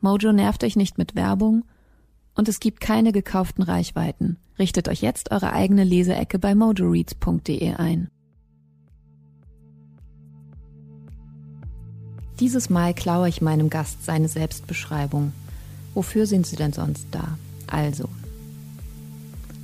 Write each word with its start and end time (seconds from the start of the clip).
Mojo 0.00 0.32
nervt 0.32 0.64
euch 0.64 0.76
nicht 0.76 0.98
mit 0.98 1.14
Werbung 1.14 1.64
und 2.34 2.48
es 2.48 2.60
gibt 2.60 2.80
keine 2.80 3.12
gekauften 3.12 3.62
Reichweiten. 3.62 4.36
Richtet 4.58 4.88
euch 4.88 5.02
jetzt 5.02 5.30
eure 5.30 5.52
eigene 5.52 5.84
Leseecke 5.84 6.38
bei 6.38 6.54
mojoreads.de 6.54 7.74
ein. 7.74 8.08
Dieses 12.40 12.70
Mal 12.70 12.94
klaue 12.94 13.28
ich 13.28 13.40
meinem 13.40 13.68
Gast 13.68 14.04
seine 14.04 14.28
Selbstbeschreibung. 14.28 15.32
Wofür 15.94 16.26
sind 16.26 16.46
sie 16.46 16.54
denn 16.54 16.72
sonst 16.72 17.06
da? 17.10 17.36
Also, 17.66 18.08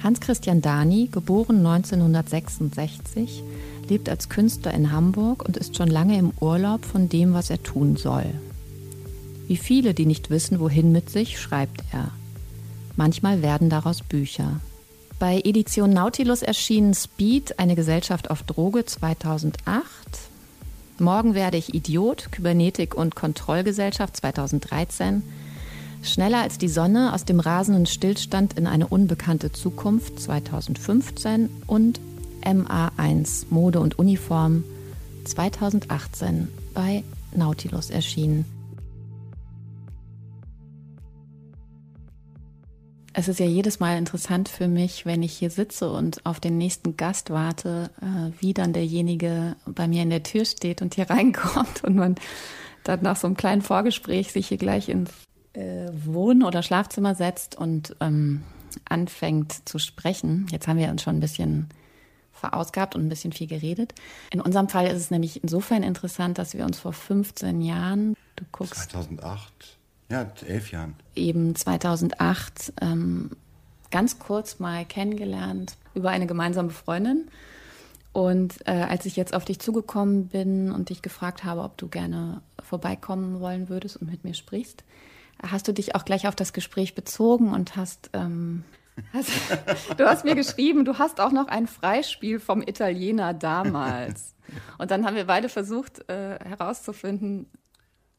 Hans-Christian 0.02 0.60
Dani, 0.60 1.08
geboren 1.10 1.64
1966, 1.64 3.42
lebt 3.88 4.08
als 4.08 4.28
Künstler 4.28 4.74
in 4.74 4.92
Hamburg 4.92 5.44
und 5.46 5.56
ist 5.56 5.76
schon 5.76 5.88
lange 5.88 6.18
im 6.18 6.32
Urlaub 6.40 6.84
von 6.84 7.08
dem, 7.08 7.32
was 7.32 7.48
er 7.48 7.62
tun 7.62 7.96
soll. 7.96 8.26
Wie 9.46 9.56
viele, 9.56 9.94
die 9.94 10.06
nicht 10.06 10.30
wissen, 10.30 10.60
wohin 10.60 10.92
mit 10.92 11.10
sich, 11.10 11.40
schreibt 11.40 11.82
er. 11.92 12.10
Manchmal 12.96 13.42
werden 13.42 13.70
daraus 13.70 14.02
Bücher. 14.02 14.60
Bei 15.18 15.40
Edition 15.44 15.90
Nautilus 15.90 16.42
erschienen 16.42 16.94
Speed, 16.94 17.58
eine 17.58 17.76
Gesellschaft 17.76 18.30
auf 18.30 18.42
Droge 18.42 18.84
2008. 18.84 19.84
Morgen 20.98 21.34
werde 21.34 21.56
ich 21.56 21.74
Idiot, 21.74 22.30
Kybernetik 22.30 22.94
und 22.94 23.14
Kontrollgesellschaft 23.14 24.16
2013. 24.16 25.22
Schneller 26.02 26.42
als 26.42 26.58
die 26.58 26.68
Sonne 26.68 27.12
aus 27.12 27.24
dem 27.24 27.40
rasenden 27.40 27.86
Stillstand 27.86 28.58
in 28.58 28.66
eine 28.66 28.86
unbekannte 28.86 29.50
Zukunft 29.50 30.20
2015 30.20 31.48
und 31.66 32.00
MA1 32.42 33.46
Mode 33.50 33.80
und 33.80 33.98
Uniform 33.98 34.64
2018 35.24 36.48
bei 36.74 37.02
Nautilus 37.34 37.90
erschienen. 37.90 38.53
Es 43.16 43.28
ist 43.28 43.38
ja 43.38 43.46
jedes 43.46 43.78
Mal 43.78 43.96
interessant 43.96 44.48
für 44.48 44.66
mich, 44.66 45.06
wenn 45.06 45.22
ich 45.22 45.32
hier 45.32 45.48
sitze 45.48 45.88
und 45.88 46.26
auf 46.26 46.40
den 46.40 46.58
nächsten 46.58 46.96
Gast 46.96 47.30
warte, 47.30 47.90
äh, 48.02 48.32
wie 48.40 48.52
dann 48.54 48.72
derjenige 48.72 49.54
bei 49.66 49.86
mir 49.86 50.02
in 50.02 50.10
der 50.10 50.24
Tür 50.24 50.44
steht 50.44 50.82
und 50.82 50.96
hier 50.96 51.08
reinkommt 51.10 51.84
und 51.84 51.94
man 51.94 52.16
dann 52.82 53.02
nach 53.02 53.16
so 53.16 53.28
einem 53.28 53.36
kleinen 53.36 53.62
Vorgespräch 53.62 54.32
sich 54.32 54.48
hier 54.48 54.58
gleich 54.58 54.88
ins 54.88 55.10
äh, 55.52 55.90
Wohn- 55.92 56.42
oder 56.42 56.64
Schlafzimmer 56.64 57.14
setzt 57.14 57.56
und 57.56 57.94
ähm, 58.00 58.42
anfängt 58.88 59.68
zu 59.68 59.78
sprechen. 59.78 60.48
Jetzt 60.50 60.66
haben 60.66 60.78
wir 60.78 60.88
uns 60.88 61.02
schon 61.02 61.16
ein 61.16 61.20
bisschen 61.20 61.68
verausgabt 62.32 62.96
und 62.96 63.06
ein 63.06 63.08
bisschen 63.08 63.32
viel 63.32 63.46
geredet. 63.46 63.94
In 64.32 64.40
unserem 64.40 64.68
Fall 64.68 64.88
ist 64.88 64.96
es 64.96 65.12
nämlich 65.12 65.40
insofern 65.40 65.84
interessant, 65.84 66.36
dass 66.38 66.54
wir 66.54 66.64
uns 66.64 66.80
vor 66.80 66.92
15 66.92 67.60
Jahren, 67.60 68.16
du 68.34 68.44
guckst. 68.50 68.90
2008 68.90 69.78
ja, 70.10 70.30
elf 70.46 70.70
Jahren. 70.70 70.94
Eben 71.14 71.54
2008 71.54 72.74
ähm, 72.80 73.30
ganz 73.90 74.18
kurz 74.18 74.58
mal 74.58 74.84
kennengelernt 74.84 75.76
über 75.94 76.10
eine 76.10 76.26
gemeinsame 76.26 76.70
Freundin. 76.70 77.28
Und 78.12 78.66
äh, 78.66 78.70
als 78.70 79.06
ich 79.06 79.16
jetzt 79.16 79.34
auf 79.34 79.44
dich 79.44 79.58
zugekommen 79.58 80.28
bin 80.28 80.70
und 80.70 80.88
dich 80.90 81.02
gefragt 81.02 81.42
habe, 81.42 81.62
ob 81.62 81.76
du 81.76 81.88
gerne 81.88 82.42
vorbeikommen 82.62 83.40
wollen 83.40 83.68
würdest 83.68 83.96
und 83.96 84.10
mit 84.10 84.22
mir 84.22 84.34
sprichst, 84.34 84.84
hast 85.42 85.66
du 85.66 85.72
dich 85.72 85.94
auch 85.94 86.04
gleich 86.04 86.28
auf 86.28 86.36
das 86.36 86.52
Gespräch 86.52 86.94
bezogen 86.94 87.52
und 87.52 87.74
hast, 87.76 88.10
ähm, 88.12 88.64
hast 89.12 89.30
du 89.96 90.06
hast 90.06 90.24
mir 90.24 90.36
geschrieben, 90.36 90.84
du 90.84 90.98
hast 90.98 91.20
auch 91.20 91.32
noch 91.32 91.48
ein 91.48 91.66
Freispiel 91.66 92.38
vom 92.38 92.62
Italiener 92.62 93.34
damals. 93.34 94.34
Und 94.78 94.90
dann 94.90 95.04
haben 95.04 95.16
wir 95.16 95.26
beide 95.26 95.48
versucht 95.48 96.08
äh, 96.08 96.38
herauszufinden, 96.38 97.46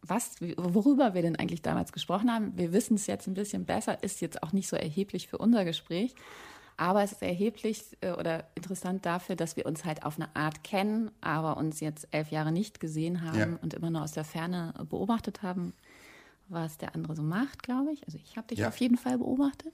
was, 0.10 0.36
worüber 0.58 1.14
wir 1.14 1.22
denn 1.22 1.36
eigentlich 1.36 1.62
damals 1.62 1.92
gesprochen 1.92 2.32
haben. 2.32 2.58
Wir 2.58 2.74
wissen 2.74 2.96
es 2.96 3.08
jetzt 3.08 3.28
ein 3.28 3.34
bisschen 3.34 3.66
besser, 3.66 4.04
ist 4.04 4.22
jetzt 4.22 4.44
auch 4.44 4.54
nicht 4.54 4.68
so 4.68 4.76
erheblich 4.76 5.28
für 5.28 5.38
unser 5.38 5.66
Gespräch. 5.66 6.16
Aber 6.78 7.04
es 7.04 7.14
ist 7.14 7.22
erheblich 7.22 7.84
äh, 8.02 8.12
oder 8.12 8.48
interessant 8.56 9.06
dafür, 9.06 9.36
dass 9.36 9.56
wir 9.56 9.66
uns 9.66 9.86
halt 9.86 10.04
auf 10.04 10.18
eine 10.18 10.36
Art 10.36 10.64
kennen, 10.64 11.10
aber 11.22 11.58
uns 11.58 11.80
jetzt 11.80 12.08
elf 12.12 12.32
Jahre 12.32 12.52
nicht 12.52 12.80
gesehen 12.80 13.22
haben 13.22 13.40
ja. 13.40 13.60
und 13.62 13.74
immer 13.74 13.90
nur 13.90 14.04
aus 14.04 14.12
der 14.12 14.26
Ferne 14.26 14.74
beobachtet 14.90 15.42
haben, 15.42 15.74
was 16.50 16.78
der 16.78 16.94
andere 16.94 17.16
so 17.16 17.24
macht, 17.24 17.64
glaube 17.64 17.94
ich. 17.94 18.06
Also 18.06 18.18
ich 18.22 18.36
habe 18.36 18.48
dich 18.48 18.60
ja. 18.60 18.68
auf 18.68 18.78
jeden 18.78 18.98
Fall 18.98 19.18
beobachtet. 19.18 19.74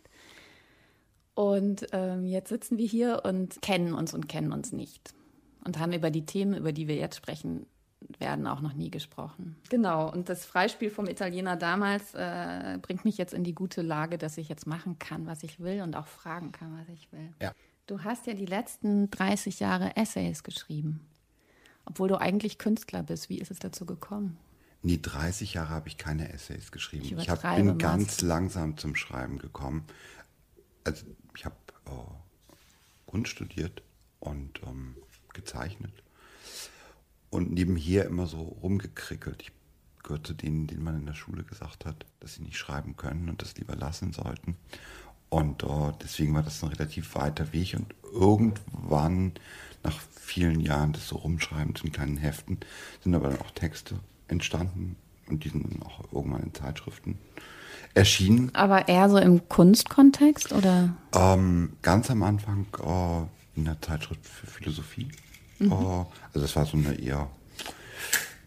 Und 1.33 1.87
ähm, 1.91 2.27
jetzt 2.27 2.49
sitzen 2.49 2.77
wir 2.77 2.85
hier 2.85 3.23
und 3.25 3.61
kennen 3.61 3.93
uns 3.93 4.13
und 4.13 4.29
kennen 4.29 4.51
uns 4.51 4.71
nicht. 4.71 5.13
Und 5.63 5.79
haben 5.79 5.93
über 5.93 6.11
die 6.11 6.25
Themen, 6.25 6.55
über 6.55 6.71
die 6.71 6.87
wir 6.87 6.95
jetzt 6.95 7.15
sprechen, 7.15 7.65
werden 8.19 8.47
auch 8.47 8.62
noch 8.62 8.73
nie 8.73 8.89
gesprochen. 8.89 9.56
Genau, 9.69 10.12
und 10.12 10.29
das 10.29 10.45
Freispiel 10.45 10.89
vom 10.89 11.07
Italiener 11.07 11.56
damals 11.56 12.13
äh, 12.13 12.78
bringt 12.81 13.06
mich 13.06 13.17
jetzt 13.17 13.34
in 13.34 13.44
die 13.44 13.53
gute 13.53 13.81
Lage, 13.81 14.17
dass 14.17 14.38
ich 14.38 14.50
jetzt 14.50 14.67
machen 14.67 15.00
kann, 15.00 15.25
was 15.28 15.44
ich 15.44 15.59
will 15.59 15.81
und 15.81 15.95
auch 15.95 16.07
fragen 16.07 16.51
kann, 16.51 16.78
was 16.79 16.90
ich 16.90 17.11
will. 17.11 17.34
Ja. 17.41 17.53
Du 17.88 18.03
hast 18.03 18.28
ja 18.28 18.34
die 18.34 18.45
letzten 18.45 19.09
30 19.11 19.59
Jahre 19.59 19.95
Essays 19.97 20.44
geschrieben, 20.44 21.01
obwohl 21.85 22.07
du 22.07 22.19
eigentlich 22.19 22.57
Künstler 22.57 23.03
bist. 23.03 23.29
Wie 23.29 23.40
ist 23.40 23.51
es 23.51 23.59
dazu 23.59 23.85
gekommen? 23.85 24.38
Nee, 24.84 25.00
30 25.01 25.53
Jahre 25.53 25.69
habe 25.69 25.88
ich 25.88 25.97
keine 25.97 26.31
Essays 26.31 26.72
geschrieben. 26.72 27.06
Ich, 27.06 27.11
ich 27.11 27.29
hab, 27.29 27.41
bin 27.56 27.69
was. 27.69 27.78
ganz 27.78 28.22
langsam 28.22 28.78
zum 28.78 28.95
Schreiben 28.95 29.38
gekommen. 29.38 29.85
Also 30.84 31.06
ich 31.35 31.45
habe 31.45 31.56
oh, 31.85 32.07
Kunst 33.06 33.31
studiert 33.31 33.84
und 34.19 34.61
ähm, 34.66 34.95
gezeichnet 35.34 35.91
und 37.31 37.51
nebenher 37.51 38.05
immer 38.05 38.27
so 38.27 38.37
rumgekrickelt. 38.61 39.41
Ich 39.41 39.51
gehöre 40.03 40.23
zu 40.23 40.33
denen, 40.33 40.67
denen 40.67 40.83
man 40.83 40.97
in 40.97 41.05
der 41.05 41.15
Schule 41.15 41.43
gesagt 41.43 41.85
hat, 41.85 42.05
dass 42.19 42.35
sie 42.35 42.43
nicht 42.43 42.57
schreiben 42.57 42.95
können 42.97 43.29
und 43.29 43.41
das 43.41 43.57
lieber 43.57 43.75
lassen 43.75 44.13
sollten. 44.13 44.55
Und 45.29 45.63
uh, 45.63 45.93
deswegen 46.03 46.33
war 46.33 46.43
das 46.43 46.61
ein 46.61 46.69
relativ 46.69 47.15
weiter 47.15 47.53
Weg. 47.53 47.75
Und 47.75 47.95
irgendwann, 48.13 49.31
nach 49.83 49.97
vielen 50.13 50.59
Jahren 50.59 50.91
des 50.91 51.07
so 51.07 51.15
Rumschreibens 51.15 51.81
in 51.83 51.91
kleinen 51.93 52.17
Heften, 52.17 52.59
sind 53.01 53.15
aber 53.15 53.29
dann 53.29 53.39
auch 53.39 53.51
Texte 53.51 53.95
entstanden 54.27 54.97
und 55.29 55.45
die 55.45 55.49
sind 55.49 55.72
dann 55.72 55.84
auch 55.84 56.11
irgendwann 56.11 56.43
in 56.43 56.53
Zeitschriften 56.53 57.17
erschienen. 57.93 58.53
Aber 58.53 58.87
eher 58.89 59.09
so 59.09 59.17
im 59.17 59.47
Kunstkontext 59.47 60.51
oder? 60.51 60.95
Ähm, 61.13 61.73
ganz 61.81 62.11
am 62.11 62.23
Anfang 62.23 62.67
uh, 62.84 63.27
in 63.55 63.66
der 63.66 63.81
Zeitschrift 63.81 64.25
für 64.25 64.47
Philosophie. 64.47 65.07
Mhm. 65.61 65.72
Oh, 65.72 66.08
also 66.28 66.41
das 66.41 66.55
war 66.55 66.66
so 66.66 66.78
eine 66.78 66.93
eher, 66.96 67.29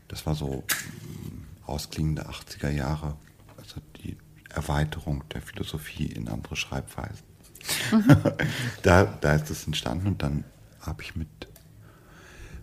das 0.08 0.26
war 0.26 0.34
so 0.34 0.64
mm, 0.64 1.66
ausklingende 1.66 2.28
80er 2.28 2.70
Jahre, 2.70 3.16
also 3.56 3.80
die 4.02 4.16
Erweiterung 4.50 5.22
der 5.32 5.40
Philosophie 5.40 6.06
in 6.06 6.28
andere 6.28 6.56
Schreibweisen. 6.56 7.24
Mhm. 7.92 8.16
da, 8.82 9.04
da 9.04 9.34
ist 9.34 9.50
es 9.50 9.66
entstanden 9.66 10.08
und 10.08 10.22
dann 10.22 10.44
habe 10.80 11.02
ich 11.02 11.14
mit 11.14 11.28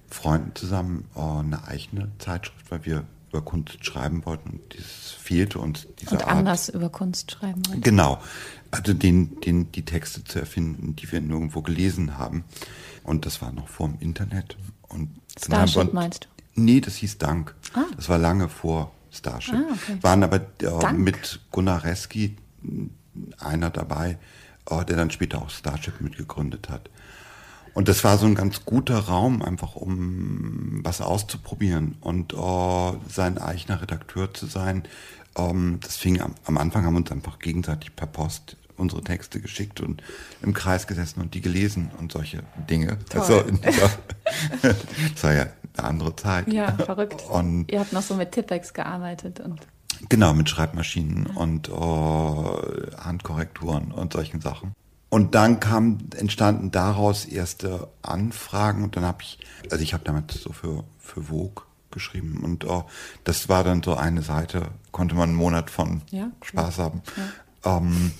Freunden 0.09 0.53
zusammen 0.55 1.07
oh, 1.15 1.37
eine 1.39 1.65
eigene 1.67 2.11
Zeitschrift, 2.19 2.69
weil 2.69 2.85
wir 2.85 3.05
über 3.31 3.41
Kunst 3.41 3.83
schreiben 3.85 4.25
wollten 4.25 4.49
und 4.51 4.73
dieses 4.73 5.11
fehlte 5.11 5.59
uns 5.59 5.87
diese 5.99 6.11
und 6.11 6.23
Art. 6.23 6.31
anders 6.31 6.69
über 6.69 6.89
Kunst 6.89 7.31
schreiben 7.31 7.65
wollten. 7.67 7.81
Genau, 7.81 8.21
also 8.71 8.93
den, 8.93 9.39
den, 9.41 9.71
die 9.71 9.83
Texte 9.83 10.23
zu 10.23 10.39
erfinden, 10.39 10.95
die 10.95 11.11
wir 11.11 11.21
nirgendwo 11.21 11.61
gelesen 11.61 12.17
haben. 12.17 12.43
Und 13.03 13.25
das 13.25 13.41
war 13.41 13.51
noch 13.51 13.67
vor 13.67 13.87
dem 13.87 13.99
Internet. 13.99 14.57
Und 14.87 15.09
Starship 15.37 15.87
wir, 15.87 15.93
meinst 15.93 16.25
du? 16.25 16.61
Nee, 16.61 16.81
das 16.81 16.95
hieß 16.95 17.17
Dank. 17.17 17.55
Ah. 17.73 17.85
Das 17.95 18.09
war 18.09 18.17
lange 18.17 18.49
vor 18.49 18.91
Starship. 19.11 19.55
Ah, 19.55 19.73
okay. 19.73 19.97
Waren 20.01 20.23
aber 20.23 20.41
äh, 20.61 20.93
mit 20.93 21.39
Gunnar 21.51 21.83
Reski 21.83 22.37
einer 23.39 23.69
dabei, 23.69 24.17
äh, 24.69 24.85
der 24.85 24.97
dann 24.97 25.11
später 25.11 25.41
auch 25.41 25.49
Starship 25.49 26.01
mitgegründet 26.01 26.69
hat. 26.69 26.89
Und 27.73 27.87
das 27.87 28.03
war 28.03 28.17
so 28.17 28.25
ein 28.25 28.35
ganz 28.35 28.65
guter 28.65 28.99
Raum, 28.99 29.41
einfach 29.41 29.75
um 29.75 30.81
was 30.83 31.01
auszuprobieren 31.01 31.95
und 32.01 32.33
äh, 32.33 32.91
sein 33.07 33.37
eigener 33.37 33.81
Redakteur 33.81 34.33
zu 34.33 34.45
sein. 34.45 34.83
Ähm, 35.37 35.79
das 35.81 35.95
fing 35.95 36.21
am, 36.21 36.35
am 36.45 36.57
Anfang 36.57 36.85
haben 36.85 36.93
wir 36.93 36.99
uns 36.99 37.11
einfach 37.11 37.39
gegenseitig 37.39 37.95
per 37.95 38.07
Post 38.07 38.57
unsere 38.77 39.03
Texte 39.03 39.39
geschickt 39.39 39.79
und 39.79 40.01
im 40.41 40.53
Kreis 40.53 40.87
gesessen 40.87 41.21
und 41.21 41.33
die 41.33 41.41
gelesen 41.41 41.91
und 41.99 42.11
solche 42.11 42.43
Dinge. 42.69 42.97
Toll. 43.09 43.21
Also, 43.21 43.41
das 44.61 45.23
war 45.23 45.33
ja 45.33 45.45
eine 45.77 45.87
andere 45.87 46.15
Zeit. 46.15 46.51
Ja, 46.51 46.71
verrückt. 46.73 47.23
Und 47.29 47.71
Ihr 47.71 47.79
habt 47.79 47.93
noch 47.93 48.01
so 48.01 48.15
mit 48.15 48.31
Tippex 48.31 48.73
gearbeitet 48.73 49.39
und 49.39 49.61
Genau, 50.09 50.33
mit 50.33 50.49
Schreibmaschinen 50.49 51.27
ja. 51.27 51.39
und 51.39 51.69
äh, 51.69 51.71
Handkorrekturen 51.71 53.91
und 53.91 54.13
solchen 54.13 54.41
Sachen. 54.41 54.73
Und 55.11 55.35
dann 55.35 55.59
kam, 55.59 55.97
entstanden 56.15 56.71
daraus 56.71 57.25
erste 57.25 57.89
Anfragen 58.01 58.81
und 58.85 58.95
dann 58.95 59.03
habe 59.03 59.23
ich, 59.23 59.39
also 59.69 59.83
ich 59.83 59.93
habe 59.93 60.05
damals 60.05 60.35
so 60.35 60.53
für, 60.53 60.85
für 60.99 61.23
Vogue 61.23 61.65
geschrieben 61.91 62.39
und 62.41 62.63
oh, 62.63 62.85
das 63.25 63.49
war 63.49 63.65
dann 63.65 63.83
so 63.83 63.95
eine 63.95 64.21
Seite, 64.21 64.69
konnte 64.93 65.15
man 65.15 65.31
einen 65.31 65.37
Monat 65.37 65.69
von 65.69 66.01
ja, 66.11 66.31
Spaß 66.41 66.77
haben. 66.77 67.01
Ja. 67.65 67.77
Ähm, 67.77 68.13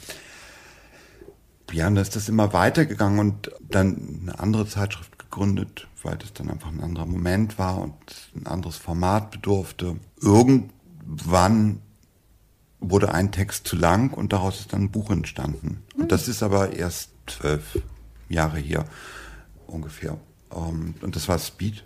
ja, 1.71 1.87
und 1.87 1.95
dann 1.95 2.01
ist 2.01 2.17
das 2.17 2.27
immer 2.27 2.51
weitergegangen 2.51 3.19
und 3.19 3.51
dann 3.61 4.19
eine 4.23 4.37
andere 4.37 4.67
Zeitschrift 4.67 5.17
gegründet, 5.17 5.87
weil 6.03 6.17
das 6.17 6.33
dann 6.33 6.49
einfach 6.49 6.73
ein 6.73 6.83
anderer 6.83 7.05
Moment 7.05 7.57
war 7.57 7.77
und 7.77 7.95
ein 8.35 8.47
anderes 8.47 8.75
Format 8.75 9.31
bedurfte. 9.31 9.95
Irgendwann 10.19 11.79
wurde 12.81 13.13
ein 13.13 13.31
Text 13.31 13.67
zu 13.67 13.75
lang 13.75 14.11
und 14.11 14.33
daraus 14.33 14.59
ist 14.59 14.73
dann 14.73 14.83
ein 14.83 14.91
Buch 14.91 15.09
entstanden. 15.11 15.83
Und 15.95 16.11
das 16.11 16.27
ist 16.27 16.43
aber 16.43 16.73
erst 16.73 17.11
zwölf 17.27 17.79
Jahre 18.27 18.57
her 18.59 18.85
ungefähr. 19.67 20.17
Ähm, 20.53 20.95
und 21.01 21.15
das 21.15 21.27
war 21.27 21.39
Speed. 21.39 21.83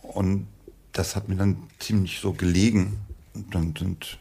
Und 0.00 0.46
das 0.92 1.16
hat 1.16 1.28
mir 1.28 1.36
dann 1.36 1.56
ziemlich 1.78 2.20
so 2.20 2.32
gelegen. 2.32 2.98
Und 3.34 3.54
dann 3.54 3.74
sind 3.76 4.18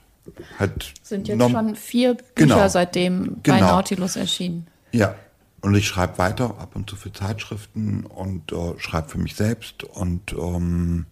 halt. 0.59 0.93
Sind 1.03 1.27
jetzt 1.27 1.39
schon 1.39 1.75
vier 1.75 2.15
Bücher 2.15 2.25
genau, 2.35 2.67
seitdem 2.67 3.35
bei 3.43 3.57
genau. 3.57 3.71
Nautilus 3.71 4.15
erschienen. 4.15 4.67
Ja. 4.91 5.15
Und 5.61 5.75
ich 5.75 5.87
schreibe 5.87 6.17
weiter, 6.17 6.57
ab 6.57 6.75
und 6.75 6.89
zu 6.89 6.95
für 6.95 7.13
Zeitschriften 7.13 8.07
und 8.07 8.51
äh, 8.51 8.79
schreibe 8.79 9.09
für 9.09 9.19
mich 9.19 9.35
selbst 9.35 9.83
und 9.83 10.33
ähm, 10.33 11.05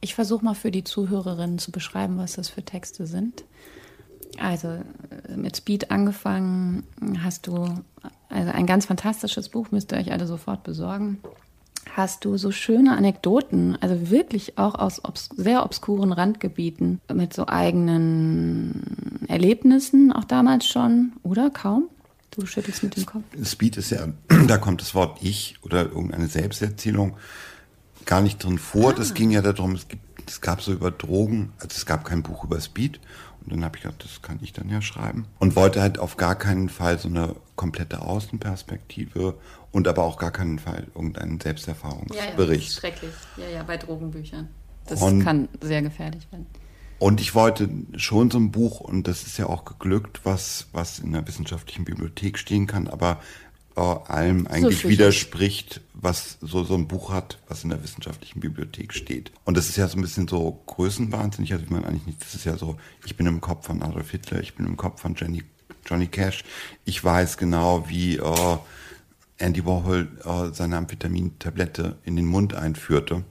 ich 0.00 0.14
versuche 0.14 0.44
mal 0.44 0.54
für 0.54 0.70
die 0.70 0.84
Zuhörerinnen 0.84 1.58
zu 1.58 1.72
beschreiben, 1.72 2.18
was 2.18 2.34
das 2.34 2.48
für 2.48 2.64
Texte 2.64 3.06
sind. 3.06 3.44
Also 4.36 4.68
äh, 4.68 5.36
mit 5.36 5.56
Speed 5.56 5.90
angefangen 5.90 6.84
hast 7.22 7.46
du, 7.46 7.54
also 8.28 8.50
ein 8.52 8.66
ganz 8.66 8.86
fantastisches 8.86 9.48
Buch, 9.48 9.70
müsst 9.70 9.92
ihr 9.92 9.98
euch 9.98 10.12
alle 10.12 10.26
sofort 10.26 10.62
besorgen. 10.64 11.18
Hast 11.94 12.24
du 12.24 12.36
so 12.36 12.52
schöne 12.52 12.96
Anekdoten, 12.96 13.76
also 13.80 14.10
wirklich 14.10 14.58
auch 14.58 14.74
aus 14.74 15.04
obs 15.04 15.30
sehr 15.36 15.64
obskuren 15.64 16.12
Randgebieten 16.12 17.00
mit 17.12 17.32
so 17.32 17.46
eigenen 17.48 19.24
Erlebnissen, 19.26 20.12
auch 20.12 20.24
damals 20.24 20.66
schon, 20.66 21.12
oder 21.22 21.50
kaum? 21.50 21.88
Du 22.30 22.46
schüttelst 22.46 22.82
mit 22.82 22.96
dem 22.96 23.06
Kopf. 23.06 23.24
Speed 23.42 23.78
ist 23.78 23.90
ja, 23.90 24.06
da 24.46 24.58
kommt 24.58 24.80
das 24.80 24.94
Wort 24.94 25.18
Ich 25.22 25.56
oder 25.62 25.86
irgendeine 25.86 26.28
Selbsterzählung 26.28 27.16
gar 28.04 28.20
nicht 28.20 28.44
drin 28.44 28.58
vor. 28.58 28.90
Ah. 28.90 28.94
Das 28.94 29.14
ging 29.14 29.30
ja 29.30 29.42
darum, 29.42 29.74
es, 29.74 29.88
gibt, 29.88 30.02
es 30.28 30.40
gab 30.40 30.62
so 30.62 30.72
über 30.72 30.90
Drogen, 30.90 31.52
also 31.56 31.68
es 31.70 31.86
gab 31.86 32.04
kein 32.04 32.22
Buch 32.22 32.44
über 32.44 32.60
Speed 32.60 33.00
und 33.52 33.60
dann 33.60 33.64
habe 33.64 33.76
ich 33.78 33.82
gedacht, 33.82 34.04
das 34.04 34.22
kann 34.22 34.38
ich 34.42 34.52
dann 34.52 34.68
ja 34.68 34.82
schreiben. 34.82 35.26
Und 35.38 35.56
wollte 35.56 35.80
halt 35.80 35.98
auf 35.98 36.16
gar 36.16 36.34
keinen 36.34 36.68
Fall 36.68 36.98
so 36.98 37.08
eine 37.08 37.34
komplette 37.56 38.02
Außenperspektive 38.02 39.34
und 39.72 39.88
aber 39.88 40.04
auch 40.04 40.18
gar 40.18 40.30
keinen 40.30 40.58
Fall 40.58 40.86
irgendeinen 40.94 41.40
Selbsterfahrungsbericht. 41.40 42.36
Ja, 42.36 42.44
ja, 42.44 42.46
das 42.46 42.66
ist 42.66 42.74
schrecklich. 42.80 43.14
Ja, 43.36 43.48
ja, 43.48 43.62
bei 43.62 43.76
Drogenbüchern. 43.76 44.48
Das 44.86 45.00
und, 45.02 45.24
kann 45.24 45.48
sehr 45.60 45.82
gefährlich 45.82 46.30
werden. 46.30 46.46
Und 46.98 47.20
ich 47.20 47.34
wollte 47.34 47.68
schon 47.96 48.30
so 48.30 48.38
ein 48.38 48.50
Buch, 48.50 48.80
und 48.80 49.06
das 49.06 49.22
ist 49.22 49.38
ja 49.38 49.46
auch 49.46 49.64
geglückt, 49.64 50.20
was, 50.24 50.66
was 50.72 50.98
in 50.98 51.12
der 51.12 51.26
wissenschaftlichen 51.26 51.84
Bibliothek 51.84 52.38
stehen 52.38 52.66
kann, 52.66 52.88
aber 52.88 53.20
äh, 53.78 54.12
allem 54.12 54.46
eigentlich 54.48 54.82
so 54.82 54.88
widerspricht, 54.88 55.80
was 55.94 56.38
so, 56.40 56.64
so 56.64 56.74
ein 56.74 56.88
Buch 56.88 57.12
hat, 57.12 57.38
was 57.48 57.62
in 57.62 57.70
der 57.70 57.82
wissenschaftlichen 57.82 58.40
Bibliothek 58.40 58.92
steht. 58.92 59.30
Und 59.44 59.56
das 59.56 59.68
ist 59.68 59.76
ja 59.76 59.86
so 59.86 59.96
ein 59.96 60.02
bisschen 60.02 60.26
so 60.26 60.60
größenwahnsinnig, 60.66 61.52
also 61.52 61.66
wie 61.68 61.74
man 61.74 61.84
eigentlich 61.84 62.06
nicht, 62.06 62.20
das 62.20 62.34
ist 62.34 62.44
ja 62.44 62.56
so, 62.56 62.76
ich 63.06 63.16
bin 63.16 63.26
im 63.26 63.40
Kopf 63.40 63.66
von 63.66 63.82
Adolf 63.82 64.10
Hitler, 64.10 64.40
ich 64.40 64.54
bin 64.54 64.66
im 64.66 64.76
Kopf 64.76 65.00
von 65.00 65.14
Jenny, 65.14 65.44
Johnny 65.86 66.08
Cash, 66.08 66.42
ich 66.84 67.02
weiß 67.02 67.36
genau, 67.36 67.88
wie 67.88 68.16
äh, 68.16 68.56
Andy 69.38 69.64
Warhol 69.64 70.08
äh, 70.24 70.52
seine 70.52 70.76
Amphetamin-Tablette 70.76 71.98
in 72.04 72.16
den 72.16 72.26
Mund 72.26 72.54
einführte. 72.54 73.22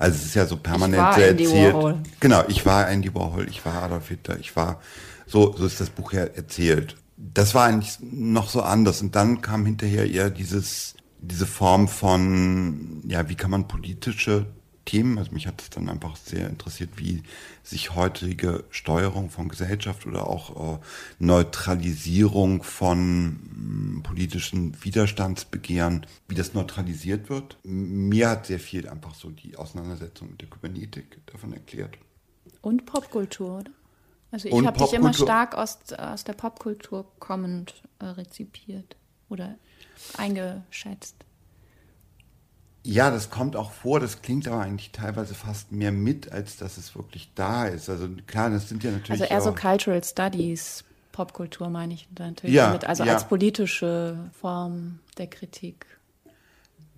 Also 0.00 0.16
es 0.16 0.24
ist 0.26 0.34
ja 0.34 0.46
so 0.46 0.56
permanent 0.56 1.14
so 1.14 1.20
erzählt. 1.20 1.74
Warhol. 1.74 2.02
Genau, 2.18 2.42
ich 2.48 2.66
war 2.66 2.88
Andy 2.88 3.14
Warhol, 3.14 3.48
ich 3.48 3.64
war 3.64 3.84
Adolf 3.84 4.08
Hitler, 4.08 4.38
ich 4.40 4.56
war, 4.56 4.80
so, 5.26 5.56
so 5.56 5.64
ist 5.64 5.80
das 5.80 5.90
Buch 5.90 6.12
ja 6.12 6.24
erzählt 6.24 6.96
das 7.16 7.54
war 7.54 7.66
eigentlich 7.66 7.98
noch 8.00 8.48
so 8.48 8.62
anders. 8.62 9.00
Und 9.02 9.14
dann 9.16 9.40
kam 9.40 9.64
hinterher 9.64 10.10
eher 10.10 10.30
dieses, 10.30 10.94
diese 11.20 11.46
Form 11.46 11.88
von, 11.88 13.02
ja, 13.06 13.28
wie 13.28 13.34
kann 13.34 13.50
man 13.50 13.68
politische 13.68 14.46
Themen, 14.86 15.18
also 15.18 15.32
mich 15.32 15.48
hat 15.48 15.60
es 15.60 15.68
dann 15.68 15.88
einfach 15.88 16.14
sehr 16.16 16.48
interessiert, 16.48 16.90
wie 16.96 17.24
sich 17.64 17.96
heutige 17.96 18.64
Steuerung 18.70 19.30
von 19.30 19.48
Gesellschaft 19.48 20.06
oder 20.06 20.28
auch 20.28 20.76
äh, 20.76 20.78
Neutralisierung 21.18 22.62
von 22.62 23.98
mm, 23.98 24.02
politischen 24.04 24.76
Widerstandsbegehren, 24.84 26.06
wie 26.28 26.36
das 26.36 26.54
neutralisiert 26.54 27.28
wird. 27.28 27.58
Mir 27.64 28.30
hat 28.30 28.46
sehr 28.46 28.60
viel 28.60 28.88
einfach 28.88 29.14
so 29.14 29.30
die 29.30 29.56
Auseinandersetzung 29.56 30.30
mit 30.30 30.40
der 30.40 30.48
Kybernetik 30.48 31.18
davon 31.26 31.52
erklärt. 31.52 31.98
Und 32.62 32.86
Popkultur, 32.86 33.58
oder? 33.58 33.70
Also 34.30 34.48
ich 34.48 34.66
habe 34.66 34.78
dich 34.78 34.92
immer 34.92 35.14
stark 35.14 35.54
aus, 35.54 35.78
aus 35.96 36.24
der 36.24 36.32
Popkultur 36.32 37.06
kommend 37.18 37.82
äh, 38.00 38.06
rezipiert 38.06 38.96
oder 39.28 39.56
eingeschätzt. 40.16 41.16
Ja, 42.82 43.10
das 43.10 43.30
kommt 43.30 43.56
auch 43.56 43.72
vor, 43.72 43.98
das 43.98 44.22
klingt 44.22 44.46
aber 44.46 44.60
eigentlich 44.60 44.92
teilweise 44.92 45.34
fast 45.34 45.72
mehr 45.72 45.90
mit, 45.90 46.30
als 46.30 46.56
dass 46.56 46.76
es 46.76 46.94
wirklich 46.94 47.30
da 47.34 47.66
ist. 47.66 47.88
Also 47.90 48.08
klar, 48.26 48.50
das 48.50 48.68
sind 48.68 48.84
ja 48.84 48.92
natürlich. 48.92 49.22
Also 49.22 49.24
eher 49.24 49.40
so 49.40 49.52
Cultural 49.52 50.04
Studies, 50.04 50.84
Popkultur 51.10 51.68
meine 51.68 51.94
ich 51.94 52.06
natürlich 52.16 52.54
ja, 52.54 52.68
damit. 52.68 52.84
Also 52.84 53.02
ja. 53.04 53.14
als 53.14 53.26
politische 53.26 54.30
Form 54.38 55.00
der 55.18 55.26
Kritik. 55.26 55.86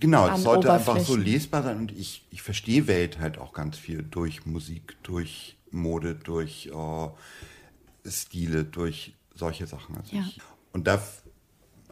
Genau, 0.01 0.29
es 0.29 0.43
sollte 0.43 0.73
einfach 0.73 0.99
so 0.99 1.17
lesbar 1.17 1.63
sein 1.63 1.79
und 1.79 1.93
ich, 1.93 2.27
ich 2.31 2.43
verstehe 2.43 2.87
Welt 2.87 3.19
halt 3.19 3.39
auch 3.39 3.53
ganz 3.53 3.79
viel 3.79 4.03
durch 4.03 4.45
Musik, 4.45 4.97
durch 5.03 5.57
Mode, 5.71 6.15
durch 6.15 6.67
äh, 6.73 8.11
Stile, 8.11 8.65
durch 8.65 9.15
solche 9.35 9.67
Sachen. 9.67 9.97
Also 9.97 10.17
ja. 10.17 10.23
ich, 10.23 10.41
und 10.73 10.87
da 10.87 11.03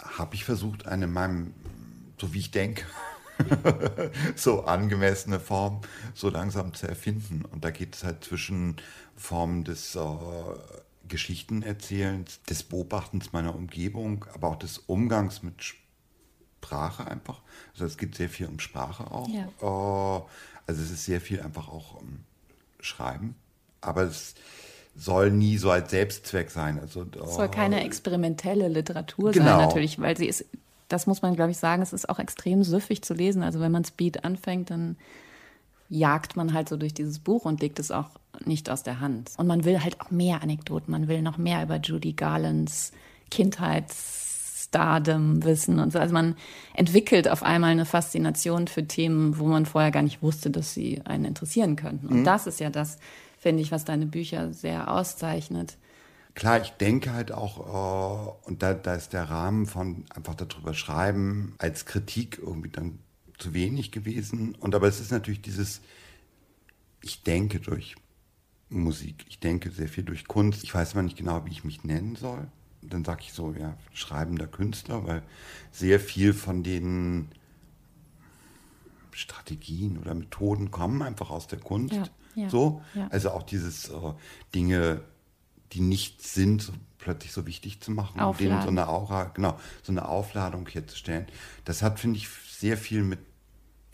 habe 0.00 0.35
ich 0.35 0.45
versucht, 0.45 0.87
eine 0.87 1.06
meinem, 1.06 1.54
so 2.21 2.33
wie 2.35 2.38
ich 2.38 2.50
denke, 2.50 2.85
so 4.37 4.64
angemessene 4.64 5.40
Form 5.40 5.80
so 6.14 6.28
langsam 6.28 6.75
zu 6.75 6.88
erfinden. 6.88 7.45
Und 7.45 7.64
da 7.64 7.71
geht 7.71 7.95
es 7.95 8.04
halt 8.04 8.25
zwischen 8.25 8.76
Formen 9.14 9.64
des 9.64 9.95
äh, 9.95 10.00
Geschichtenerzählens, 11.09 12.42
des 12.42 12.62
Beobachtens 12.62 13.33
meiner 13.33 13.54
Umgebung, 13.54 14.25
aber 14.35 14.49
auch 14.49 14.56
des 14.56 14.78
Umgangs 14.78 15.42
mit 15.42 15.62
Sprache 16.66 17.06
einfach. 17.06 17.42
Also 17.73 17.85
es 17.85 17.97
geht 17.97 18.14
sehr 18.14 18.28
viel 18.28 18.47
um 18.47 18.59
Sprache 18.59 19.11
auch. 19.11 19.28
Ja. 19.28 19.47
Äh, 19.61 20.23
also 20.66 20.83
es 20.83 20.90
ist 20.90 21.04
sehr 21.04 21.21
viel 21.21 21.40
einfach 21.40 21.68
auch 21.68 21.95
um 21.95 22.25
Schreiben 22.80 23.37
aber 23.80 24.02
es 24.02 24.35
soll 24.97 25.30
nie 25.30 25.59
so 25.59 25.71
als 25.71 25.90
Selbstzweck 25.90 26.50
sein. 26.50 26.78
Also, 26.80 27.06
oh. 27.21 27.25
Es 27.25 27.35
soll 27.35 27.50
keine 27.50 27.85
experimentelle 27.85 28.68
Literatur 28.68 29.33
genau. 29.33 29.45
sein, 29.45 29.59
natürlich, 29.59 30.00
weil 30.00 30.16
sie 30.16 30.26
ist, 30.26 30.47
das 30.88 31.06
muss 31.06 31.23
man, 31.23 31.37
glaube 31.37 31.50
ich, 31.50 31.59
sagen, 31.59 31.83
es 31.83 31.92
ist 31.92 32.09
auch 32.09 32.18
extrem 32.18 32.64
süffig 32.64 33.02
zu 33.02 33.14
lesen. 33.14 33.42
Also 33.42 33.61
wenn 33.61 33.73
man 33.73 33.85
Speed 33.85 34.25
anfängt, 34.25 34.71
dann 34.71 34.97
jagt 35.88 36.37
man 36.37 36.52
halt 36.52 36.68
so 36.68 36.76
durch 36.76 36.95
dieses 36.95 37.18
Buch 37.18 37.45
und 37.45 37.61
legt 37.61 37.78
es 37.78 37.90
auch 37.90 38.11
nicht 38.45 38.71
aus 38.71 38.83
der 38.83 39.00
Hand. 39.00 39.30
Und 39.37 39.47
man 39.47 39.64
will 39.64 39.83
halt 39.83 40.00
auch 40.00 40.11
mehr 40.11 40.42
Anekdoten, 40.42 40.90
man 40.90 41.09
will 41.09 41.23
noch 41.23 41.38
mehr 41.38 41.62
über 41.62 41.76
Judy 41.76 42.12
Garlands 42.12 42.92
Kindheitsstardom 43.30 45.45
wissen 45.45 45.78
und 45.78 45.92
so. 45.92 45.99
Also 45.99 46.14
man 46.14 46.37
entwickelt 46.75 47.28
auf 47.28 47.42
einmal 47.42 47.73
eine 47.73 47.87
Faszination 47.87 48.68
für 48.68 48.87
Themen, 48.87 49.38
wo 49.38 49.47
man 49.47 49.66
vorher 49.66 49.90
gar 49.90 50.02
nicht 50.02 50.23
wusste, 50.23 50.50
dass 50.50 50.75
sie 50.75 51.00
einen 51.04 51.25
interessieren 51.25 51.76
könnten. 51.76 52.09
Und 52.09 52.21
mhm. 52.21 52.25
das 52.25 52.47
ist 52.47 52.61
ja 52.61 52.71
das, 52.71 52.99
finde 53.36 53.62
ich, 53.62 53.72
was 53.72 53.84
deine 53.84 54.06
Bücher 54.06 54.52
sehr 54.52 54.90
auszeichnet. 54.90 55.78
Klar, 56.34 56.60
ich 56.60 56.70
denke 56.72 57.12
halt 57.12 57.32
auch, 57.32 58.36
äh, 58.44 58.48
und 58.48 58.62
da, 58.62 58.74
da 58.74 58.94
ist 58.94 59.12
der 59.12 59.24
Rahmen 59.24 59.66
von 59.66 60.04
einfach 60.14 60.34
darüber 60.34 60.74
schreiben 60.74 61.54
als 61.58 61.86
Kritik 61.86 62.38
irgendwie 62.38 62.68
dann 62.68 62.98
zu 63.38 63.54
wenig 63.54 63.90
gewesen. 63.90 64.54
Und 64.54 64.74
aber 64.74 64.86
es 64.86 65.00
ist 65.00 65.12
natürlich 65.12 65.40
dieses, 65.40 65.80
ich 67.00 67.22
denke 67.22 67.60
durch 67.60 67.96
Musik. 68.68 69.24
Ich 69.28 69.38
denke 69.38 69.70
sehr 69.70 69.88
viel 69.88 70.04
durch 70.04 70.26
Kunst. 70.26 70.64
Ich 70.64 70.74
weiß 70.74 70.92
immer 70.92 71.02
nicht 71.02 71.16
genau, 71.16 71.44
wie 71.46 71.52
ich 71.52 71.64
mich 71.64 71.84
nennen 71.84 72.16
soll. 72.16 72.48
Dann 72.82 73.04
sage 73.04 73.22
ich 73.22 73.32
so, 73.32 73.52
ja, 73.52 73.76
schreibender 73.92 74.46
Künstler, 74.46 75.06
weil 75.06 75.22
sehr 75.72 76.00
viel 76.00 76.34
von 76.34 76.62
den 76.62 77.28
Strategien 79.12 79.98
oder 79.98 80.14
Methoden 80.14 80.70
kommen 80.70 81.02
einfach 81.02 81.30
aus 81.30 81.46
der 81.46 81.58
Kunst. 81.60 81.94
Ja, 81.94 82.04
ja, 82.36 82.48
so. 82.48 82.82
Ja. 82.94 83.08
Also 83.08 83.30
auch 83.30 83.42
dieses 83.42 83.88
äh, 83.88 84.12
Dinge, 84.54 85.02
die 85.72 85.80
nichts 85.80 86.34
sind, 86.34 86.72
plötzlich 86.98 87.32
so 87.32 87.46
wichtig 87.46 87.80
zu 87.80 87.90
machen 87.90 88.20
und 88.20 88.40
denen 88.40 88.62
so 88.62 88.68
eine 88.68 88.88
Aura, 88.88 89.24
genau, 89.24 89.58
so 89.82 89.92
eine 89.92 90.08
Aufladung 90.08 90.68
herzustellen. 90.68 91.26
Das 91.64 91.82
hat, 91.82 91.98
finde 91.98 92.18
ich, 92.18 92.28
sehr 92.28 92.76
viel 92.76 93.02
mit 93.02 93.20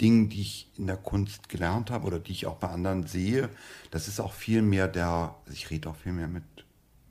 Dingen, 0.01 0.29
die 0.29 0.41
ich 0.41 0.71
in 0.77 0.87
der 0.87 0.97
Kunst 0.97 1.49
gelernt 1.49 1.91
habe 1.91 2.07
oder 2.07 2.19
die 2.19 2.33
ich 2.33 2.47
auch 2.47 2.57
bei 2.57 2.69
anderen 2.69 3.07
sehe. 3.07 3.49
Das 3.91 4.09
ist 4.09 4.21
auch 4.21 4.33
viel 4.33 4.63
mehr 4.63 4.89
der, 4.89 5.37
also 5.45 5.53
ich 5.53 5.71
rede 5.71 5.89
auch 5.89 5.97
viel 5.97 6.13
mehr 6.13 6.29
mit 6.29 6.45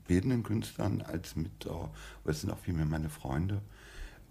bildenden 0.06 0.42
Künstlern 0.42 1.00
als 1.00 1.36
mit, 1.36 1.64
äh, 1.64 1.68
oder 1.68 1.90
es 2.26 2.40
sind 2.40 2.50
auch 2.50 2.58
viel 2.58 2.74
mehr 2.74 2.84
meine 2.84 3.08
Freunde 3.08 3.62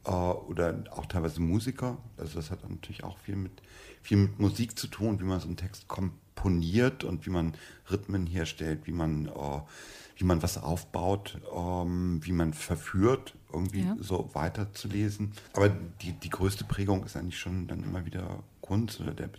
äh, 0.05 0.11
oder 0.11 0.83
auch 0.91 1.05
teilweise 1.05 1.41
Musiker. 1.41 1.97
Also 2.17 2.35
das 2.35 2.51
hat 2.51 2.69
natürlich 2.69 3.03
auch 3.03 3.17
viel 3.17 3.35
mit, 3.35 3.61
viel 4.01 4.17
mit 4.17 4.39
Musik 4.39 4.77
zu 4.77 4.87
tun, 4.87 5.19
wie 5.19 5.25
man 5.25 5.39
so 5.39 5.47
einen 5.47 5.57
Text 5.57 5.87
komponiert 6.41 7.03
und 7.03 7.25
wie 7.25 7.29
man 7.29 7.53
Rhythmen 7.89 8.25
herstellt, 8.25 8.81
wie 8.85 8.91
man, 8.91 9.27
äh, 9.27 9.61
wie 10.17 10.23
man 10.23 10.41
was 10.41 10.57
aufbaut, 10.57 11.39
ähm, 11.55 12.19
wie 12.23 12.31
man 12.31 12.53
verführt, 12.53 13.35
irgendwie 13.53 13.81
ja. 13.81 13.95
so 13.99 14.29
weiterzulesen. 14.33 15.33
Aber 15.53 15.69
die, 15.69 16.13
die 16.13 16.29
größte 16.29 16.63
Prägung 16.63 17.03
ist 17.03 17.15
eigentlich 17.15 17.39
schon 17.39 17.67
dann 17.67 17.83
immer 17.83 18.05
wieder 18.05 18.43
Kunst 18.61 19.01
oder 19.01 19.13
der 19.13 19.29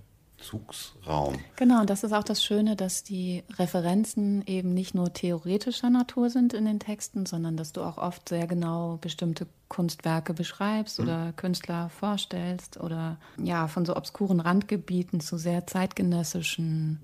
Bezugsraum. 0.43 1.39
Genau, 1.57 1.81
und 1.81 1.91
das 1.91 2.03
ist 2.03 2.13
auch 2.13 2.25
das 2.25 2.43
Schöne, 2.43 2.75
dass 2.75 3.05
die 3.05 3.45
Referenzen 3.59 4.43
eben 4.47 4.75
nicht 4.75 4.95
nur 4.95 5.13
theoretischer 5.13 5.89
Natur 5.89 6.31
sind 6.31 6.53
in 6.53 6.65
den 6.65 6.81
Texten, 6.81 7.27
sondern 7.27 7.57
dass 7.57 7.73
du 7.73 7.83
auch 7.83 7.97
oft 7.97 8.29
sehr 8.29 8.49
genau 8.49 8.99
bestimmte 9.01 9.47
Kunstwerke 9.69 10.35
beschreibst 10.35 10.99
mhm. 10.99 11.05
oder 11.05 11.33
Künstler 11.35 11.89
vorstellst 11.91 12.79
oder 12.79 13.19
ja, 13.41 13.69
von 13.69 13.85
so 13.85 13.97
obskuren 13.97 14.41
Randgebieten 14.41 15.21
zu 15.21 15.39
sehr 15.39 15.67
zeitgenössischen 15.67 17.01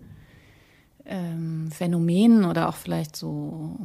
ähm, 1.05 1.71
Phänomenen 1.71 2.45
oder 2.45 2.69
auch 2.69 2.77
vielleicht 2.77 3.15
so 3.15 3.79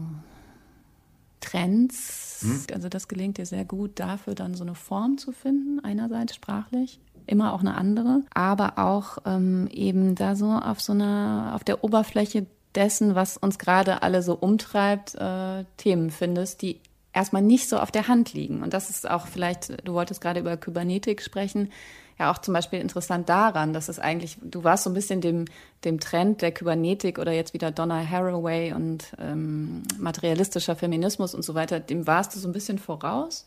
Trends. 1.40 2.42
Mhm. 2.44 2.66
Also 2.74 2.90
das 2.90 3.08
gelingt 3.08 3.38
dir 3.38 3.46
sehr 3.46 3.66
gut, 3.66 4.00
dafür 4.00 4.34
dann 4.34 4.56
so 4.56 4.64
eine 4.64 4.76
Form 4.76 5.20
zu 5.20 5.32
finden, 5.32 5.80
einerseits 5.80 6.34
sprachlich 6.34 7.00
immer 7.28 7.54
auch 7.54 7.62
eine 7.62 7.76
andere, 7.76 8.22
aber 8.34 8.78
auch 8.78 9.18
ähm, 9.26 9.68
eben 9.72 10.16
da 10.16 10.36
so 10.36 10.50
auf 10.52 10.82
so 10.82 10.94
einer, 10.94 11.52
auf 11.56 11.64
der 11.64 11.84
Oberfläche 11.84 12.46
dessen, 12.76 13.16
was 13.16 13.38
uns 13.38 13.60
gerade 13.60 14.02
alle 14.02 14.24
so 14.24 14.36
umtreibt, 14.36 15.16
äh, 15.16 15.66
Themen 15.78 16.10
findest, 16.10 16.62
die 16.62 16.80
erstmal 17.14 17.42
nicht 17.42 17.70
so 17.70 17.78
auf 17.78 17.92
der 17.92 18.08
Hand 18.08 18.34
liegen. 18.34 18.64
Und 18.64 18.74
das 18.74 18.90
ist 18.90 19.10
auch 19.10 19.28
vielleicht, 19.28 19.88
du 19.88 19.94
wolltest 19.94 20.22
gerade 20.22 20.40
über 20.40 20.58
Kybernetik 20.58 21.22
sprechen, 21.22 21.72
ja 22.20 22.32
auch 22.32 22.38
zum 22.38 22.54
Beispiel 22.54 22.80
interessant 22.80 23.30
daran, 23.30 23.74
dass 23.74 23.90
es 23.90 24.00
eigentlich, 24.00 24.38
du 24.42 24.64
warst 24.64 24.84
so 24.84 24.90
ein 24.90 24.94
bisschen 24.94 25.22
dem, 25.22 25.46
dem 25.84 26.00
Trend 26.00 26.42
der 26.42 26.52
Kybernetik 26.52 27.20
oder 27.20 27.32
jetzt 27.32 27.54
wieder 27.54 27.72
Donna 27.72 28.08
Haraway 28.08 28.74
und 28.74 29.14
ähm, 29.20 29.84
materialistischer 29.98 30.76
Feminismus 30.76 31.34
und 31.34 31.44
so 31.44 31.56
weiter, 31.56 31.80
dem 31.80 32.06
warst 32.08 32.36
du 32.36 32.40
so 32.40 32.48
ein 32.48 32.54
bisschen 32.54 32.78
voraus 32.78 33.46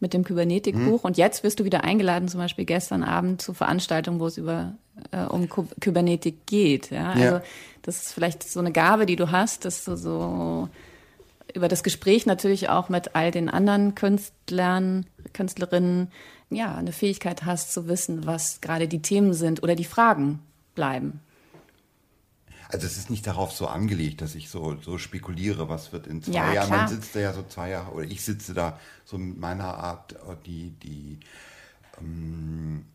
mit 0.00 0.12
dem 0.12 0.24
Kybernetikbuch. 0.24 1.02
Mhm. 1.02 1.06
Und 1.06 1.16
jetzt 1.16 1.42
wirst 1.42 1.60
du 1.60 1.64
wieder 1.64 1.84
eingeladen, 1.84 2.28
zum 2.28 2.40
Beispiel 2.40 2.64
gestern 2.64 3.02
Abend 3.02 3.40
zu 3.40 3.54
Veranstaltungen, 3.54 4.20
wo 4.20 4.26
es 4.26 4.36
über 4.36 4.74
äh, 5.10 5.24
um 5.24 5.48
Kybernetik 5.80 6.46
geht. 6.46 6.90
Ja? 6.90 7.16
ja? 7.16 7.24
Also 7.24 7.40
das 7.82 8.02
ist 8.02 8.12
vielleicht 8.12 8.42
so 8.42 8.60
eine 8.60 8.72
Gabe, 8.72 9.06
die 9.06 9.16
du 9.16 9.30
hast, 9.30 9.64
dass 9.64 9.84
du 9.84 9.96
so 9.96 10.68
über 11.54 11.68
das 11.68 11.82
Gespräch 11.82 12.26
natürlich 12.26 12.68
auch 12.68 12.88
mit 12.88 13.14
all 13.14 13.30
den 13.30 13.48
anderen 13.48 13.94
Künstlern, 13.94 15.06
Künstlerinnen, 15.32 16.08
ja, 16.50 16.74
eine 16.74 16.92
Fähigkeit 16.92 17.44
hast 17.44 17.72
zu 17.72 17.88
wissen, 17.88 18.26
was 18.26 18.60
gerade 18.60 18.88
die 18.88 19.02
Themen 19.02 19.32
sind 19.32 19.62
oder 19.62 19.74
die 19.74 19.84
Fragen 19.84 20.40
bleiben. 20.74 21.20
Also 22.68 22.86
es 22.86 22.96
ist 22.96 23.10
nicht 23.10 23.26
darauf 23.26 23.52
so 23.52 23.68
angelegt, 23.68 24.20
dass 24.20 24.34
ich 24.34 24.48
so, 24.48 24.76
so 24.80 24.98
spekuliere, 24.98 25.68
was 25.68 25.92
wird 25.92 26.06
in 26.06 26.22
zwei 26.22 26.32
ja, 26.32 26.52
Jahren. 26.52 26.66
Klar. 26.66 26.78
Man 26.80 26.88
sitzt 26.88 27.14
da 27.14 27.20
ja 27.20 27.32
so 27.32 27.44
zwei 27.44 27.70
Jahre, 27.70 27.92
oder 27.92 28.04
ich 28.04 28.24
sitze 28.24 28.54
da 28.54 28.78
so 29.04 29.18
mit 29.18 29.38
meiner 29.38 29.76
Art, 29.76 30.12
äh, 30.12 30.36
die, 30.44 30.70
die, 30.70 31.20
ähm, 32.00 32.86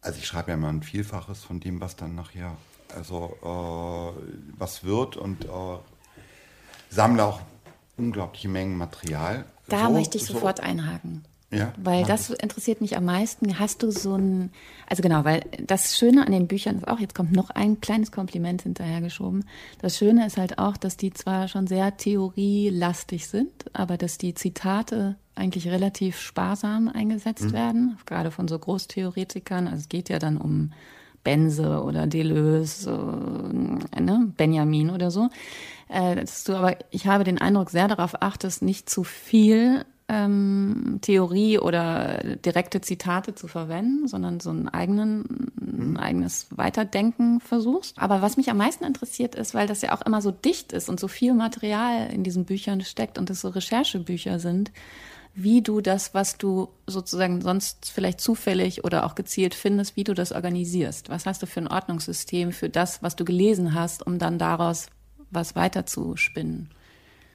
also 0.00 0.18
ich 0.18 0.26
schreibe 0.26 0.50
ja 0.50 0.54
immer 0.54 0.68
ein 0.68 0.82
Vielfaches 0.82 1.44
von 1.44 1.60
dem, 1.60 1.80
was 1.80 1.96
dann 1.96 2.14
nachher, 2.14 2.56
also 2.94 3.36
äh, 3.42 4.22
was 4.58 4.84
wird 4.84 5.16
und 5.16 5.44
äh, 5.44 5.48
sammle 6.88 7.24
auch 7.24 7.40
unglaubliche 7.98 8.48
Mengen 8.48 8.78
Material. 8.78 9.44
Da 9.68 9.86
so, 9.86 9.92
möchte 9.92 10.16
ich 10.16 10.24
so. 10.24 10.34
sofort 10.34 10.60
einhaken. 10.60 11.24
Ja, 11.50 11.72
weil 11.82 12.04
das 12.04 12.28
ich. 12.28 12.42
interessiert 12.42 12.82
mich 12.82 12.96
am 12.96 13.06
meisten. 13.06 13.58
Hast 13.58 13.82
du 13.82 13.90
so 13.90 14.14
ein, 14.16 14.50
also 14.86 15.02
genau, 15.02 15.24
weil 15.24 15.44
das 15.66 15.96
Schöne 15.96 16.26
an 16.26 16.32
den 16.32 16.46
Büchern 16.46 16.76
ist 16.76 16.86
auch, 16.86 17.00
jetzt 17.00 17.14
kommt 17.14 17.32
noch 17.32 17.48
ein 17.48 17.80
kleines 17.80 18.12
Kompliment 18.12 18.62
hinterhergeschoben. 18.62 19.44
Das 19.80 19.96
Schöne 19.96 20.26
ist 20.26 20.36
halt 20.36 20.58
auch, 20.58 20.76
dass 20.76 20.98
die 20.98 21.10
zwar 21.10 21.48
schon 21.48 21.66
sehr 21.66 21.96
theorielastig 21.96 23.28
sind, 23.28 23.50
aber 23.72 23.96
dass 23.96 24.18
die 24.18 24.34
Zitate 24.34 25.16
eigentlich 25.34 25.68
relativ 25.68 26.18
sparsam 26.18 26.88
eingesetzt 26.88 27.44
mhm. 27.44 27.52
werden, 27.52 27.98
gerade 28.04 28.30
von 28.30 28.46
so 28.46 28.58
Großtheoretikern. 28.58 29.68
Also 29.68 29.78
es 29.78 29.88
geht 29.88 30.10
ja 30.10 30.18
dann 30.18 30.36
um 30.36 30.72
Benze 31.24 31.82
oder 31.82 32.06
Deleuze, 32.06 32.90
äh, 33.96 34.00
ne, 34.00 34.32
Benjamin 34.36 34.90
oder 34.90 35.10
so. 35.10 35.30
Äh, 35.88 36.26
du 36.46 36.54
aber, 36.54 36.76
ich 36.90 37.06
habe 37.06 37.24
den 37.24 37.40
Eindruck, 37.40 37.70
sehr 37.70 37.88
darauf 37.88 38.20
achtest, 38.20 38.60
nicht 38.60 38.90
zu 38.90 39.02
viel 39.02 39.86
ähm, 40.08 40.98
Theorie 41.02 41.58
oder 41.58 42.36
direkte 42.44 42.80
Zitate 42.80 43.34
zu 43.34 43.46
verwenden, 43.46 44.08
sondern 44.08 44.40
so 44.40 44.50
einen 44.50 44.68
eigenen, 44.68 45.52
ein 45.60 45.90
mhm. 45.90 45.96
eigenes 45.98 46.46
Weiterdenken 46.50 47.40
versuchst. 47.40 47.98
Aber 47.98 48.22
was 48.22 48.38
mich 48.38 48.50
am 48.50 48.56
meisten 48.56 48.84
interessiert 48.84 49.34
ist, 49.34 49.54
weil 49.54 49.66
das 49.66 49.82
ja 49.82 49.94
auch 49.94 50.02
immer 50.02 50.22
so 50.22 50.30
dicht 50.30 50.72
ist 50.72 50.88
und 50.88 50.98
so 50.98 51.08
viel 51.08 51.34
Material 51.34 52.10
in 52.10 52.24
diesen 52.24 52.46
Büchern 52.46 52.80
steckt 52.80 53.18
und 53.18 53.28
es 53.28 53.42
so 53.42 53.48
Recherchebücher 53.48 54.38
sind, 54.38 54.72
wie 55.34 55.62
du 55.62 55.80
das, 55.80 56.14
was 56.14 56.38
du 56.38 56.68
sozusagen 56.86 57.42
sonst 57.42 57.90
vielleicht 57.90 58.20
zufällig 58.20 58.84
oder 58.84 59.04
auch 59.04 59.14
gezielt 59.14 59.54
findest, 59.54 59.94
wie 59.94 60.04
du 60.04 60.14
das 60.14 60.32
organisierst. 60.32 61.10
Was 61.10 61.26
hast 61.26 61.42
du 61.42 61.46
für 61.46 61.60
ein 61.60 61.68
Ordnungssystem 61.68 62.50
für 62.50 62.70
das, 62.70 63.02
was 63.02 63.14
du 63.14 63.24
gelesen 63.24 63.74
hast, 63.74 64.04
um 64.04 64.18
dann 64.18 64.38
daraus 64.38 64.88
was 65.30 65.54
weiterzuspinnen? 65.54 66.70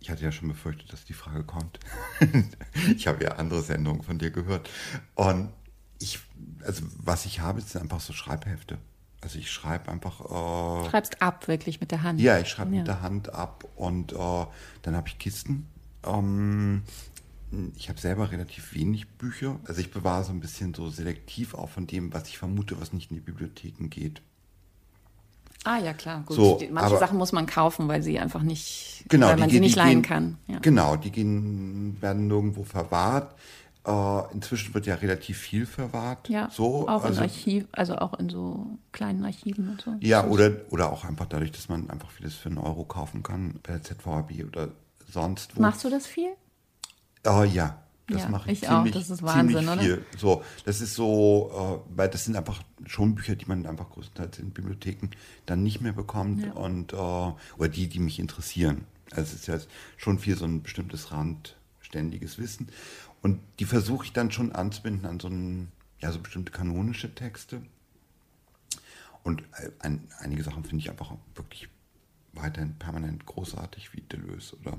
Ich 0.04 0.10
hatte 0.10 0.22
ja 0.22 0.34
schon 0.34 0.50
befürchtet, 0.50 0.92
dass 0.92 1.06
die 1.06 1.14
Frage 1.14 1.46
kommt. 1.46 1.80
ich 2.98 3.08
habe 3.08 3.24
ja 3.24 3.36
andere 3.38 3.62
Sendungen 3.62 4.04
von 4.04 4.20
dir 4.20 4.32
gehört. 4.32 4.70
Und 5.16 5.50
ich, 5.98 6.20
also 6.66 6.84
was 6.98 7.26
ich 7.26 7.40
habe, 7.40 7.62
sind 7.62 7.84
einfach 7.84 8.02
so 8.02 8.12
Schreibhefte. 8.12 8.80
Also 9.22 9.40
ich 9.40 9.50
schreibe 9.50 9.90
einfach. 9.90 10.20
Äh, 10.20 10.90
Schreibst 10.90 11.22
ab, 11.22 11.48
wirklich 11.48 11.80
mit 11.80 11.92
der 11.92 12.04
Hand. 12.04 12.20
Ja, 12.20 12.38
ich 12.38 12.50
schreibe 12.50 12.72
ja. 12.72 12.80
mit 12.80 12.88
der 12.88 13.02
Hand 13.02 13.34
ab 13.34 13.64
und 13.78 14.12
äh, 14.12 14.46
dann 14.82 14.94
habe 14.94 15.08
ich 15.08 15.18
Kisten. 15.20 15.70
Ähm, 16.06 16.84
ich 17.78 17.88
habe 17.88 17.98
selber 17.98 18.30
relativ 18.30 18.74
wenig 18.74 19.08
Bücher. 19.08 19.58
Also 19.64 19.80
ich 19.80 19.90
bewahre 19.90 20.26
so 20.26 20.34
ein 20.34 20.42
bisschen 20.42 20.74
so 20.74 20.90
selektiv 20.90 21.54
auch 21.54 21.70
von 21.70 21.88
dem, 21.88 22.14
was 22.14 22.28
ich 22.28 22.38
vermute, 22.38 22.82
was 22.82 22.92
nicht 22.92 23.10
in 23.10 23.16
die 23.16 23.22
Bibliotheken 23.22 23.88
geht. 23.88 24.22
Ah 25.64 25.78
ja, 25.78 25.94
klar. 25.94 26.24
Gut. 26.26 26.36
So, 26.36 26.60
Manche 26.72 26.88
aber, 26.88 27.00
Sachen 27.00 27.18
muss 27.18 27.32
man 27.32 27.46
kaufen, 27.46 27.88
weil 27.88 28.04
sie 28.04 28.20
einfach 28.20 28.42
nicht, 28.42 29.06
genau, 29.08 29.28
weil 29.28 29.38
man 29.38 29.50
sie 29.50 29.60
nicht 29.60 29.76
leihen 29.76 30.02
gehen, 30.02 30.10
kann. 30.10 30.38
Ja. 30.48 30.60
Genau, 30.60 30.96
die 30.96 31.12
gehen, 31.12 31.98
werden 32.02 32.28
nirgendwo 32.28 32.64
verwahrt. 32.64 33.36
Äh, 33.86 34.34
inzwischen 34.34 34.74
wird 34.74 34.86
ja 34.86 34.96
relativ 34.96 35.38
viel 35.38 35.66
verwahrt. 35.66 36.30
Ja, 36.30 36.50
so, 36.50 36.88
auch 36.88 37.04
also, 37.04 37.18
in 37.18 37.30
Archiv, 37.30 37.66
also 37.74 37.96
auch 37.96 38.14
in 38.18 38.30
so 38.30 38.78
kleinen 38.94 39.26
Archiven 39.26 39.70
und 39.70 39.82
so. 39.82 39.94
Ja, 40.00 40.26
oder, 40.26 40.52
oder 40.70 40.92
auch 40.92 41.04
einfach 41.04 41.26
dadurch, 41.26 41.52
dass 41.52 41.68
man 41.68 41.90
einfach 41.90 42.10
vieles 42.12 42.36
für 42.36 42.50
einen 42.50 42.60
Euro 42.60 42.86
kaufen 42.86 43.24
kann, 43.24 43.60
bei 43.64 43.74
der 43.74 43.84
ZVAB 43.84 44.46
oder 44.48 44.70
sonst 45.10 45.58
wo. 45.58 45.62
Machst 45.62 45.84
du 45.84 45.90
das 45.90 46.08
viel? 46.08 46.32
Äh, 47.26 47.46
ja, 47.48 47.83
das 48.08 48.24
ja, 48.24 48.30
mache 48.30 48.52
ich, 48.52 48.62
ich 48.62 48.68
ziemlich, 48.68 48.94
auch. 48.94 49.00
Das 49.00 49.10
ist 49.10 49.24
Wahnsinn, 49.24 49.80
viel. 49.80 49.94
Oder? 49.94 50.02
So, 50.18 50.44
das 50.66 50.82
ist 50.82 50.94
so, 50.94 51.82
äh, 51.88 51.98
weil 51.98 52.10
das 52.10 52.26
sind 52.26 52.36
einfach 52.36 52.62
schon 52.86 53.16
Bücher, 53.16 53.36
die 53.36 53.46
man 53.46 53.66
einfach 53.66 53.90
größtenteils 53.92 54.40
in 54.40 54.52
Bibliotheken 54.52 55.10
dann 55.46 55.64
nicht 55.64 55.80
mehr 55.80 55.94
bekommt 55.94 56.44
ja. 56.44 56.52
und 56.54 56.94
äh, 56.94 56.96
oder 56.96 57.70
die, 57.70 57.88
die 57.88 58.00
mich 58.00 58.20
interessieren. 58.20 58.86
Also 59.12 59.34
es 59.34 59.42
ist 59.42 59.48
ja 59.48 59.58
schon 59.96 60.20
viel 60.20 60.36
so 60.36 60.46
ein 60.46 60.64
bestimmtes 60.64 61.12
randständiges 61.12 62.38
Wissen 62.38 62.68
und 63.22 63.40
die 63.60 63.66
versuche 63.66 64.06
ich 64.06 64.14
dann 64.14 64.32
schon 64.32 64.52
anzubinden 64.52 65.06
an 65.06 65.20
so 65.20 65.30
ein, 65.30 65.72
ja 66.00 66.12
so 66.12 66.20
bestimmte 66.20 66.52
kanonische 66.52 67.16
Texte. 67.16 67.62
Und 69.24 69.44
äh, 69.54 69.70
ein, 69.80 70.10
einige 70.20 70.44
Sachen 70.44 70.66
finde 70.66 70.82
ich 70.84 70.90
einfach 70.90 71.14
wirklich 71.36 71.70
weiterhin 72.34 72.76
permanent 72.76 73.26
großartig 73.26 73.94
wie 73.94 74.02
Deleuze 74.02 74.58
oder 74.58 74.78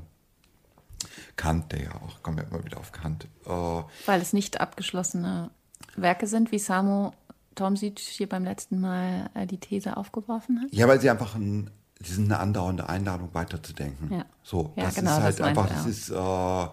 Kant, 1.36 1.72
der 1.72 1.82
ja 1.82 1.94
auch, 1.94 2.22
kommen 2.22 2.38
wir 2.38 2.44
immer 2.44 2.64
wieder 2.64 2.78
auf 2.78 2.92
Kant. 2.92 3.26
Äh, 3.46 3.48
Weil 3.50 4.20
es 4.20 4.32
nicht 4.32 4.60
abgeschlossene 4.60 5.50
Werke 5.96 6.26
sind, 6.26 6.52
wie 6.52 6.58
Samo 6.58 7.12
Tomsic 7.54 7.98
hier 7.98 8.28
beim 8.28 8.44
letzten 8.44 8.80
Mal 8.80 9.30
äh, 9.34 9.46
die 9.46 9.58
These 9.58 9.96
aufgeworfen 9.96 10.60
hat? 10.62 10.72
Ja, 10.72 10.88
weil 10.88 11.00
sie 11.00 11.10
einfach 11.10 11.34
ein 11.34 11.70
die 12.00 12.10
sind 12.10 12.24
eine 12.24 12.38
andauernde 12.38 12.88
Einladung 12.88 13.30
weiterzudenken. 13.32 14.12
Ja. 14.12 14.24
So, 14.42 14.72
ja, 14.76 14.84
das 14.84 14.94
genau, 14.96 15.16
ist 15.16 15.22
halt 15.22 15.40
das 15.40 15.46
einfach, 15.46 15.68
das 15.68 15.86
ist, 15.86 16.10
äh, 16.10 16.66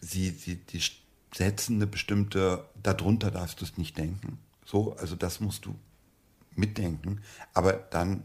sie, 0.00 0.30
sie, 0.30 0.56
die 0.56 0.82
setzen 1.34 1.76
eine 1.76 1.86
bestimmte, 1.86 2.66
darunter 2.82 3.30
darfst 3.30 3.60
du 3.60 3.64
es 3.64 3.78
nicht 3.78 3.98
denken. 3.98 4.38
So, 4.64 4.94
also 4.96 5.16
das 5.16 5.40
musst 5.40 5.66
du 5.66 5.74
mitdenken, 6.54 7.20
aber 7.54 7.72
dann 7.72 8.24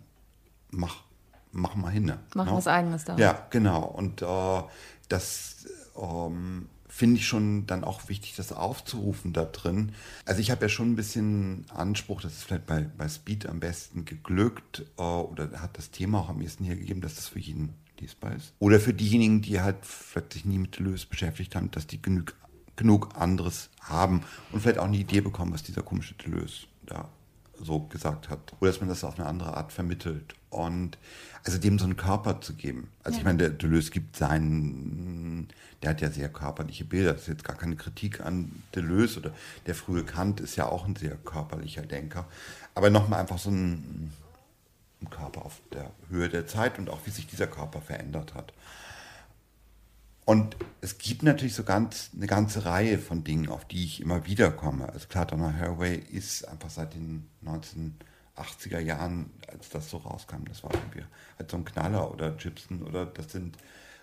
mach, 0.69 1.03
mach 1.51 1.75
mal 1.75 1.89
hin. 1.89 2.13
Mach 2.35 2.45
ne? 2.45 2.51
was 2.51 2.67
Eigenes 2.67 3.05
da. 3.05 3.17
Ja, 3.17 3.47
genau. 3.49 3.83
Und 3.83 4.21
äh, 4.21 4.63
das 5.07 5.65
ähm, 5.95 6.67
finde 6.87 7.19
ich 7.19 7.27
schon 7.27 7.67
dann 7.67 7.83
auch 7.83 8.07
wichtig, 8.07 8.35
das 8.37 8.53
aufzurufen 8.53 9.33
da 9.33 9.45
drin. 9.45 9.91
Also 10.25 10.39
ich 10.39 10.49
habe 10.51 10.61
ja 10.61 10.69
schon 10.69 10.91
ein 10.91 10.95
bisschen 10.95 11.65
Anspruch, 11.73 12.21
das 12.21 12.33
ist 12.33 12.43
vielleicht 12.43 12.65
bei, 12.65 12.89
bei 12.97 13.09
Speed 13.09 13.47
am 13.47 13.59
besten 13.59 14.05
geglückt 14.05 14.85
äh, 14.97 15.01
oder 15.01 15.61
hat 15.61 15.77
das 15.77 15.91
Thema 15.91 16.19
auch 16.19 16.29
am 16.29 16.41
ehesten 16.41 16.63
hier 16.63 16.77
gegeben, 16.77 17.01
dass 17.01 17.15
das 17.15 17.27
für 17.27 17.39
jeden 17.39 17.73
lesbar 17.99 18.35
ist. 18.35 18.53
Oder 18.59 18.79
für 18.79 18.93
diejenigen, 18.93 19.41
die 19.41 19.59
halt 19.59 19.77
vielleicht 19.81 20.33
sich 20.33 20.45
nie 20.45 20.57
mit 20.57 20.77
Deleuze 20.77 21.07
beschäftigt 21.07 21.55
haben, 21.55 21.71
dass 21.71 21.87
die 21.87 22.01
genug, 22.01 22.33
genug 22.75 23.09
anderes 23.15 23.69
haben 23.81 24.21
und 24.51 24.61
vielleicht 24.61 24.79
auch 24.79 24.85
eine 24.85 24.97
Idee 24.97 25.21
bekommen, 25.21 25.53
was 25.53 25.63
dieser 25.63 25.81
komische 25.81 26.13
Deleuze 26.15 26.67
da 26.85 27.09
so 27.59 27.81
gesagt 27.81 28.29
hat. 28.29 28.53
Oder 28.59 28.71
dass 28.71 28.79
man 28.79 28.89
das 28.89 29.03
auf 29.03 29.19
eine 29.19 29.27
andere 29.27 29.55
Art 29.55 29.71
vermittelt. 29.71 30.35
Und 30.55 30.97
also 31.43 31.57
dem 31.57 31.77
so 31.77 31.85
einen 31.85 31.97
Körper 31.97 32.41
zu 32.41 32.53
geben. 32.53 32.87
Also 33.03 33.17
ja. 33.17 33.19
ich 33.19 33.25
meine, 33.25 33.37
der 33.37 33.49
Deleuze 33.51 33.91
gibt 33.91 34.15
seinen, 34.15 35.49
der 35.83 35.91
hat 35.91 36.01
ja 36.01 36.09
sehr 36.09 36.29
körperliche 36.29 36.85
Bilder. 36.85 37.13
Das 37.13 37.23
ist 37.23 37.27
jetzt 37.27 37.43
gar 37.43 37.55
keine 37.55 37.75
Kritik 37.75 38.21
an 38.21 38.63
Deleuze 38.73 39.19
oder 39.19 39.31
der 39.67 39.75
frühe 39.75 40.03
Kant 40.03 40.39
ist 40.39 40.55
ja 40.55 40.67
auch 40.67 40.85
ein 40.85 40.95
sehr 40.95 41.15
körperlicher 41.17 41.83
Denker. 41.83 42.25
Aber 42.73 42.89
nochmal 42.89 43.19
einfach 43.19 43.37
so 43.37 43.51
ein, 43.51 44.11
ein 45.01 45.09
Körper 45.09 45.45
auf 45.45 45.61
der 45.73 45.91
Höhe 46.09 46.29
der 46.29 46.47
Zeit 46.47 46.79
und 46.79 46.89
auch 46.89 46.99
wie 47.05 47.11
sich 47.11 47.27
dieser 47.27 47.47
Körper 47.47 47.81
verändert 47.81 48.33
hat. 48.33 48.53
Und 50.25 50.55
es 50.81 50.97
gibt 50.97 51.21
natürlich 51.21 51.53
so 51.53 51.63
ganz, 51.63 52.09
eine 52.15 52.25
ganze 52.25 52.65
Reihe 52.65 52.97
von 52.97 53.23
Dingen, 53.23 53.49
auf 53.49 53.65
die 53.65 53.83
ich 53.83 54.01
immer 54.01 54.25
wieder 54.25 54.51
komme. 54.51 54.89
Also 54.91 55.07
klar, 55.07 55.27
Donna 55.27 55.53
Haraway 55.53 55.95
ist 55.97 56.47
einfach 56.47 56.71
seit 56.71 56.95
den 56.95 57.29
1980er 58.37 58.79
Jahren, 58.79 59.31
als 59.47 59.69
das 59.69 59.89
so 59.89 59.97
rauskam, 59.97 60.45
das 60.47 60.63
war 60.63 60.73
irgendwie 60.73 61.03
halt 61.37 61.51
so 61.51 61.57
ein 61.57 61.65
Knaller 61.65 62.11
oder 62.11 62.31
Gibson 62.31 62.83
oder 62.83 63.05
das 63.05 63.31
sind 63.31 63.57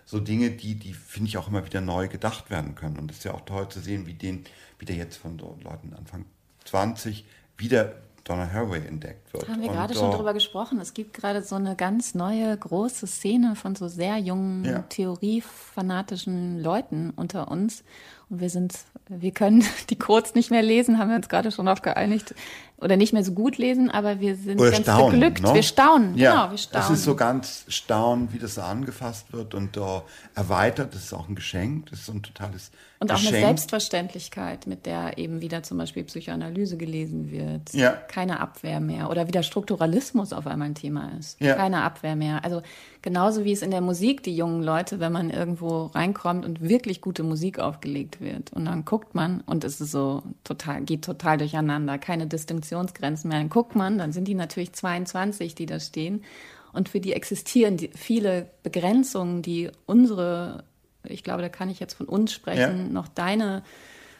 so 0.05 0.19
Dinge, 0.19 0.51
die, 0.51 0.75
die 0.75 0.93
finde 0.93 1.29
ich 1.29 1.37
auch 1.37 1.47
immer 1.47 1.65
wieder 1.65 1.81
neu 1.81 2.07
gedacht 2.07 2.49
werden 2.49 2.75
können. 2.75 2.97
Und 2.97 3.11
es 3.11 3.19
ist 3.19 3.23
ja 3.23 3.33
auch 3.33 3.45
toll 3.45 3.69
zu 3.69 3.79
sehen, 3.79 4.05
wie 4.05 4.13
den, 4.13 4.43
wie 4.79 4.85
der 4.85 4.95
jetzt 4.95 5.17
von 5.17 5.39
so 5.39 5.57
Leuten 5.63 5.93
Anfang 5.93 6.25
20 6.65 7.25
wieder 7.57 7.93
Donna 8.23 8.49
Haraway 8.49 8.87
entdeckt 8.87 9.33
wird. 9.33 9.49
Haben 9.49 9.61
wir 9.61 9.69
gerade 9.69 9.93
schon 9.93 10.11
drüber 10.11 10.33
gesprochen. 10.33 10.79
Es 10.79 10.93
gibt 10.93 11.13
gerade 11.13 11.41
so 11.41 11.55
eine 11.55 11.75
ganz 11.75 12.15
neue 12.15 12.55
große 12.55 13.05
Szene 13.05 13.55
von 13.55 13.75
so 13.75 13.89
sehr 13.89 14.17
jungen, 14.17 14.63
ja. 14.63 14.79
theoriefanatischen 14.83 16.61
Leuten 16.61 17.11
unter 17.15 17.51
uns. 17.51 17.83
Und 18.29 18.39
wir 18.39 18.49
sind, 18.49 18.75
wir 19.09 19.31
können 19.31 19.65
die 19.89 19.99
Codes 19.99 20.35
nicht 20.35 20.51
mehr 20.51 20.61
lesen, 20.61 20.99
haben 20.99 21.09
wir 21.09 21.17
uns 21.17 21.27
gerade 21.27 21.51
schon 21.51 21.65
darauf 21.65 21.81
geeinigt. 21.81 22.33
Oder 22.83 22.97
nicht 22.97 23.13
mehr 23.13 23.23
so 23.23 23.31
gut 23.31 23.57
lesen, 23.57 23.89
aber 23.89 24.19
wir 24.19 24.35
sind 24.35 24.59
Oder 24.59 24.71
ganz 24.71 24.83
staunen, 24.83 25.11
beglückt. 25.11 25.41
Ne? 25.41 25.53
Wir 25.53 25.63
staunen, 25.63 26.17
ja, 26.17 26.31
genau, 26.31 26.51
wir 26.51 26.57
staunen. 26.57 26.85
Es 26.85 26.99
ist 26.99 27.03
so 27.05 27.15
ganz 27.15 27.65
staunen, 27.69 28.33
wie 28.33 28.39
das 28.39 28.55
so 28.55 28.61
angefasst 28.61 29.31
wird 29.31 29.53
und 29.53 29.77
uh, 29.77 30.01
erweitert. 30.35 30.93
Das 30.93 31.03
ist 31.03 31.13
auch 31.13 31.29
ein 31.29 31.35
Geschenk. 31.35 31.89
Das 31.89 31.99
ist 31.99 32.05
so 32.07 32.11
ein 32.11 32.23
totales 32.23 32.71
Und 33.03 33.11
auch 33.11 33.17
Geschenk. 33.17 33.35
eine 33.35 33.45
Selbstverständlichkeit, 33.47 34.65
mit 34.65 34.85
der 34.85 35.17
eben 35.17 35.41
wieder 35.41 35.61
zum 35.61 35.77
Beispiel 35.77 36.05
Psychoanalyse 36.05 36.77
gelesen 36.77 37.31
wird. 37.31 37.73
Ja. 37.73 37.91
Keine 37.91 38.39
Abwehr 38.39 38.79
mehr. 38.79 39.09
Oder 39.09 39.27
wieder 39.27 39.43
Strukturalismus 39.43 40.31
auf 40.31 40.47
einmal 40.47 40.69
ein 40.69 40.75
Thema 40.75 41.11
ist. 41.19 41.37
Ja. 41.41 41.55
Keine 41.55 41.81
Abwehr 41.81 42.15
mehr. 42.15 42.45
Also 42.45 42.61
genauso 43.01 43.43
wie 43.43 43.51
es 43.51 43.61
in 43.61 43.71
der 43.71 43.81
Musik 43.81 44.23
die 44.23 44.33
jungen 44.33 44.63
Leute, 44.63 45.01
wenn 45.01 45.11
man 45.11 45.31
irgendwo 45.31 45.87
reinkommt 45.87 46.45
und 46.45 46.61
wirklich 46.61 47.01
gute 47.01 47.23
Musik 47.23 47.59
aufgelegt 47.59 48.21
wird. 48.21 48.53
Und 48.53 48.63
dann 48.63 48.85
guckt 48.85 49.13
man 49.15 49.41
und 49.41 49.65
es 49.65 49.81
ist 49.81 49.91
so 49.91 50.23
total, 50.45 50.83
geht 50.83 51.03
total 51.03 51.37
durcheinander. 51.37 51.97
Keine 51.97 52.25
Distinktionsgrenzen 52.25 53.29
mehr. 53.29 53.39
Dann 53.39 53.49
guckt 53.49 53.75
man, 53.75 53.97
dann 53.97 54.13
sind 54.13 54.29
die 54.29 54.33
natürlich 54.35 54.71
22, 54.71 55.55
die 55.55 55.65
da 55.65 55.81
stehen. 55.81 56.23
Und 56.71 56.87
für 56.87 57.01
die 57.01 57.11
existieren 57.11 57.75
die, 57.75 57.89
viele 57.93 58.49
Begrenzungen, 58.63 59.41
die 59.41 59.71
unsere 59.85 60.63
ich 61.03 61.23
glaube, 61.23 61.41
da 61.41 61.49
kann 61.49 61.69
ich 61.69 61.79
jetzt 61.79 61.93
von 61.93 62.07
uns 62.07 62.33
sprechen, 62.33 62.77
ja. 62.77 62.91
noch 62.91 63.07
deine 63.07 63.63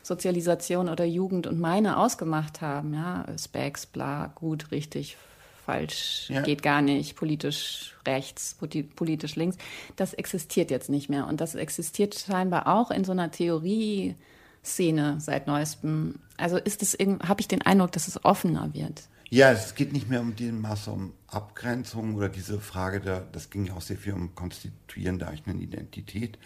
Sozialisation 0.04 0.90
oder 0.90 1.06
Jugend 1.06 1.48
und 1.48 1.60
meine 1.60 1.98
ausgemacht 1.98 2.62
haben. 2.62 2.94
Ja, 2.94 3.26
Specs, 3.38 3.86
bla, 3.86 4.28
gut, 4.36 4.72
richtig, 4.72 5.18
falsch, 5.66 6.30
ja. 6.30 6.42
geht 6.42 6.62
gar 6.62 6.82
nicht, 6.82 7.16
politisch 7.16 7.96
rechts, 8.06 8.58
politisch 8.96 9.36
links. 9.36 9.58
Das 9.96 10.14
existiert 10.14 10.72
jetzt 10.72 10.90
nicht 10.90 11.10
mehr. 11.10 11.28
Und 11.28 11.42
das 11.42 11.56
existiert 11.56 12.16
scheinbar 12.16 12.68
auch 12.68 12.92
in 12.92 13.06
so 13.06 13.14
einer 13.14 13.32
Theorie-Szene 13.32 15.18
seit 15.20 15.48
neuestem. 15.48 16.20
Also 16.38 16.58
ist 16.58 16.84
es 16.84 16.94
habe 16.94 17.42
ich 17.42 17.48
den 17.48 17.62
Eindruck, 17.62 17.94
dass 17.94 18.08
es 18.08 18.24
offener 18.26 18.74
wird. 18.74 19.04
Ja, 19.30 19.52
es 19.52 19.74
geht 19.74 19.94
nicht 19.94 20.10
mehr 20.10 20.22
um 20.22 20.36
die 20.36 20.52
Masse 20.52 20.92
um 20.92 21.14
Abgrenzung 21.28 22.16
oder 22.16 22.30
diese 22.30 22.60
Frage, 22.60 23.00
der, 23.00 23.22
das 23.32 23.50
ging 23.50 23.66
ja 23.66 23.74
auch 23.74 23.82
sehr 23.82 23.98
viel 23.98 24.14
um 24.14 24.36
Konstituieren 24.36 25.18
der 25.18 25.30
eigenen 25.30 25.60
Identität. 25.60 26.38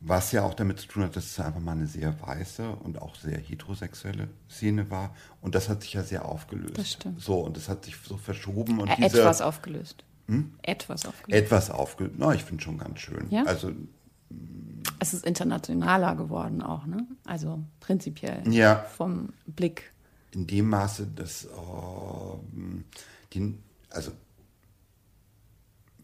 Was 0.00 0.30
ja 0.30 0.44
auch 0.44 0.54
damit 0.54 0.78
zu 0.78 0.86
tun 0.86 1.02
hat, 1.02 1.16
dass 1.16 1.24
es 1.24 1.40
einfach 1.40 1.60
mal 1.60 1.72
eine 1.72 1.88
sehr 1.88 2.20
weiße 2.20 2.70
und 2.70 3.02
auch 3.02 3.16
sehr 3.16 3.36
heterosexuelle 3.36 4.28
Szene 4.48 4.90
war. 4.90 5.14
Und 5.40 5.56
das 5.56 5.68
hat 5.68 5.82
sich 5.82 5.94
ja 5.94 6.04
sehr 6.04 6.24
aufgelöst. 6.24 6.78
Das 6.78 6.92
stimmt. 6.92 7.20
So, 7.20 7.40
und 7.40 7.56
das 7.56 7.68
hat 7.68 7.84
sich 7.84 7.96
so 8.04 8.16
verschoben. 8.16 8.78
Und 8.78 8.88
äh, 8.88 8.96
diese, 8.96 9.20
etwas 9.20 9.40
aufgelöst. 9.40 10.04
Hm? 10.28 10.54
Etwas 10.62 11.04
aufgelöst. 11.04 11.44
Etwas 11.44 11.70
aufgelöst. 11.70 12.14
Na, 12.16 12.32
ich 12.32 12.44
finde 12.44 12.62
schon 12.62 12.78
ganz 12.78 13.00
schön. 13.00 13.26
Ja? 13.30 13.42
Also, 13.44 13.72
es 15.00 15.14
ist 15.14 15.24
internationaler 15.24 16.14
geworden 16.14 16.62
auch, 16.62 16.86
ne? 16.86 17.06
Also 17.24 17.64
prinzipiell. 17.80 18.42
Ja. 18.52 18.84
Vom 18.96 19.32
Blick. 19.46 19.92
In 20.30 20.46
dem 20.46 20.68
Maße, 20.68 21.08
dass 21.08 21.46
äh, 21.46 21.48
den, 23.34 23.62
also 23.90 24.12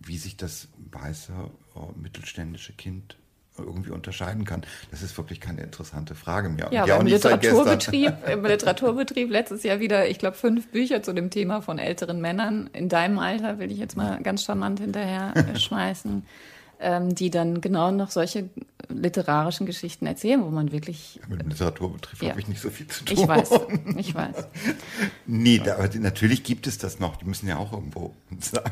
wie 0.01 0.19
sich 0.19 0.37
das 0.37 0.69
weiße 0.91 1.33
äh, 1.33 1.99
mittelständische 1.99 2.73
Kind 2.73 3.19
irgendwie 3.62 3.90
unterscheiden 3.90 4.45
kann. 4.45 4.62
Das 4.90 5.03
ist 5.03 5.17
wirklich 5.17 5.40
keine 5.40 5.62
interessante 5.62 6.14
Frage 6.14 6.49
mehr. 6.49 6.69
Ja, 6.73 6.87
ja 6.87 6.97
im 6.97 7.07
Literaturbetrieb, 7.07 8.12
im 8.33 8.45
Literaturbetrieb 8.45 9.31
letztes 9.31 9.62
Jahr 9.62 9.81
wieder, 9.81 10.09
ich 10.09 10.19
glaube, 10.19 10.37
fünf 10.37 10.69
Bücher 10.69 11.03
zu 11.03 11.12
dem 11.12 11.31
Thema 11.31 11.61
von 11.62 11.79
älteren 11.79 12.21
Männern 12.21 12.69
in 12.73 12.88
deinem 12.88 13.19
Alter, 13.19 13.59
will 13.59 13.71
ich 13.71 13.79
jetzt 13.79 13.97
mal 13.97 14.21
ganz 14.23 14.45
charmant 14.45 14.81
hinterher 14.81 15.35
schmeißen, 15.59 16.25
ähm, 16.81 17.14
die 17.14 17.31
dann 17.31 17.61
genau 17.61 17.90
noch 17.90 18.11
solche 18.11 18.49
literarischen 18.88 19.67
Geschichten 19.67 20.07
erzählen, 20.07 20.43
wo 20.43 20.51
man 20.51 20.73
wirklich. 20.73 21.21
Ja, 21.23 21.29
mit 21.29 21.40
dem 21.40 21.49
Literaturbetrieb 21.49 22.23
ja. 22.23 22.31
habe 22.31 22.40
ich 22.40 22.49
nicht 22.49 22.61
so 22.61 22.71
viel 22.71 22.87
zu 22.87 23.05
tun. 23.05 23.17
Ich 23.17 23.29
weiß, 23.29 23.51
ich 23.97 24.14
weiß. 24.14 24.37
nee, 25.27 25.59
da, 25.59 25.77
aber 25.77 25.88
natürlich 25.99 26.43
gibt 26.43 26.67
es 26.67 26.79
das 26.79 26.99
noch. 26.99 27.17
Die 27.17 27.25
müssen 27.25 27.49
ja 27.49 27.57
auch 27.57 27.73
irgendwo 27.73 28.14
sein. 28.40 28.62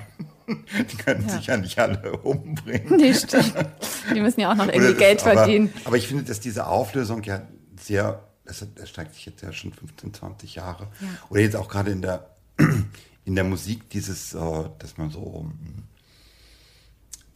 Die 0.91 0.97
können 0.97 1.27
ja. 1.29 1.37
sich 1.37 1.47
ja 1.47 1.57
nicht 1.57 1.79
alle 1.79 2.17
umbringen. 2.19 2.97
Nee, 2.97 3.15
stimmt. 3.15 3.55
Die 4.15 4.21
müssen 4.21 4.41
ja 4.41 4.53
auch 4.53 4.57
noch 4.57 4.69
irgendwie 4.69 4.95
Geld 4.95 5.23
aber, 5.23 5.35
verdienen. 5.35 5.73
Aber 5.85 5.97
ich 5.97 6.09
finde, 6.09 6.25
dass 6.25 6.41
diese 6.41 6.67
Auflösung 6.67 7.23
ja 7.23 7.43
sehr, 7.81 8.23
das 8.45 8.67
erstreckt 8.77 9.15
sich 9.15 9.27
jetzt 9.27 9.43
ja 9.43 9.53
schon 9.53 9.73
15, 9.73 10.15
20 10.15 10.55
Jahre. 10.55 10.89
Ja. 11.01 11.09
Oder 11.31 11.41
jetzt 11.41 11.57
auch 11.57 11.69
gerade 11.69 11.91
in 11.91 12.03
der, 12.03 12.31
in 13.25 13.35
der 13.35 13.45
Musik 13.45 13.91
dieses, 13.91 14.31
dass 14.31 14.99
man 14.99 15.11
so 15.11 15.47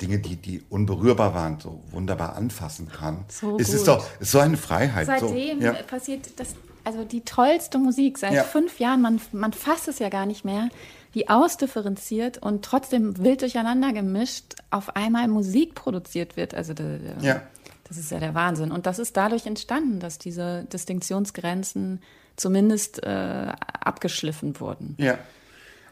Dinge, 0.01 0.19
die, 0.19 0.37
die 0.37 0.63
unberührbar 0.69 1.35
waren, 1.35 1.59
so 1.59 1.83
wunderbar 1.91 2.37
anfassen 2.37 2.89
kann. 2.89 3.25
So 3.29 3.59
es 3.59 3.69
gut. 3.69 3.77
ist 3.77 3.89
doch 3.89 4.07
ist 4.21 4.31
so 4.31 4.39
eine 4.39 4.57
Freiheit. 4.57 5.07
Seitdem 5.07 5.61
so, 5.61 5.67
ja. 5.67 5.73
passiert 5.73 6.39
das, 6.39 6.55
also 6.85 7.05
die 7.05 7.23
tollste 7.23 7.79
Musik 7.79 8.19
seit 8.19 8.35
Ja. 8.35 8.43
fünf 8.43 8.79
Jahren, 8.79 9.01
man, 9.01 9.21
man 9.33 9.53
fasst 9.53 9.89
es 9.89 9.99
ja 9.99 10.09
gar 10.09 10.27
nicht 10.27 10.45
mehr, 10.45 10.69
wie 11.17 11.29
ausdifferenziert 11.29 12.37
und 12.39 12.63
trotzdem 12.63 13.17
wild 13.17 13.41
durcheinander 13.41 13.93
gemischt 13.95 14.55
auf 14.71 14.95
einmal 14.95 15.29
Musik 15.29 15.75
produziert 15.75 16.37
wird. 16.37 16.55
Also 16.55 16.75
da- 16.75 16.99
da- 16.99 17.23
Ja. 17.27 17.43
das 17.89 17.97
ist 17.97 18.11
ja 18.11 18.21
der 18.21 18.35
Wahnsinn. 18.35 18.71
Und 18.71 18.85
das 18.85 18.99
ist 18.99 19.17
dadurch 19.17 19.47
entstanden, 19.47 19.99
dass 19.99 20.19
diese 20.19 20.65
Distinktionsgrenzen 20.73 22.03
zumindest 22.37 23.03
äh, 23.03 23.53
abgeschliffen 23.81 24.61
wurden. 24.61 24.95
Ja. 24.99 25.19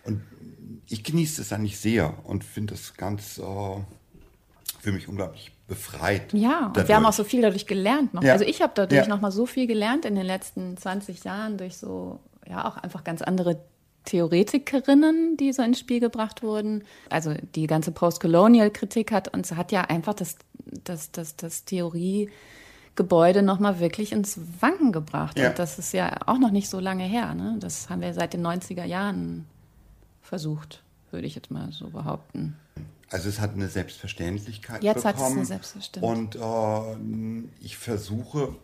Und 0.04 0.20
ich 0.90 1.02
genieße 1.02 1.38
das 1.40 1.52
eigentlich 1.54 1.80
sehr 1.80 2.12
und 2.24 2.44
finde 2.44 2.74
das 2.74 2.92
ganz 2.94 3.38
äh, 3.38 3.42
für 4.80 4.92
mich 4.92 5.08
unglaublich 5.08 5.52
befreit. 5.66 6.34
Ja, 6.34 6.66
und 6.66 6.76
dadurch. 6.76 6.88
wir 6.88 6.96
haben 6.96 7.06
auch 7.06 7.14
so 7.14 7.24
viel 7.24 7.40
dadurch 7.40 7.66
gelernt 7.66 8.12
noch. 8.12 8.22
Ja. 8.22 8.34
Also 8.34 8.44
ich 8.44 8.60
habe 8.60 8.72
dadurch 8.74 9.06
Ja. 9.06 9.08
noch 9.08 9.22
mal 9.22 9.30
so 9.32 9.46
viel 9.46 9.66
gelernt 9.66 10.04
in 10.04 10.14
den 10.16 10.26
letzten 10.26 10.76
20 10.76 11.24
Jahren 11.24 11.56
durch 11.56 11.78
so, 11.78 12.20
ja, 12.46 12.68
auch 12.68 12.76
einfach 12.76 13.04
ganz 13.04 13.22
andere 13.22 13.58
Theoretikerinnen, 14.04 15.36
die 15.36 15.52
so 15.52 15.62
ins 15.62 15.78
Spiel 15.78 16.00
gebracht 16.00 16.42
wurden. 16.42 16.84
Also 17.08 17.34
die 17.54 17.66
ganze 17.66 17.90
Postcolonial-Kritik 17.92 19.12
hat 19.12 19.34
uns 19.34 19.52
hat 19.52 19.72
ja 19.72 19.82
einfach 19.82 20.14
das, 20.14 20.36
das, 20.84 21.10
das, 21.10 21.36
das 21.36 21.64
Theoriegebäude 21.64 23.42
noch 23.42 23.58
mal 23.60 23.80
wirklich 23.80 24.12
ins 24.12 24.38
Wanken 24.60 24.92
gebracht. 24.92 25.38
Ja. 25.38 25.50
Und 25.50 25.58
das 25.58 25.78
ist 25.78 25.92
ja 25.92 26.18
auch 26.26 26.38
noch 26.38 26.50
nicht 26.50 26.68
so 26.68 26.80
lange 26.80 27.04
her. 27.04 27.34
Ne? 27.34 27.56
Das 27.60 27.88
haben 27.88 28.02
wir 28.02 28.12
seit 28.14 28.34
den 28.34 28.46
90er 28.46 28.84
Jahren 28.84 29.46
versucht, 30.20 30.82
würde 31.10 31.26
ich 31.26 31.34
jetzt 31.34 31.50
mal 31.50 31.72
so 31.72 31.88
behaupten. 31.88 32.56
Also 33.10 33.28
es 33.28 33.40
hat 33.40 33.54
eine 33.54 33.68
Selbstverständlichkeit 33.68 34.82
Jetzt 34.82 35.04
bekommen. 35.04 35.14
hat 35.14 35.30
es 35.30 35.36
eine 35.36 35.44
Selbstverständlichkeit. 35.46 36.42
Und 36.42 37.44
äh, 37.44 37.48
ich 37.60 37.76
versuche 37.76 38.56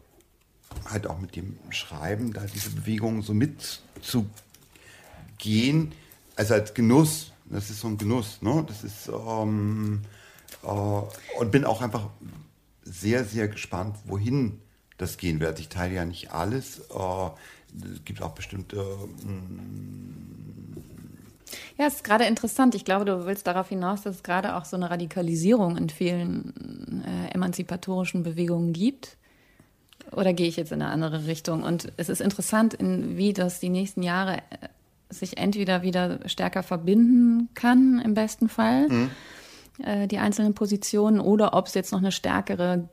halt 0.88 1.06
auch 1.06 1.18
mit 1.18 1.36
dem 1.36 1.58
Schreiben 1.70 2.32
da 2.32 2.42
diese 2.52 2.70
Bewegung 2.70 3.22
so 3.22 3.32
mitzugehen. 5.40 5.92
Also 6.36 6.54
als 6.54 6.74
Genuss. 6.74 7.32
Das 7.46 7.68
ist 7.68 7.80
so 7.80 7.88
ein 7.88 7.98
Genuss. 7.98 8.42
Ne? 8.42 8.64
Das 8.66 8.84
ist 8.84 9.08
ähm, 9.08 10.02
äh, 10.62 10.68
und 11.38 11.50
bin 11.50 11.64
auch 11.64 11.82
einfach 11.82 12.08
sehr, 12.82 13.24
sehr 13.24 13.48
gespannt, 13.48 13.96
wohin 14.04 14.60
das 14.98 15.16
gehen 15.16 15.40
wird. 15.40 15.58
Ich 15.58 15.68
teile 15.68 15.94
ja 15.94 16.04
nicht 16.04 16.32
alles. 16.32 16.78
Äh, 16.78 17.30
es 17.92 18.04
gibt 18.04 18.22
auch 18.22 18.32
bestimmte. 18.32 18.76
Mm, 19.24 20.76
ja, 21.76 21.86
es 21.86 21.96
ist 21.96 22.04
gerade 22.04 22.24
interessant. 22.24 22.74
Ich 22.74 22.84
glaube, 22.84 23.04
du 23.04 23.26
willst 23.26 23.46
darauf 23.46 23.68
hinaus, 23.68 24.02
dass 24.02 24.16
es 24.16 24.22
gerade 24.22 24.54
auch 24.54 24.64
so 24.64 24.76
eine 24.76 24.90
Radikalisierung 24.90 25.76
in 25.76 25.88
vielen 25.88 27.02
äh, 27.04 27.34
emanzipatorischen 27.34 28.22
Bewegungen 28.22 28.72
gibt. 28.72 29.16
Oder 30.12 30.32
gehe 30.32 30.46
ich 30.46 30.56
jetzt 30.56 30.72
in 30.72 30.82
eine 30.82 30.90
andere 30.90 31.26
Richtung? 31.26 31.62
Und 31.62 31.92
es 31.96 32.08
ist 32.08 32.20
interessant, 32.20 32.74
in, 32.74 33.16
wie 33.16 33.32
das 33.32 33.60
die 33.60 33.68
nächsten 33.68 34.02
Jahre 34.02 34.38
äh, 34.38 34.68
sich 35.10 35.38
entweder 35.38 35.82
wieder 35.82 36.20
stärker 36.28 36.62
verbinden 36.62 37.48
kann, 37.54 38.00
im 38.04 38.14
besten 38.14 38.48
Fall, 38.48 38.88
mhm. 38.88 39.10
äh, 39.82 40.06
die 40.06 40.18
einzelnen 40.18 40.54
Positionen, 40.54 41.20
oder 41.20 41.54
ob 41.54 41.66
es 41.66 41.74
jetzt 41.74 41.92
noch 41.92 41.98
eine 41.98 42.12
stärkere 42.12 42.88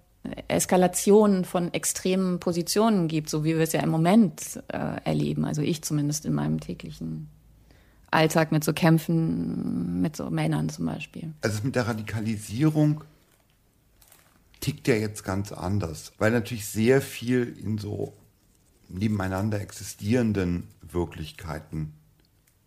Eskalation 0.48 1.46
von 1.46 1.74
extremen 1.74 2.40
Positionen 2.40 3.08
gibt, 3.08 3.30
so 3.30 3.44
wie 3.44 3.56
wir 3.56 3.62
es 3.62 3.74
ja 3.74 3.82
im 3.82 3.90
Moment 3.90 4.62
äh, 4.68 5.02
erleben. 5.04 5.46
Also 5.46 5.62
ich 5.62 5.84
zumindest 5.84 6.26
in 6.26 6.34
meinem 6.34 6.60
täglichen 6.60 7.30
Alltag 8.12 8.52
mit 8.52 8.64
so 8.64 8.74
Kämpfen 8.74 10.02
mit 10.02 10.16
so 10.16 10.30
Männern 10.30 10.70
zum 10.70 10.86
Beispiel. 10.86 11.34
Also 11.42 11.62
mit 11.64 11.76
der 11.76 11.88
Radikalisierung 11.88 13.04
tickt 14.60 14.88
ja 14.88 14.96
jetzt 14.96 15.24
ganz 15.24 15.52
anders, 15.52 16.14
weil 16.18 16.32
natürlich 16.32 16.66
sehr 16.68 17.02
viel 17.02 17.58
in 17.62 17.78
so 17.78 18.14
nebeneinander 18.90 19.60
existierenden 19.62 20.68
Wirklichkeiten 20.82 21.94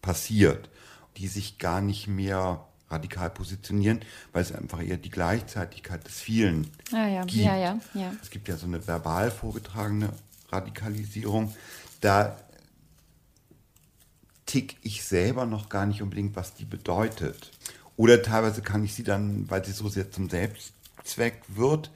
passiert, 0.03 0.71
die 1.17 1.29
sich 1.29 1.59
gar 1.59 1.81
nicht 1.81 2.07
mehr 2.07 2.67
radikal 2.89 3.31
positionieren, 3.31 4.01
weil 4.33 4.43
es 4.43 4.53
einfach 4.53 4.83
eher 4.83 4.97
die 4.97 5.11
Gleichzeitigkeit 5.11 6.05
des 6.07 6.21
vielen 6.21 6.69
ah, 6.93 7.07
ja. 7.07 7.25
gibt. 7.25 7.45
Ja, 7.45 7.57
ja, 7.57 7.79
ja. 7.95 8.13
Es 8.21 8.31
gibt 8.31 8.49
ja 8.49 8.57
so 8.57 8.67
eine 8.67 8.87
verbal 8.87 9.31
vorgetragene 9.31 10.11
Radikalisierung. 10.51 11.55
Da 12.01 12.37
tick 14.47 14.77
ich 14.83 15.05
selber 15.05 15.47
noch 15.47 15.69
gar 15.69 15.87
nicht 15.87 16.03
unbedingt, 16.03 16.35
was 16.35 16.55
die 16.55 16.65
bedeutet. 16.65 17.53
Oder 17.97 18.23
teilweise 18.23 18.63
kann 18.63 18.83
ich 18.83 18.95
sie 18.95 19.05
dann, 19.05 19.49
weil 19.49 19.65
sie 19.65 19.73
so 19.73 19.89
sehr 19.89 20.11
zum 20.11 20.29
Selbstzweck 20.29 21.43
wird, 21.49 21.91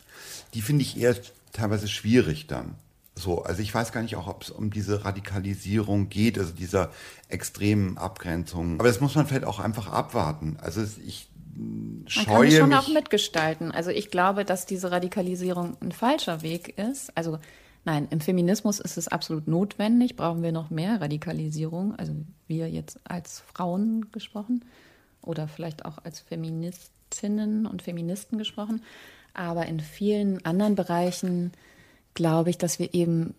die 0.53 0.63
finde 0.63 0.83
ich 0.83 0.97
eher 0.97 1.17
teilweise 1.53 1.89
schwierig 1.89 2.47
dann. 2.47 2.77
So, 3.17 3.43
also 3.43 3.63
ich 3.63 3.73
weiß 3.73 3.93
gar 3.93 4.03
nicht 4.03 4.17
auch, 4.17 4.27
ob 4.27 4.43
es 4.43 4.51
um 4.51 4.71
diese 4.71 5.05
Radikalisierung 5.05 6.09
geht, 6.09 6.39
also 6.39 6.53
dieser 6.53 6.91
extremen 7.29 7.97
Abgrenzung. 7.97 8.81
Aber 8.81 8.89
das 8.89 9.01
muss 9.01 9.15
man 9.15 9.27
vielleicht 9.27 9.45
auch 9.45 9.61
einfach 9.61 9.93
abwarten. 9.93 10.57
Also 10.61 10.83
ich 11.07 11.29
scheue 12.07 12.27
man 12.27 12.49
kann 12.49 12.51
schon 12.51 12.69
mich 12.71 12.79
auch 12.79 12.89
mitgestalten. 12.89 13.71
Also 13.71 13.91
ich 13.91 14.11
glaube, 14.11 14.45
dass 14.45 14.67
diese 14.67 14.91
Radikalisierung 14.91 15.77
ein 15.81 15.93
falscher 15.93 16.43
Weg 16.43 16.77
ist. 16.77 17.17
Also 17.17 17.39
nein, 17.85 18.09
im 18.11 18.21
Feminismus 18.21 18.81
ist 18.81 18.97
es 18.97 19.07
absolut 19.07 19.47
notwendig. 19.47 20.17
Brauchen 20.17 20.43
wir 20.43 20.51
noch 20.51 20.71
mehr 20.71 21.01
Radikalisierung? 21.01 21.95
Also 21.95 22.15
wir 22.49 22.69
jetzt 22.69 22.99
als 23.05 23.45
Frauen 23.53 24.11
gesprochen 24.11 24.65
oder 25.23 25.47
vielleicht 25.47 25.85
auch 25.85 25.99
als 26.03 26.19
Feministinnen 26.19 27.67
und 27.67 27.83
Feministen 27.83 28.39
gesprochen. 28.39 28.83
Aber 29.35 29.67
in 29.67 29.79
vielen 29.79 30.45
anderen 30.45 30.75
Bereichen 30.75 31.53
glaube 32.15 32.51
ich, 32.51 32.59
dass 32.59 32.79
wir 32.79 32.95
eben 32.95 33.35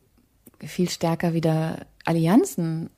viel 0.59 0.89
stärker 0.89 1.33
wieder 1.33 1.85
Allianzen 2.05 2.89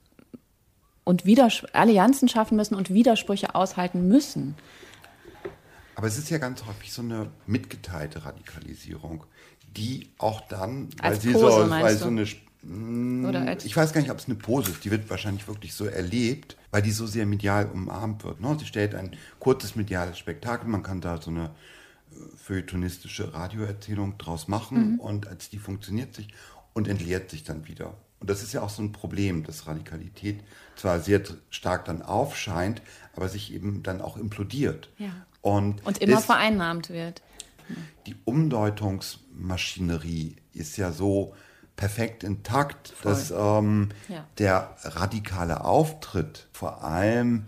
und 1.03 1.25
Widers 1.25 1.63
Allianzen 1.73 2.27
schaffen 2.27 2.57
müssen 2.57 2.75
und 2.75 2.89
Widersprüche 2.89 3.55
aushalten 3.55 4.07
müssen. 4.07 4.55
Aber 5.95 6.07
es 6.07 6.17
ist 6.17 6.29
ja 6.29 6.37
ganz 6.37 6.65
häufig 6.65 6.91
so 6.91 7.01
eine 7.01 7.31
mitgeteilte 7.47 8.25
Radikalisierung, 8.25 9.23
die 9.75 10.09
auch 10.17 10.41
dann, 10.41 10.89
weil 10.99 11.13
als 11.13 11.23
sie 11.23 11.31
Pose, 11.31 11.63
so, 11.63 11.69
weil 11.69 11.97
so 11.97 12.07
eine 12.07 12.25
hm, 12.61 13.25
Oder 13.25 13.65
ich 13.65 13.75
weiß 13.75 13.93
gar 13.93 14.01
nicht, 14.01 14.11
ob 14.11 14.17
es 14.17 14.25
eine 14.25 14.35
Pose 14.35 14.71
ist, 14.71 14.83
die 14.83 14.91
wird 14.91 15.09
wahrscheinlich 15.09 15.47
wirklich 15.47 15.73
so 15.73 15.85
erlebt, 15.85 16.57
weil 16.71 16.81
die 16.81 16.91
so 16.91 17.07
sehr 17.07 17.25
medial 17.25 17.67
umarmt 17.67 18.23
wird. 18.23 18.41
Ne? 18.41 18.57
Sie 18.59 18.65
stellt 18.65 18.93
ein 18.93 19.11
kurzes 19.39 19.75
mediales 19.75 20.17
Spektakel, 20.17 20.67
man 20.67 20.83
kann 20.83 21.01
da 21.01 21.21
so 21.21 21.31
eine 21.31 21.51
feuilletonistische 22.37 23.33
Radioerzählung 23.33 24.17
draus 24.17 24.47
machen 24.47 24.93
mhm. 24.93 24.99
und 24.99 25.27
als 25.27 25.49
die 25.49 25.57
funktioniert 25.57 26.13
sich 26.13 26.29
und 26.73 26.87
entleert 26.87 27.29
sich 27.29 27.43
dann 27.43 27.67
wieder. 27.67 27.95
Und 28.19 28.29
das 28.29 28.41
ist 28.41 28.53
ja 28.53 28.61
auch 28.61 28.69
so 28.69 28.81
ein 28.81 28.91
Problem, 28.91 29.43
dass 29.43 29.67
Radikalität 29.67 30.43
zwar 30.75 30.99
sehr 30.99 31.21
stark 31.49 31.85
dann 31.85 32.01
aufscheint, 32.01 32.81
aber 33.15 33.29
sich 33.29 33.53
eben 33.53 33.83
dann 33.83 34.01
auch 34.01 34.17
implodiert. 34.17 34.89
Ja. 34.97 35.11
Und, 35.41 35.85
und 35.85 35.99
immer 35.99 36.19
vereinnahmt 36.19 36.89
wird. 36.89 37.21
Die 38.07 38.15
Umdeutungsmaschinerie 38.25 40.37
ist 40.53 40.77
ja 40.77 40.91
so 40.91 41.35
perfekt 41.75 42.23
intakt, 42.23 42.87
Voll. 42.89 43.11
dass 43.11 43.31
ähm, 43.31 43.89
ja. 44.07 44.25
der 44.39 44.75
radikale 44.83 45.63
Auftritt 45.63 46.47
vor 46.51 46.83
allem 46.83 47.45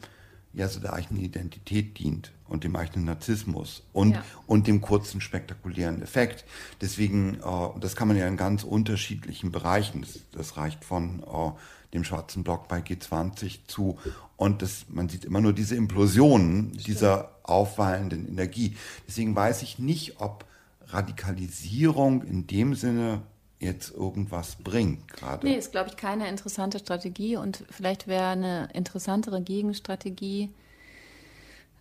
ja 0.53 0.67
so 0.67 0.79
der 0.79 0.93
eigenen 0.93 1.23
Identität 1.23 1.97
dient 1.97 2.32
und 2.49 2.63
dem 2.63 2.75
eigenen 2.75 3.05
Narzissmus 3.05 3.83
und, 3.93 4.15
ja. 4.15 4.23
und 4.47 4.67
dem 4.67 4.81
kurzen 4.81 5.21
spektakulären 5.21 6.01
Effekt. 6.01 6.45
Deswegen, 6.81 7.35
äh, 7.35 7.79
das 7.79 7.95
kann 7.95 8.07
man 8.07 8.17
ja 8.17 8.27
in 8.27 8.38
ganz 8.38 8.63
unterschiedlichen 8.63 9.51
Bereichen, 9.51 10.01
das, 10.01 10.19
das 10.31 10.57
reicht 10.57 10.83
von 10.83 11.23
äh, 11.23 11.51
dem 11.93 12.03
schwarzen 12.03 12.43
Block 12.43 12.67
bei 12.67 12.79
G20 12.79 13.67
zu 13.67 13.97
und 14.38 14.62
das, 14.62 14.85
man 14.89 15.09
sieht 15.09 15.25
immer 15.25 15.41
nur 15.41 15.53
diese 15.53 15.75
Implosionen 15.75 16.71
dieser 16.71 17.31
aufwallenden 17.43 18.27
Energie. 18.27 18.77
Deswegen 19.07 19.35
weiß 19.35 19.63
ich 19.63 19.79
nicht, 19.79 20.21
ob 20.21 20.45
Radikalisierung 20.88 22.23
in 22.23 22.47
dem 22.47 22.73
Sinne 22.75 23.21
jetzt 23.59 23.91
irgendwas 23.93 24.55
bringt 24.55 25.07
gerade. 25.09 25.45
Nee, 25.45 25.57
ist, 25.57 25.71
glaube 25.71 25.89
ich, 25.89 25.97
keine 25.97 26.29
interessante 26.29 26.79
Strategie 26.79 27.35
und 27.35 27.65
vielleicht 27.69 28.07
wäre 28.07 28.27
eine 28.27 28.69
interessantere 28.73 29.41
Gegenstrategie, 29.41 30.49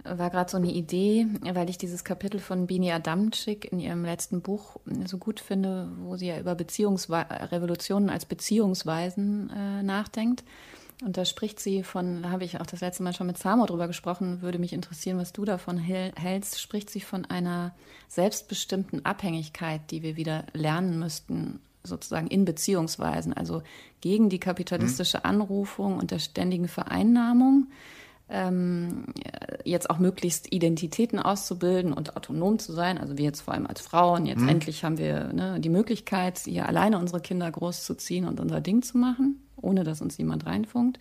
war 0.05 0.31
gerade 0.31 0.51
so 0.51 0.57
eine 0.57 0.71
Idee, 0.71 1.27
weil 1.43 1.69
ich 1.69 1.79
dieses 1.79 2.05
Kapitel 2.05 2.41
von 2.41 2.67
Bini 2.67 2.93
Adamczyk 2.93 3.71
in 3.71 3.81
ihrem 3.81 4.05
letzten 4.05 4.41
Buch 4.41 4.77
so 5.07 5.19
gut 5.19 5.41
finde, 5.41 5.91
wo 6.01 6.17
sie 6.17 6.29
ja 6.29 6.39
über 6.39 6.55
Beziehungswe 6.55 7.27
Revolutionen 7.53 8.11
als 8.11 8.25
Beziehungsweisen 8.25 9.51
äh, 9.51 9.83
nachdenkt. 9.83 10.45
Und 11.05 11.17
da 11.17 11.25
spricht 11.25 11.61
sie 11.61 11.85
von, 11.85 12.23
da 12.23 12.31
habe 12.31 12.45
ich 12.45 12.61
auch 12.61 12.67
das 12.67 12.81
letzte 12.81 13.05
Mal 13.05 13.15
schon 13.15 13.29
mit 13.29 13.39
Samo 13.39 13.67
drüber 13.67 13.87
gesprochen, 13.87 14.43
würde 14.43 14.59
mich 14.59 14.73
interessieren, 14.73 15.19
was 15.19 15.33
du 15.33 15.45
davon 15.45 15.79
hältst, 15.79 16.61
spricht 16.61 16.91
sie 16.91 17.01
von 17.01 17.25
einer 17.25 17.73
selbstbestimmten 18.09 19.05
Abhängigkeit, 19.05 19.81
die 19.93 20.03
wir 20.03 20.17
wieder 20.17 20.45
lernen 20.55 20.99
müssten, 20.99 21.61
sozusagen 21.85 22.27
in 22.27 22.45
Beziehungsweisen, 22.45 23.33
also 23.33 23.63
gegen 24.01 24.29
die 24.29 24.41
kapitalistische 24.41 25.25
Anrufung 25.25 25.99
und 25.99 26.11
der 26.11 26.19
ständigen 26.19 26.67
Vereinnahmung 26.67 27.69
ähm, 28.31 29.07
jetzt 29.65 29.91
auch 29.91 29.99
möglichst 29.99 30.53
Identitäten 30.53 31.19
auszubilden 31.19 31.93
und 31.93 32.17
autonom 32.17 32.59
zu 32.59 32.73
sein. 32.73 32.99
Also 32.99 33.17
wir 33.17 33.25
jetzt 33.25 33.41
vor 33.41 33.55
allem 33.55 33.67
als 33.67 33.81
Frauen, 33.81 34.27
jetzt 34.27 34.41
mhm. 34.43 34.49
endlich 34.49 34.85
haben 34.85 34.99
wir 34.99 35.33
ne, 35.33 35.61
die 35.61 35.69
Möglichkeit, 35.69 36.39
hier 36.41 36.67
alleine 36.67 36.99
unsere 36.99 37.21
Kinder 37.21 37.51
großzuziehen 37.51 38.27
und 38.27 38.41
unser 38.41 38.61
Ding 38.61 38.83
zu 38.83 38.99
machen, 38.99 39.41
ohne 39.57 39.85
dass 39.85 40.01
uns 40.01 40.19
jemand 40.19 40.47
reinfunkt. 40.47 40.99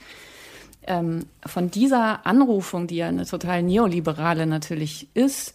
Ähm, 0.84 1.26
von 1.46 1.70
dieser 1.70 2.26
Anrufung, 2.26 2.88
die 2.88 2.98
ja 2.98 3.08
eine 3.08 3.26
total 3.26 3.62
neoliberale 3.62 4.46
natürlich 4.46 5.10
ist, 5.14 5.54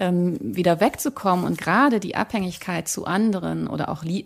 ähm, 0.00 0.36
wieder 0.40 0.80
wegzukommen 0.80 1.44
und 1.44 1.58
gerade 1.58 2.00
die 2.00 2.16
Abhängigkeit 2.16 2.88
zu 2.88 3.06
anderen 3.06 3.68
oder 3.68 3.88
auch 3.88 4.04
äh, 4.04 4.24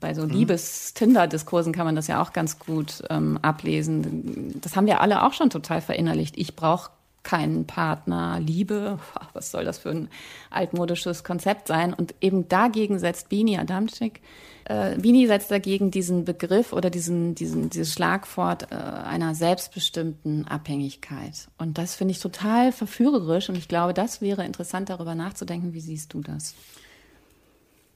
bei 0.00 0.14
so 0.14 0.22
mhm. 0.22 0.30
Liebes-Tinder-Diskursen 0.30 1.72
kann 1.72 1.86
man 1.86 1.96
das 1.96 2.08
ja 2.08 2.20
auch 2.20 2.32
ganz 2.32 2.58
gut 2.58 3.02
ähm, 3.10 3.38
ablesen. 3.42 4.60
Das 4.60 4.76
haben 4.76 4.86
wir 4.86 5.00
alle 5.00 5.22
auch 5.22 5.32
schon 5.32 5.50
total 5.50 5.80
verinnerlicht. 5.80 6.36
Ich 6.36 6.56
brauche 6.56 6.90
keinen 7.22 7.66
Partner, 7.66 8.40
Liebe, 8.40 8.98
was 9.32 9.50
soll 9.50 9.64
das 9.64 9.78
für 9.78 9.90
ein 9.90 10.08
altmodisches 10.50 11.24
Konzept 11.24 11.68
sein? 11.68 11.94
Und 11.94 12.14
eben 12.20 12.48
dagegen 12.48 12.98
setzt 12.98 13.28
Bini 13.28 13.58
Adamczyk 13.58 14.20
äh, 14.64 14.96
Bini 14.98 15.26
setzt 15.26 15.50
dagegen 15.50 15.90
diesen 15.90 16.24
Begriff 16.24 16.72
oder 16.72 16.90
diesen, 16.90 17.34
diesen, 17.34 17.70
dieses 17.70 17.92
Schlagwort 17.92 18.70
äh, 18.70 18.76
einer 18.76 19.34
selbstbestimmten 19.34 20.46
Abhängigkeit. 20.46 21.48
Und 21.58 21.78
das 21.78 21.94
finde 21.94 22.12
ich 22.12 22.20
total 22.20 22.72
verführerisch 22.72 23.48
und 23.48 23.56
ich 23.56 23.68
glaube, 23.68 23.94
das 23.94 24.20
wäre 24.20 24.44
interessant, 24.44 24.88
darüber 24.88 25.14
nachzudenken. 25.14 25.72
Wie 25.72 25.80
siehst 25.80 26.14
du 26.14 26.20
das? 26.20 26.54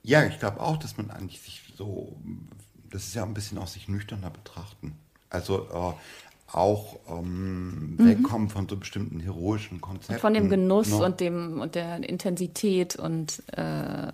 Ja, 0.02 0.24
ich 0.24 0.38
glaube 0.38 0.60
auch, 0.60 0.76
dass 0.76 0.96
man 0.96 1.10
eigentlich 1.10 1.40
sich 1.40 1.62
so, 1.76 2.16
das 2.90 3.04
ist 3.04 3.14
ja 3.14 3.24
ein 3.24 3.34
bisschen 3.34 3.58
auch 3.58 3.66
sich 3.66 3.88
nüchterner 3.88 4.30
betrachten. 4.30 4.96
Also 5.30 5.66
äh, 5.72 5.92
auch 6.56 6.98
ähm, 7.08 7.96
mhm. 7.96 8.08
wegkommen 8.08 8.48
von 8.48 8.68
so 8.68 8.76
bestimmten 8.76 9.20
heroischen 9.20 9.80
Konzepten. 9.80 10.20
Von 10.20 10.34
dem 10.34 10.48
Genuss 10.48 10.90
no. 10.90 11.04
und 11.04 11.20
dem 11.20 11.60
und 11.60 11.74
der 11.74 12.08
Intensität 12.08 12.96
und 12.96 13.42
äh, 13.52 14.08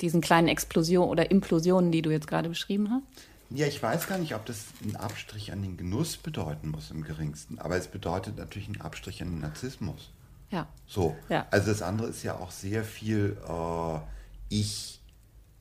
diesen 0.00 0.20
kleinen 0.20 0.48
Explosionen 0.48 1.10
oder 1.10 1.30
Implosionen, 1.30 1.92
die 1.92 2.02
du 2.02 2.10
jetzt 2.10 2.26
gerade 2.26 2.48
beschrieben 2.48 2.90
hast? 2.90 3.02
Ja, 3.50 3.66
ich 3.66 3.80
weiß 3.80 4.08
gar 4.08 4.18
nicht, 4.18 4.34
ob 4.34 4.44
das 4.46 4.66
einen 4.82 4.96
Abstrich 4.96 5.52
an 5.52 5.62
den 5.62 5.76
Genuss 5.76 6.16
bedeuten 6.16 6.70
muss 6.70 6.90
im 6.90 7.04
geringsten, 7.04 7.58
aber 7.58 7.76
es 7.76 7.86
bedeutet 7.86 8.36
natürlich 8.36 8.66
einen 8.68 8.80
Abstrich 8.80 9.22
an 9.22 9.30
den 9.30 9.40
Narzissmus. 9.40 10.10
Ja. 10.50 10.66
So. 10.86 11.14
Ja. 11.28 11.46
Also 11.50 11.70
das 11.70 11.82
andere 11.82 12.08
ist 12.08 12.22
ja 12.22 12.36
auch 12.36 12.50
sehr 12.50 12.82
viel 12.84 13.36
äh, 13.48 13.98
ich, 14.48 15.00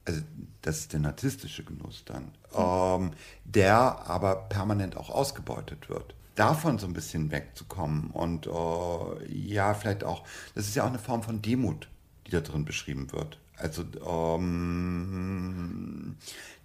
also 0.06 0.22
das 0.62 0.80
ist 0.80 0.94
der 0.94 1.02
narzisstische 1.02 1.64
Genuss 1.64 2.04
dann, 2.06 2.32
ähm, 2.56 3.12
der 3.44 4.08
aber 4.08 4.48
permanent 4.50 4.98
auch 4.98 5.10
ausgebeutet 5.10 5.90
wird. 5.90 6.16
Davon 6.36 6.80
so 6.80 6.88
ein 6.88 6.94
bisschen 6.94 7.32
wegzukommen 7.32 8.12
und 8.12 8.48
äh, 8.48 9.32
ja, 9.32 9.74
vielleicht 9.74 10.04
auch, 10.04 10.26
das 10.54 10.68
ist 10.68 10.76
ja 10.76 10.84
auch 10.84 10.90
eine 10.90 11.00
Form 11.00 11.24
von 11.24 11.42
Demut, 11.42 11.88
die 12.28 12.32
da 12.32 12.42
drin 12.42 12.66
beschrieben 12.66 13.12
wird. 13.12 13.40
Also 13.58 13.84
ähm, 14.06 16.18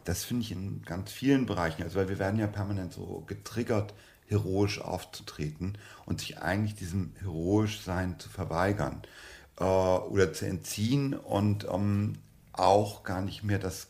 das 0.05 0.24
finde 0.24 0.42
ich 0.42 0.53
in 0.53 0.83
ganz 0.83 1.12
vielen 1.12 1.46
Bereichen, 1.46 1.83
also 1.83 1.98
weil 1.98 2.09
wir 2.09 2.18
werden 2.18 2.40
ja 2.40 2.48
permanent 2.48 2.92
so 2.92 3.22
getriggert, 3.26 3.94
heroisch 4.26 4.81
aufzutreten 4.81 5.79
und 6.07 6.20
sich 6.20 6.38
eigentlich 6.38 6.74
diesem 6.74 7.12
heroisch 7.20 7.83
Sein 7.83 8.18
zu 8.18 8.29
verweigern 8.29 9.03
äh, 9.59 9.64
oder 9.64 10.33
zu 10.33 10.46
entziehen 10.46 11.14
und 11.14 11.66
ähm, 11.70 12.14
auch 12.61 13.03
gar 13.03 13.23
nicht 13.23 13.42
mehr 13.42 13.59
das 13.59 13.88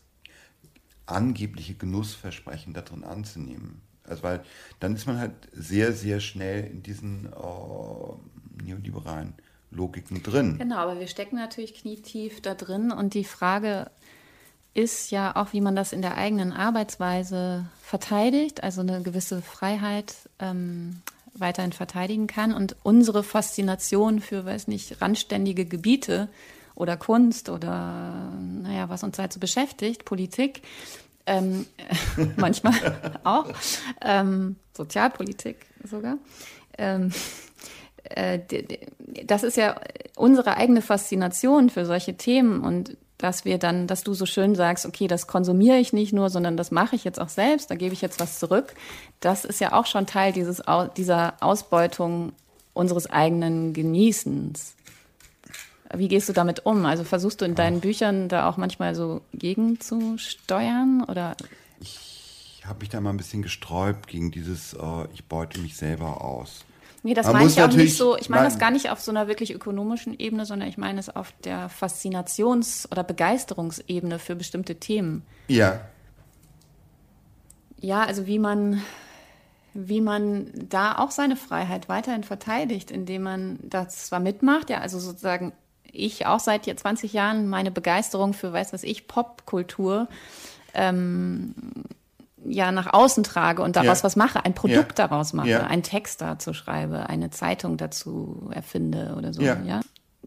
angebliche 1.06 1.74
Genussversprechen 1.74 2.72
darin 2.72 3.04
anzunehmen. 3.04 3.80
Also 4.04 4.22
weil 4.22 4.42
dann 4.80 4.94
ist 4.94 5.06
man 5.06 5.18
halt 5.18 5.32
sehr, 5.52 5.92
sehr 5.92 6.20
schnell 6.20 6.64
in 6.66 6.82
diesen 6.82 7.26
äh, 7.26 8.62
neoliberalen 8.64 9.34
Logiken 9.70 10.22
drin. 10.22 10.58
Genau, 10.58 10.76
aber 10.76 10.98
wir 10.98 11.06
stecken 11.06 11.36
natürlich 11.36 11.74
knietief 11.74 12.40
da 12.40 12.54
drin 12.54 12.90
und 12.90 13.14
die 13.14 13.24
Frage 13.24 13.90
ist 14.74 15.10
ja 15.10 15.34
auch, 15.36 15.52
wie 15.52 15.60
man 15.60 15.74
das 15.74 15.92
in 15.92 16.02
der 16.02 16.16
eigenen 16.16 16.52
Arbeitsweise 16.52 17.66
verteidigt, 17.82 18.62
also 18.62 18.80
eine 18.82 19.02
gewisse 19.02 19.42
Freiheit 19.42 20.14
ähm, 20.38 21.02
weiterhin 21.34 21.72
verteidigen 21.72 22.26
kann. 22.26 22.52
Und 22.52 22.76
unsere 22.82 23.24
Faszination 23.24 24.20
für, 24.20 24.44
weiß 24.44 24.68
nicht, 24.68 25.00
randständige 25.00 25.64
Gebiete 25.64 26.28
oder 26.80 26.96
Kunst 26.96 27.48
oder, 27.48 28.32
naja, 28.40 28.88
was 28.88 29.04
uns 29.04 29.18
halt 29.18 29.32
so 29.32 29.38
beschäftigt, 29.38 30.04
Politik, 30.04 30.62
ähm, 31.26 31.66
manchmal 32.36 32.74
auch, 33.24 33.46
ähm, 34.00 34.56
Sozialpolitik 34.76 35.66
sogar. 35.84 36.16
Ähm, 36.78 37.12
äh, 38.04 38.40
das 39.24 39.42
ist 39.42 39.56
ja 39.56 39.78
unsere 40.16 40.56
eigene 40.56 40.80
Faszination 40.80 41.68
für 41.68 41.84
solche 41.84 42.16
Themen 42.16 42.62
und 42.62 42.96
dass 43.18 43.44
wir 43.44 43.58
dann, 43.58 43.86
dass 43.86 44.02
du 44.02 44.14
so 44.14 44.24
schön 44.24 44.54
sagst, 44.54 44.86
okay, 44.86 45.06
das 45.06 45.26
konsumiere 45.26 45.76
ich 45.76 45.92
nicht 45.92 46.14
nur, 46.14 46.30
sondern 46.30 46.56
das 46.56 46.70
mache 46.70 46.96
ich 46.96 47.04
jetzt 47.04 47.20
auch 47.20 47.28
selbst, 47.28 47.70
da 47.70 47.74
gebe 47.74 47.92
ich 47.92 48.00
jetzt 48.00 48.18
was 48.18 48.38
zurück. 48.38 48.72
Das 49.20 49.44
ist 49.44 49.60
ja 49.60 49.74
auch 49.74 49.84
schon 49.84 50.06
Teil 50.06 50.32
dieses, 50.32 50.62
dieser 50.96 51.34
Ausbeutung 51.40 52.32
unseres 52.72 53.10
eigenen 53.10 53.74
Genießens. 53.74 54.74
Wie 55.94 56.08
gehst 56.08 56.28
du 56.28 56.32
damit 56.32 56.66
um? 56.66 56.86
Also 56.86 57.04
versuchst 57.04 57.40
du 57.40 57.44
in 57.44 57.54
deinen 57.54 57.80
Büchern 57.80 58.28
da 58.28 58.48
auch 58.48 58.56
manchmal 58.56 58.94
so 58.94 59.22
gegenzusteuern 59.32 61.04
oder? 61.08 61.36
Ich 61.80 62.62
habe 62.64 62.80
mich 62.80 62.90
da 62.90 63.00
mal 63.00 63.10
ein 63.10 63.16
bisschen 63.16 63.42
gesträubt 63.42 64.06
gegen 64.06 64.30
dieses, 64.30 64.74
äh, 64.74 65.04
ich 65.12 65.24
beute 65.24 65.58
mich 65.60 65.76
selber 65.76 66.22
aus. 66.22 66.64
Nee, 67.02 67.14
das 67.14 67.26
meine 67.32 67.48
ich 67.48 67.60
auch 67.62 67.72
nicht 67.72 67.96
so. 67.96 68.16
Ich 68.18 68.28
meine 68.28 68.44
das 68.44 68.58
gar 68.58 68.70
nicht 68.70 68.90
auf 68.90 69.00
so 69.00 69.10
einer 69.10 69.26
wirklich 69.26 69.54
ökonomischen 69.54 70.18
Ebene, 70.18 70.44
sondern 70.44 70.68
ich 70.68 70.76
meine 70.76 71.00
es 71.00 71.08
auf 71.08 71.32
der 71.44 71.70
Faszinations- 71.70 72.90
oder 72.90 73.02
Begeisterungsebene 73.02 74.18
für 74.18 74.36
bestimmte 74.36 74.76
Themen. 74.76 75.24
Ja. 75.48 75.80
Ja, 77.80 78.04
also 78.04 78.26
wie 78.26 78.38
man, 78.38 78.82
wie 79.72 80.02
man 80.02 80.50
da 80.68 80.98
auch 80.98 81.10
seine 81.10 81.36
Freiheit 81.36 81.88
weiterhin 81.88 82.24
verteidigt, 82.24 82.90
indem 82.90 83.22
man 83.22 83.58
das 83.62 84.06
zwar 84.06 84.20
mitmacht, 84.20 84.68
ja, 84.68 84.78
also 84.78 84.98
sozusagen 84.98 85.54
ich 85.92 86.26
auch 86.26 86.40
seit 86.40 86.64
20 86.64 87.12
Jahren 87.12 87.48
meine 87.48 87.70
Begeisterung 87.70 88.32
für, 88.32 88.52
weiß 88.52 88.72
was 88.72 88.82
ich, 88.82 89.08
Popkultur 89.08 90.08
ähm, 90.74 91.54
ja 92.44 92.72
nach 92.72 92.92
außen 92.92 93.24
trage 93.24 93.62
und 93.62 93.76
daraus 93.76 93.98
ja. 93.98 94.04
was 94.04 94.16
mache, 94.16 94.44
ein 94.44 94.54
Produkt 94.54 94.98
ja. 94.98 95.06
daraus 95.08 95.32
mache, 95.32 95.48
ja. 95.48 95.66
einen 95.66 95.82
Text 95.82 96.20
dazu 96.20 96.54
schreibe, 96.54 97.08
eine 97.08 97.30
Zeitung 97.30 97.76
dazu 97.76 98.50
erfinde 98.52 99.14
oder 99.16 99.32
so, 99.32 99.42
ja. 99.42 99.80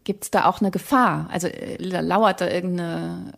Gibt 0.04 0.24
es 0.24 0.30
da 0.30 0.44
auch 0.44 0.60
eine 0.60 0.70
Gefahr? 0.70 1.28
Also 1.32 1.46
äh, 1.48 1.76
lauert 1.78 2.42
da 2.42 2.48
irgendeine 2.48 3.32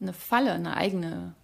eine 0.00 0.12
Falle, 0.12 0.52
eine 0.52 0.76
eigene? 0.76 1.34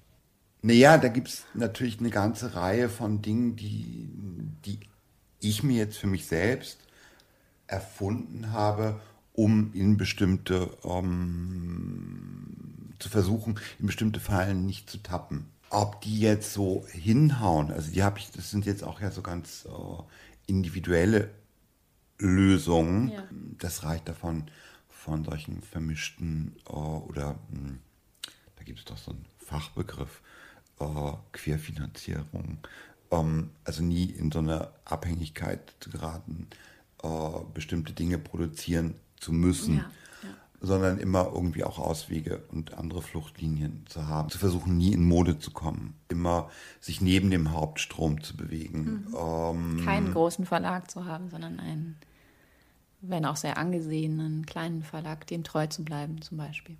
Naja, 0.63 0.99
da 0.99 1.09
gibt 1.09 1.29
es 1.29 1.45
natürlich 1.55 1.99
eine 1.99 2.11
ganze 2.11 2.55
Reihe 2.55 2.89
von 2.89 3.23
Dingen, 3.23 3.57
die, 3.57 4.09
die 4.65 4.81
ich 5.41 5.63
mir 5.63 5.77
jetzt 5.77 5.99
für 5.99 6.07
mich 6.07 6.27
selbst 6.27 6.79
erfunden 7.73 8.53
habe, 8.53 9.01
um 9.33 9.73
in 9.73 9.97
bestimmte 9.97 10.71
ähm, 10.85 12.93
zu 12.99 13.09
versuchen, 13.09 13.59
in 13.79 13.87
bestimmte 13.87 14.21
Fallen 14.21 14.67
nicht 14.67 14.89
zu 14.89 14.99
tappen. 14.99 15.47
Ob 15.71 16.03
die 16.03 16.21
jetzt 16.21 16.53
so 16.53 16.87
hinhauen, 16.93 17.73
also 17.73 17.91
die 17.91 18.03
habe 18.03 18.19
ich, 18.19 18.31
das 18.31 18.51
sind 18.51 18.67
jetzt 18.67 18.85
auch 18.85 19.01
ja 19.01 19.11
so 19.11 19.23
ganz 19.23 19.65
äh, 19.65 20.03
individuelle 20.47 21.31
Lösungen. 22.19 23.09
Ja. 23.09 23.25
Das 23.59 23.85
reicht 23.85 24.07
davon 24.07 24.45
von 24.89 25.25
solchen 25.25 25.63
vermischten 25.63 26.55
äh, 26.69 26.73
oder 26.73 27.39
mh, 27.51 27.59
hm, 27.59 27.79
da 28.57 28.65
gibt 28.65 28.81
es 28.81 28.85
doch 28.85 28.99
so 28.99 29.13
einen 29.13 29.25
Fachbegriff, 29.39 30.21
äh, 30.79 31.13
Querfinanzierung. 31.33 32.59
Ähm, 33.11 33.51
also 33.65 33.83
nie 33.83 34.05
in 34.05 34.31
so 34.31 34.41
eine 34.41 34.69
Abhängigkeit 34.85 35.75
zu 35.81 35.91
geraten, 35.91 36.49
äh, 37.03 37.09
bestimmte 37.55 37.93
Dinge 37.93 38.19
produzieren 38.19 38.95
zu 39.17 39.33
müssen. 39.33 39.79
Ja 39.79 39.91
sondern 40.63 40.99
immer 40.99 41.29
irgendwie 41.35 41.65
auch 41.65 41.81
Auswege 41.81 42.45
und 42.53 42.75
andere 42.75 43.03
Fluchtlinien 43.03 43.85
zu 43.89 44.07
haben. 44.07 44.31
Zu 44.31 44.39
versuchen, 44.39 44.79
nie 44.79 44.93
in 44.93 45.05
Mode 45.05 45.41
zu 45.41 45.51
kommen. 45.51 45.95
Immer 46.09 46.51
sich 46.81 47.01
neben 47.01 47.31
dem 47.31 47.51
Hauptstrom 47.51 48.23
zu 48.23 48.37
bewegen. 48.37 49.09
Mhm. 49.09 49.17
Ähm, 49.17 49.85
Keinen 49.85 50.13
großen 50.13 50.47
Verlag 50.47 50.89
zu 50.89 51.05
haben, 51.05 51.31
sondern 51.31 51.59
einen, 51.59 51.97
wenn 53.01 53.27
auch 53.27 53.35
sehr 53.35 53.59
angesehenen 53.59 54.47
kleinen 54.47 54.85
Verlag, 54.85 55.27
dem 55.27 55.43
treu 55.43 55.67
zu 55.67 55.85
bleiben 55.85 56.23
zum 56.23 56.39
Beispiel. 56.39 56.77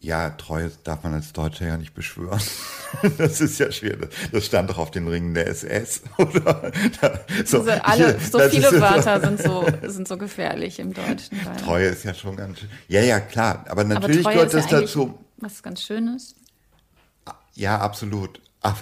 Ja, 0.00 0.30
Treue 0.30 0.70
darf 0.84 1.02
man 1.02 1.14
als 1.14 1.32
Deutscher 1.32 1.66
ja 1.66 1.76
nicht 1.76 1.94
beschwören. 1.94 2.40
Das 3.18 3.42
ist 3.42 3.58
ja 3.58 3.70
schwer. 3.70 3.98
Das 4.32 4.46
stand 4.46 4.70
doch 4.70 4.78
auf 4.78 4.90
den 4.90 5.08
Ringen 5.08 5.34
der 5.34 5.46
SS, 5.46 6.02
oder? 6.16 6.72
So, 7.44 7.58
also 7.58 7.70
alle, 7.82 8.18
so 8.18 8.38
viele 8.38 8.80
Wörter 8.80 9.20
sind 9.20 9.42
so, 9.42 9.66
sind 9.82 10.08
so 10.08 10.16
gefährlich 10.16 10.78
im 10.78 10.94
Deutschen. 10.94 11.38
Treue 11.62 11.88
ist 11.88 12.04
ja 12.04 12.14
schon 12.14 12.36
ganz 12.36 12.60
schön. 12.60 12.70
Ja, 12.88 13.02
ja, 13.02 13.20
klar. 13.20 13.66
Aber 13.68 13.84
natürlich 13.84 14.24
Aber 14.24 14.32
gehört 14.32 14.54
das 14.54 14.70
ja 14.70 14.80
dazu. 14.80 15.18
Was 15.36 15.62
ganz 15.62 15.82
Schönes. 15.82 16.34
Ja, 17.54 17.78
absolut. 17.78 18.40
Aber 18.62 18.78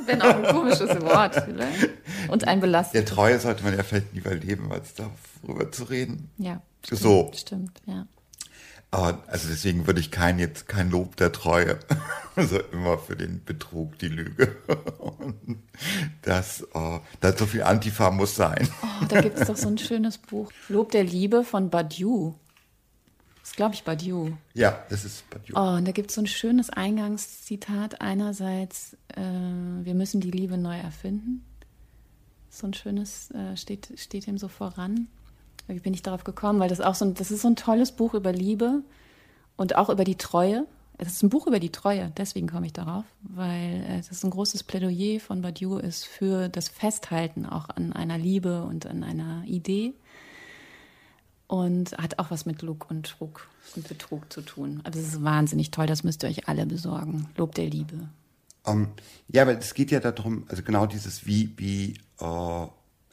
Wenn 0.06 0.22
auch 0.22 0.34
ein 0.34 0.54
komisches 0.54 0.88
Wort 1.02 1.34
vielleicht. 1.34 1.90
Und 2.28 2.46
ein 2.46 2.60
belastendes. 2.60 3.04
Der 3.04 3.14
Treue 3.14 3.38
sollte 3.38 3.62
man 3.64 3.76
ja 3.76 3.82
vielleicht 3.82 4.12
lieber 4.14 4.34
leben, 4.34 4.72
als 4.72 4.94
darüber 4.94 5.70
zu 5.70 5.84
reden. 5.84 6.30
Ja. 6.38 6.62
Stimmt, 6.84 7.00
so. 7.00 7.30
Stimmt, 7.34 7.82
ja. 7.86 8.06
Aber 8.92 9.22
also 9.28 9.48
deswegen 9.48 9.86
würde 9.86 10.00
ich 10.00 10.10
kein 10.10 10.38
jetzt 10.38 10.66
kein 10.66 10.90
Lob 10.90 11.14
der 11.16 11.30
Treue, 11.30 11.78
also 12.36 12.58
immer 12.72 12.98
für 12.98 13.16
den 13.16 13.44
Betrug, 13.44 13.98
die 13.98 14.08
Lüge. 14.08 14.56
Und 14.98 15.62
das, 16.22 16.66
oh, 16.74 16.98
das 17.20 17.38
so 17.38 17.46
viel 17.46 17.62
Antifa 17.62 18.10
muss 18.10 18.34
sein. 18.34 18.68
Oh, 18.82 19.04
da 19.08 19.20
gibt 19.20 19.38
es 19.38 19.46
doch 19.46 19.56
so 19.56 19.68
ein 19.68 19.78
schönes 19.78 20.18
Buch, 20.18 20.50
Lob 20.68 20.90
der 20.90 21.04
Liebe 21.04 21.44
von 21.44 21.70
Badiou. 21.70 22.34
Das 23.40 23.50
ist, 23.50 23.56
glaube 23.56 23.74
ich, 23.74 23.84
Badiou. 23.84 24.36
Ja, 24.54 24.84
das 24.90 25.04
ist 25.04 25.28
Badiou. 25.30 25.56
Oh, 25.56 25.76
und 25.76 25.86
da 25.86 25.92
gibt 25.92 26.10
es 26.10 26.16
so 26.16 26.20
ein 26.20 26.26
schönes 26.26 26.68
Eingangszitat. 26.70 28.00
Einerseits, 28.00 28.96
äh, 29.08 29.22
wir 29.22 29.94
müssen 29.94 30.20
die 30.20 30.30
Liebe 30.30 30.58
neu 30.58 30.76
erfinden. 30.76 31.44
So 32.50 32.66
ein 32.66 32.74
schönes, 32.74 33.30
äh, 33.30 33.56
steht, 33.56 33.92
steht 33.96 34.26
ihm 34.26 34.36
so 34.36 34.48
voran. 34.48 35.06
Wie 35.70 35.80
bin 35.80 35.94
ich 35.94 36.02
darauf 36.02 36.24
gekommen? 36.24 36.60
Weil 36.60 36.68
das 36.68 36.80
auch 36.80 36.94
so 36.94 37.04
ein, 37.04 37.14
das 37.14 37.30
ist 37.30 37.42
so 37.42 37.48
ein 37.48 37.56
tolles 37.56 37.92
Buch 37.92 38.14
über 38.14 38.32
Liebe 38.32 38.82
und 39.56 39.76
auch 39.76 39.88
über 39.88 40.04
die 40.04 40.16
Treue. 40.16 40.66
Es 40.98 41.08
ist 41.12 41.22
ein 41.22 41.30
Buch 41.30 41.46
über 41.46 41.60
die 41.60 41.72
Treue, 41.72 42.12
deswegen 42.18 42.46
komme 42.46 42.66
ich 42.66 42.74
darauf, 42.74 43.04
weil 43.22 43.86
es 43.98 44.10
ist 44.10 44.22
ein 44.22 44.30
großes 44.30 44.64
Plädoyer 44.64 45.18
von 45.18 45.40
Badiou 45.40 45.78
ist 45.78 46.04
für 46.04 46.50
das 46.50 46.68
Festhalten 46.68 47.46
auch 47.46 47.70
an 47.70 47.94
einer 47.94 48.18
Liebe 48.18 48.64
und 48.64 48.84
an 48.84 49.02
einer 49.02 49.42
Idee 49.46 49.94
und 51.46 51.96
hat 51.98 52.18
auch 52.18 52.30
was 52.30 52.46
mit 52.46 52.60
Lug 52.60 52.90
und 52.90 53.06
Trug 53.06 53.48
und 53.74 53.88
Betrug 53.88 54.32
zu 54.32 54.42
tun. 54.42 54.82
Also 54.84 55.00
es 55.00 55.08
ist 55.08 55.24
wahnsinnig 55.24 55.70
toll, 55.70 55.86
das 55.86 56.04
müsst 56.04 56.22
ihr 56.22 56.28
euch 56.28 56.48
alle 56.48 56.66
besorgen. 56.66 57.28
Lob 57.36 57.54
der 57.54 57.70
Liebe. 57.70 58.08
Um, 58.64 58.82
ähm, 58.82 58.88
ja, 59.28 59.42
aber 59.42 59.58
es 59.58 59.74
geht 59.74 59.90
ja 59.90 60.00
darum, 60.00 60.44
also 60.48 60.62
genau 60.62 60.86
dieses 60.86 61.26
wie, 61.26 61.52
wie, 61.56 61.94
äh, 62.20 62.24
also 62.24 62.70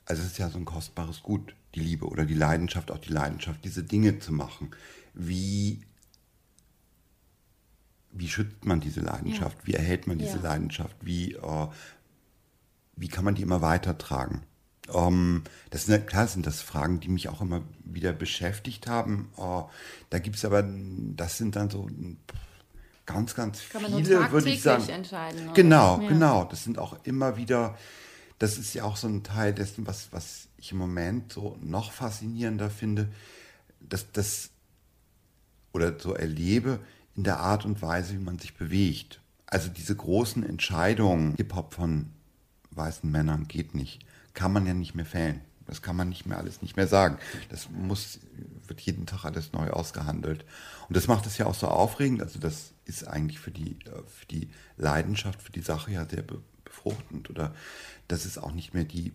es 0.08 0.26
ist 0.26 0.38
ja 0.38 0.50
so 0.50 0.58
ein 0.58 0.66
kostbares 0.66 1.24
Gut, 1.24 1.56
die 1.76 1.80
Liebe 1.80 2.08
oder 2.08 2.26
die 2.26 2.34
Leidenschaft, 2.34 2.92
auch 2.92 2.98
die 2.98 3.12
Leidenschaft, 3.12 3.64
diese 3.64 3.84
Dinge 3.84 4.20
zu 4.20 4.32
machen. 4.32 4.72
Wie, 5.14 5.82
wie 8.12 8.28
schützt 8.28 8.66
man 8.66 8.80
diese 8.80 9.02
Leidenschaft? 9.02 9.58
Ja. 9.60 9.68
Wie 9.68 9.74
erhält 9.74 10.08
man 10.08 10.18
diese 10.18 10.38
ja. 10.38 10.44
Leidenschaft? 10.44 10.96
Wie, 11.02 11.34
äh, 11.34 11.68
wie 12.96 13.08
kann 13.08 13.26
man 13.26 13.36
die 13.36 13.44
immer 13.44 13.62
weitertragen? 13.62 14.44
Ähm, 14.94 15.44
das 15.70 15.86
sind 15.86 16.08
klar 16.08 16.28
sind 16.28 16.46
das 16.46 16.62
Fragen, 16.62 17.00
die 17.00 17.10
mich 17.10 17.30
auch 17.30 17.42
immer 17.42 17.62
wieder 17.84 18.14
beschäftigt 18.14 18.88
haben. 18.88 19.32
Uh, 19.38 19.64
da 20.10 20.20
gibt 20.20 20.38
es 20.38 20.46
aber, 20.46 20.64
das 20.64 21.38
sind 21.38 21.56
dann 21.56 21.70
so 21.70 21.90
ganz, 23.06 23.36
ganz 23.36 23.62
Kann 23.70 23.86
viele, 23.86 24.32
würde 24.32 24.50
ich 24.50 24.62
sagen. 24.62 24.86
Genau, 25.54 26.02
ja. 26.02 26.08
genau. 26.08 26.46
Das 26.46 26.64
sind 26.64 26.80
auch 26.80 26.98
immer 27.04 27.38
wieder, 27.38 27.78
das 28.40 28.58
ist 28.58 28.74
ja 28.74 28.84
auch 28.84 28.98
so 28.98 29.08
ein 29.08 29.24
Teil 29.24 29.54
dessen, 29.54 29.88
was, 29.88 30.12
was 30.12 30.47
ich 30.58 30.72
im 30.72 30.78
Moment 30.78 31.34
so 31.34 31.58
noch 31.62 31.92
faszinierender 31.92 32.70
finde, 32.70 33.10
dass 33.80 34.12
das 34.12 34.50
oder 35.72 36.00
so 36.00 36.14
erlebe 36.14 36.80
in 37.16 37.24
der 37.24 37.40
Art 37.40 37.66
und 37.66 37.82
Weise, 37.82 38.14
wie 38.14 38.24
man 38.24 38.40
sich 38.40 38.56
bewegt. 38.56 39.22
Also 39.46 39.70
diese 39.70 39.96
großen 39.96 40.44
Entscheidungen, 40.44 41.36
Hip-Hop 41.36 41.74
von 41.74 42.10
weißen 42.72 43.10
Männern 43.10 43.48
geht 43.48 43.76
nicht 43.76 44.08
kann 44.38 44.54
man 44.54 44.68
ja 44.68 44.76
nicht 44.76 44.94
mehr 44.94 45.06
fällen. 45.06 45.42
Das 45.66 45.82
kann 45.82 45.96
man 45.96 46.10
nicht 46.10 46.28
mehr 46.28 46.38
alles 46.38 46.62
nicht 46.62 46.78
mehr 46.78 46.88
sagen. 46.88 47.18
Das 47.50 47.70
muss, 47.72 48.20
wird 48.68 48.80
jeden 48.82 49.08
Tag 49.08 49.26
alles 49.26 49.52
neu 49.52 49.72
ausgehandelt. 49.72 50.46
Und 50.88 50.96
das 50.96 51.08
macht 51.08 51.26
es 51.26 51.40
ja 51.40 51.48
auch 51.48 51.56
so 51.56 51.68
aufregend. 51.68 52.22
Also 52.22 52.40
das 52.40 52.72
ist 52.86 53.08
eigentlich 53.08 53.40
für 53.40 53.50
die, 53.50 53.72
äh, 53.86 54.04
für 54.06 54.28
die 54.28 54.52
Leidenschaft, 54.78 55.42
für 55.42 55.52
die 55.52 55.62
Sache 55.62 55.92
ja 55.92 56.08
sehr 56.08 56.24
befruchtend. 56.64 57.32
Oder 57.32 57.56
dass 58.08 58.26
es 58.26 58.38
auch 58.38 58.54
nicht 58.54 58.76
mehr 58.76 58.84
die, 58.84 59.12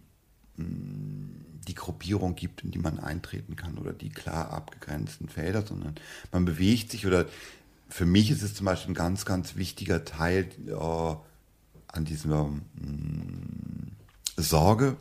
die 0.57 1.75
Gruppierung 1.75 2.35
gibt, 2.35 2.63
in 2.63 2.71
die 2.71 2.79
man 2.79 2.99
eintreten 2.99 3.57
kann 3.57 3.79
oder 3.79 3.93
die 3.93 4.11
klar 4.11 4.51
abgegrenzten 4.51 5.29
Felder, 5.29 5.65
sondern 5.67 5.95
man 6.31 6.45
bewegt 6.45 6.91
sich 6.91 7.07
oder 7.07 7.27
für 7.89 8.07
mich 8.07 8.31
ist 8.31 8.43
es 8.43 8.55
zum 8.55 8.67
Beispiel 8.67 8.93
ein 8.93 8.95
ganz, 8.95 9.25
ganz 9.25 9.57
wichtiger 9.57 10.05
Teil 10.05 10.49
äh, 10.67 10.73
an 10.73 12.05
dieser 12.05 12.45
mh, 12.47 12.63
Sorge 14.37 14.97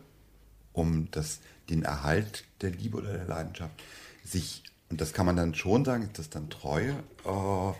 um 0.73 1.09
das, 1.11 1.39
den 1.69 1.83
Erhalt 1.83 2.45
der 2.61 2.71
Liebe 2.71 2.97
oder 2.97 3.13
der 3.13 3.25
Leidenschaft, 3.25 3.73
sich, 4.23 4.63
und 4.89 5.01
das 5.01 5.13
kann 5.13 5.25
man 5.25 5.35
dann 5.35 5.55
schon 5.55 5.85
sagen, 5.85 6.03
ist 6.03 6.19
das 6.19 6.29
dann 6.29 6.49
Treue, 6.49 6.95
äh, 7.25 7.73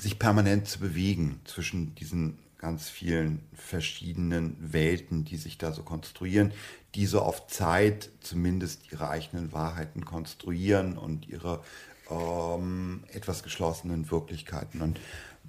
sich 0.00 0.18
permanent 0.18 0.66
zu 0.66 0.80
bewegen 0.80 1.40
zwischen 1.44 1.94
diesen 1.94 2.38
ganz 2.64 2.88
vielen 2.88 3.42
verschiedenen 3.52 4.56
Welten, 4.58 5.26
die 5.26 5.36
sich 5.36 5.58
da 5.58 5.70
so 5.72 5.82
konstruieren, 5.82 6.50
die 6.94 7.04
so 7.04 7.20
auf 7.20 7.46
Zeit 7.46 8.08
zumindest 8.20 8.90
ihre 8.90 9.10
eigenen 9.10 9.52
Wahrheiten 9.52 10.06
konstruieren 10.06 10.96
und 10.96 11.28
ihre 11.28 11.62
ähm, 12.10 13.04
etwas 13.12 13.42
geschlossenen 13.42 14.10
Wirklichkeiten. 14.10 14.80
Und 14.80 14.98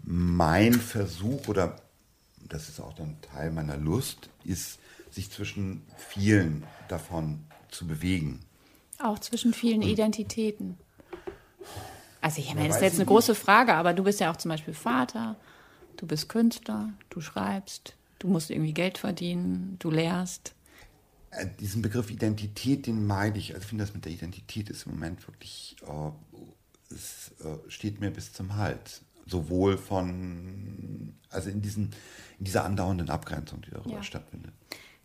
mein 0.04 0.73
Versuch, 0.73 1.47
oder 1.47 1.78
das 2.49 2.67
ist 2.67 2.82
auch 2.82 2.91
dann 2.91 3.15
Teil 3.21 3.49
meiner 3.49 3.78
Lust, 3.78 4.30
ist 4.43 4.80
sich 5.10 5.32
zwischen 5.32 5.84
vielen 5.95 6.65
davon 6.89 7.45
zu 7.71 7.88
bewegen. 7.88 8.41
Auch 8.99 9.19
zwischen 9.19 9.54
vielen 9.54 9.84
Und 9.84 9.88
Identitäten. 9.88 10.78
Also 12.19 12.41
ich 12.41 12.54
meine, 12.54 12.67
das 12.67 12.78
ist 12.78 12.84
jetzt 12.84 12.95
eine 12.95 13.06
große 13.06 13.36
Frage, 13.36 13.73
aber 13.73 13.93
du 13.93 14.04
bist 14.04 14.19
ja 14.19 14.34
auch 14.34 14.36
zum 14.36 14.49
Beispiel 14.49 14.73
Vater, 14.73 15.38
du 15.97 16.08
bist 16.08 16.29
Künstler, 16.29 16.93
du 17.10 17.21
schreibst, 17.21 17.95
du 18.19 18.27
musst 18.27 18.49
irgendwie 18.49 18.73
Geld 18.73 18.97
verdienen, 18.97 19.77
du 19.79 19.91
lehrst. 19.91 20.53
Äh, 21.31 21.47
diesen 21.60 21.81
Begriff 21.81 22.10
Identität, 22.10 22.88
den 22.88 23.05
meide 23.05 23.39
ich. 23.39 23.53
Also 23.53 23.63
ich 23.63 23.69
finde 23.69 23.84
das 23.84 23.93
mit 23.93 24.05
der 24.05 24.12
Identität 24.12 24.69
ist 24.69 24.86
im 24.86 24.93
Moment 24.93 25.27
wirklich, 25.27 25.75
äh, 25.84 26.93
es 26.93 27.34
äh, 27.43 27.58
steht 27.69 27.99
mir 27.99 28.12
bis 28.12 28.34
zum 28.34 28.55
Hals. 28.55 29.01
Sowohl 29.27 29.77
von, 29.77 31.15
also 31.31 31.49
in, 31.49 31.62
diesen, 31.62 31.86
in 32.38 32.45
dieser 32.45 32.63
andauernden 32.63 33.10
Abgrenzung, 33.10 33.62
die 33.63 33.71
darüber 33.71 33.95
ja. 33.95 34.03
stattfindet. 34.03 34.53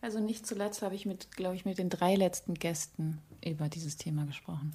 Also 0.02 0.20
nicht 0.20 0.46
zuletzt 0.46 0.82
habe 0.82 0.94
ich 0.94 1.06
mit, 1.06 1.30
glaube 1.36 1.56
ich, 1.56 1.64
mit 1.64 1.78
den 1.78 1.88
drei 1.88 2.16
letzten 2.16 2.54
Gästen 2.54 3.18
über 3.44 3.68
dieses 3.68 3.96
Thema 3.96 4.24
gesprochen, 4.26 4.74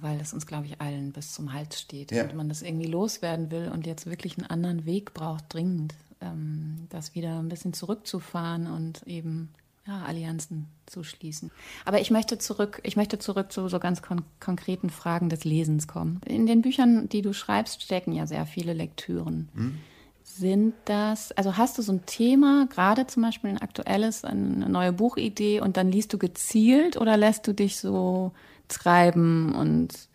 weil 0.00 0.20
es 0.20 0.32
uns, 0.32 0.46
glaube 0.46 0.66
ich, 0.66 0.80
allen 0.80 1.12
bis 1.12 1.32
zum 1.32 1.52
Hals 1.52 1.80
steht 1.80 2.12
ja. 2.12 2.24
und 2.24 2.34
man 2.34 2.48
das 2.48 2.62
irgendwie 2.62 2.86
loswerden 2.86 3.50
will 3.50 3.70
und 3.72 3.86
jetzt 3.86 4.06
wirklich 4.06 4.38
einen 4.38 4.46
anderen 4.46 4.86
Weg 4.86 5.14
braucht, 5.14 5.44
dringend, 5.48 5.94
ähm, 6.20 6.86
das 6.90 7.14
wieder 7.14 7.38
ein 7.38 7.48
bisschen 7.48 7.72
zurückzufahren 7.72 8.66
und 8.66 9.02
eben 9.06 9.50
ja, 9.86 10.02
Allianzen 10.02 10.66
zu 10.86 11.04
schließen. 11.04 11.50
Aber 11.84 12.00
ich 12.00 12.10
möchte 12.10 12.38
zurück, 12.38 12.80
ich 12.82 12.96
möchte 12.96 13.18
zurück 13.18 13.52
zu 13.52 13.68
so 13.68 13.78
ganz 13.78 14.02
kon 14.02 14.22
konkreten 14.40 14.90
Fragen 14.90 15.28
des 15.28 15.44
Lesens 15.44 15.86
kommen. 15.86 16.20
In 16.26 16.46
den 16.46 16.62
Büchern, 16.62 17.08
die 17.08 17.22
du 17.22 17.32
schreibst, 17.32 17.82
stecken 17.82 18.12
ja 18.12 18.26
sehr 18.26 18.46
viele 18.46 18.72
Lektüren. 18.72 19.48
Hm? 19.54 19.78
sind 20.38 20.74
das, 20.84 21.32
also 21.32 21.56
hast 21.56 21.78
du 21.78 21.82
so 21.82 21.92
ein 21.92 22.06
Thema, 22.06 22.66
gerade 22.70 23.06
zum 23.06 23.22
Beispiel 23.22 23.50
ein 23.50 23.58
aktuelles, 23.58 24.24
eine 24.24 24.68
neue 24.68 24.92
Buchidee 24.92 25.60
und 25.60 25.76
dann 25.76 25.90
liest 25.90 26.12
du 26.12 26.18
gezielt 26.18 26.96
oder 26.96 27.16
lässt 27.16 27.46
du 27.46 27.54
dich 27.54 27.78
so 27.78 28.32
treiben 28.68 29.54
und 29.54 30.08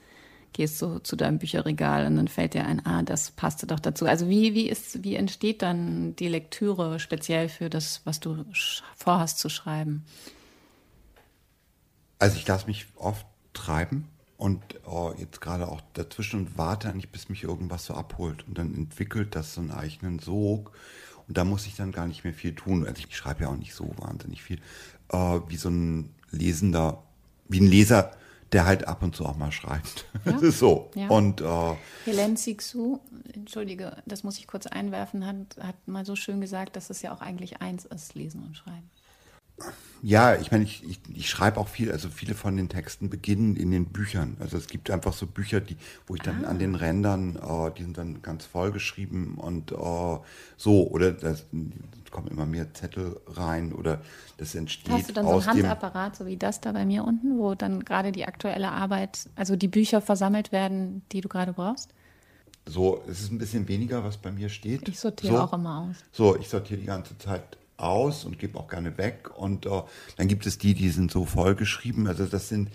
gehst 0.54 0.78
so 0.78 1.00
zu 1.00 1.16
deinem 1.16 1.40
Bücherregal 1.40 2.06
und 2.06 2.16
dann 2.16 2.28
fällt 2.28 2.54
dir 2.54 2.66
ein, 2.66 2.86
ah, 2.86 3.02
das 3.02 3.32
passte 3.32 3.68
doch 3.68 3.80
dazu. 3.80 4.06
Also 4.06 4.30
wie, 4.30 4.54
wie 4.54 4.70
ist, 4.70 5.04
wie 5.04 5.16
entsteht 5.16 5.62
dann 5.62 6.16
die 6.16 6.28
Lektüre 6.28 7.00
speziell 7.00 7.50
für 7.50 7.70
das, 7.70 8.02
was 8.06 8.20
du 8.20 8.46
vorhast 8.96 9.40
zu 9.40 9.50
schreiben? 9.50 10.06
Also 12.20 12.38
ich 12.38 12.48
lasse 12.48 12.68
mich 12.68 12.86
oft 12.96 13.26
treiben 13.54 14.08
und 14.38 14.62
oh, 14.86 15.14
jetzt 15.18 15.42
gerade 15.42 15.68
auch 15.68 15.82
dazwischen 15.94 16.42
und 16.42 16.58
warte 16.58 16.90
eigentlich, 16.90 17.10
bis 17.10 17.30
mich 17.30 17.44
irgendwas 17.44 17.86
so 17.86 17.96
abholt. 17.96 18.48
Und 18.48 18.58
dann 18.58 18.74
entwickelt 18.74 19.36
das 19.36 19.56
so 19.56 19.62
einen 19.62 19.72
eigenen 19.72 20.20
Sog. 20.20 20.72
Und 21.28 21.38
da 21.38 21.46
muss 21.46 21.66
ich 21.66 21.76
dann 21.76 21.92
gar 21.92 22.08
nicht 22.08 22.24
mehr 22.24 22.34
viel 22.34 22.54
tun. 22.54 22.86
Also 22.86 23.02
ich 23.08 23.16
schreibe 23.16 23.44
ja 23.44 23.50
auch 23.50 23.56
nicht 23.56 23.74
so 23.74 23.94
wahnsinnig 23.98 24.44
viel. 24.44 24.60
Äh, 25.10 25.40
wie 25.48 25.56
so 25.56 25.70
ein 25.70 26.14
Lesender, 26.32 27.04
wie 27.48 27.62
ein 27.62 27.68
Leser, 27.68 28.12
der 28.54 28.66
halt 28.66 28.88
ab 28.88 29.02
und 29.02 29.16
zu 29.16 29.26
auch 29.26 29.36
mal 29.36 29.52
schreibt. 29.52 30.06
Ja? 30.26 30.38
so. 30.52 30.92
Ja. 30.96 31.08
Und 31.08 31.42
äh, 31.42 31.76
Helen 32.06 32.38
Sixu, 32.38 33.00
entschuldige, 33.34 33.98
das 34.06 34.24
muss 34.24 34.38
ich 34.38 34.48
kurz 34.48 34.68
einwerfen, 34.68 35.26
hat, 35.26 35.58
hat 35.60 35.88
mal 35.88 36.06
so 36.06 36.16
schön 36.16 36.40
gesagt, 36.40 36.76
dass 36.76 36.90
es 36.90 37.02
ja 37.02 37.14
auch 37.14 37.22
eigentlich 37.22 37.62
eins 37.62 37.86
ist, 37.86 38.16
lesen 38.16 38.44
und 38.44 38.56
schreiben. 38.56 38.90
Ja, 40.06 40.36
ich 40.36 40.52
meine, 40.52 40.66
ich, 40.66 40.84
ich, 40.84 41.00
ich 41.14 41.30
schreibe 41.30 41.60
auch 41.60 41.70
viel, 41.70 41.90
also 41.90 42.10
viele 42.10 42.36
von 42.36 42.58
den 42.58 42.68
Texten 42.68 43.10
beginnen 43.10 43.56
in 43.56 43.72
den 43.72 43.86
Büchern. 43.86 44.36
Also 44.40 44.58
es 44.58 44.68
gibt 44.68 44.92
einfach 44.92 45.14
so 45.14 45.26
Bücher, 45.26 45.62
die, 45.62 45.78
wo 46.08 46.16
ich 46.16 46.22
dann 46.22 46.44
ah. 46.44 46.50
an 46.50 46.60
den 46.60 46.76
Rändern, 46.76 47.38
äh, 47.38 47.72
die 47.78 47.84
sind 47.84 47.98
dann 47.98 48.22
ganz 48.22 48.46
voll 48.46 48.74
geschrieben 48.74 49.36
und 49.38 49.72
äh, 49.72 49.76
so, 50.58 50.88
oder 50.90 51.14
das, 51.14 51.46
kommen 52.14 52.28
immer 52.28 52.46
mehr 52.46 52.74
Zettel 52.74 53.20
rein 53.28 53.74
oder 53.74 54.00
das 54.38 54.56
entsteht. 54.56 54.94
Hast 54.94 55.10
du 55.10 55.14
dann 55.14 55.26
so 55.26 55.34
einen 55.34 55.46
Handapparat, 55.46 56.16
so 56.16 56.26
wie 56.26 56.38
das 56.38 56.62
da 56.62 56.72
bei 56.72 56.86
mir 56.86 57.04
unten, 57.04 57.38
wo 57.38 57.56
dann 57.56 57.84
gerade 57.84 58.14
die 58.14 58.26
aktuelle 58.26 58.72
Arbeit, 58.72 59.30
also 59.36 59.56
die 59.58 59.68
Bücher 59.68 60.00
versammelt 60.00 60.54
werden, 60.54 61.02
die 61.12 61.20
du 61.20 61.28
gerade 61.28 61.54
brauchst? 61.54 61.90
So, 62.66 63.04
es 63.10 63.20
ist 63.20 63.32
ein 63.32 63.40
bisschen 63.40 63.68
weniger, 63.68 64.06
was 64.06 64.18
bei 64.18 64.32
mir 64.32 64.48
steht. 64.48 64.88
Ich 64.88 65.00
sortiere 65.00 65.34
so, 65.34 65.40
auch 65.40 65.54
immer 65.54 65.90
aus. 65.90 65.98
So, 66.14 66.38
ich 66.38 66.48
sortiere 66.48 66.80
die 66.80 66.86
ganze 66.86 67.18
Zeit 67.18 67.58
aus 67.78 68.26
und 68.26 68.40
gebe 68.40 68.58
auch 68.60 68.68
gerne 68.68 68.98
weg. 68.98 69.38
Und 69.38 69.66
uh, 69.66 69.84
dann 70.18 70.28
gibt 70.28 70.46
es 70.46 70.58
die, 70.58 70.74
die 70.74 70.90
sind 70.90 71.12
so 71.12 71.26
vollgeschrieben. 71.26 72.08
Also 72.08 72.26
das 72.26 72.50
sind, 72.50 72.70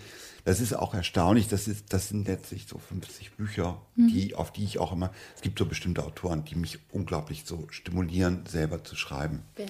das 0.45 0.59
ist 0.59 0.73
auch 0.73 0.93
erstaunlich. 0.93 1.47
Das 1.47 1.67
ist, 1.67 1.93
das 1.93 2.09
sind 2.09 2.27
letztlich 2.27 2.67
so 2.67 2.77
50 2.77 3.35
Bücher, 3.35 3.81
mhm. 3.95 4.07
die, 4.09 4.35
auf 4.35 4.51
die 4.51 4.63
ich 4.63 4.79
auch 4.79 4.91
immer. 4.91 5.11
Es 5.35 5.41
gibt 5.41 5.59
so 5.59 5.65
bestimmte 5.65 6.03
Autoren, 6.03 6.45
die 6.45 6.55
mich 6.55 6.79
unglaublich 6.91 7.43
so 7.45 7.67
stimulieren, 7.69 8.45
selber 8.45 8.83
zu 8.83 8.95
schreiben. 8.95 9.43
Wer 9.55 9.67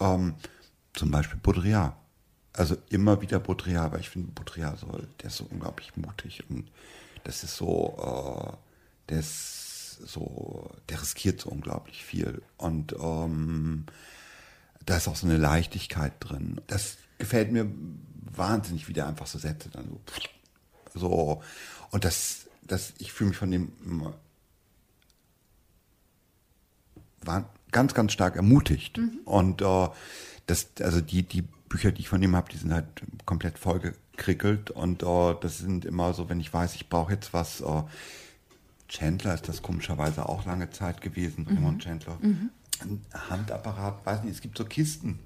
ähm, 0.00 0.34
zum 0.94 1.10
Beispiel 1.10 1.38
Baudrillard. 1.40 1.94
Also 2.52 2.76
immer 2.88 3.20
wieder 3.20 3.38
Baudrillard, 3.38 3.92
weil 3.92 4.00
ich 4.00 4.08
finde 4.08 4.32
Baudrillard 4.32 4.78
so, 4.78 4.86
der 5.20 5.26
ist 5.26 5.36
so 5.36 5.46
unglaublich 5.50 5.96
mutig 5.96 6.44
und 6.48 6.70
das 7.24 7.44
ist 7.44 7.56
so, 7.56 7.94
uh, 7.98 8.56
der 9.08 9.20
ist 9.20 9.98
so, 10.04 10.70
der 10.88 11.00
riskiert 11.00 11.40
so 11.40 11.50
unglaublich 11.50 12.04
viel 12.04 12.42
und 12.56 12.94
ähm, 13.00 13.86
da 14.88 14.96
ist 14.96 15.06
auch 15.06 15.16
so 15.16 15.26
eine 15.26 15.36
Leichtigkeit 15.36 16.14
drin. 16.20 16.60
Das 16.66 16.96
gefällt 17.18 17.52
mir 17.52 17.70
wahnsinnig, 18.34 18.88
wie 18.88 18.94
der 18.94 19.06
einfach 19.06 19.26
so 19.26 19.38
Sätze 19.38 19.68
dann 19.68 19.86
so. 19.86 20.00
So. 20.94 21.42
Und 21.90 22.04
das, 22.04 22.46
das, 22.62 22.94
ich 22.98 23.12
fühle 23.12 23.28
mich 23.28 23.38
von 23.38 23.50
dem 23.50 23.72
ganz, 27.70 27.92
ganz 27.92 28.12
stark 28.12 28.36
ermutigt. 28.36 28.96
Mhm. 28.96 29.18
Und 29.26 29.60
äh, 29.60 29.88
das, 30.46 30.68
also 30.80 31.02
die, 31.02 31.22
die 31.22 31.42
Bücher, 31.42 31.92
die 31.92 32.00
ich 32.00 32.08
von 32.08 32.22
ihm 32.22 32.34
habe, 32.34 32.50
die 32.50 32.56
sind 32.56 32.72
halt 32.72 32.86
komplett 33.26 33.58
vollgekrickelt. 33.58 34.70
Und 34.70 35.02
äh, 35.02 35.34
das 35.38 35.58
sind 35.58 35.84
immer 35.84 36.14
so, 36.14 36.30
wenn 36.30 36.40
ich 36.40 36.52
weiß, 36.52 36.74
ich 36.76 36.88
brauche 36.88 37.12
jetzt 37.12 37.34
was, 37.34 37.60
äh, 37.60 37.82
Chandler 38.88 39.34
ist 39.34 39.48
das 39.48 39.60
komischerweise 39.60 40.26
auch 40.26 40.46
lange 40.46 40.70
Zeit 40.70 41.02
gewesen, 41.02 41.46
mhm. 41.46 41.56
Raymond 41.56 41.82
Chandler. 41.82 42.16
Mhm. 42.22 42.48
Ein 42.82 43.04
Handapparat, 43.12 44.04
weiß 44.04 44.22
nicht, 44.22 44.34
es 44.34 44.40
gibt 44.40 44.58
so 44.58 44.64
Kisten. 44.64 45.18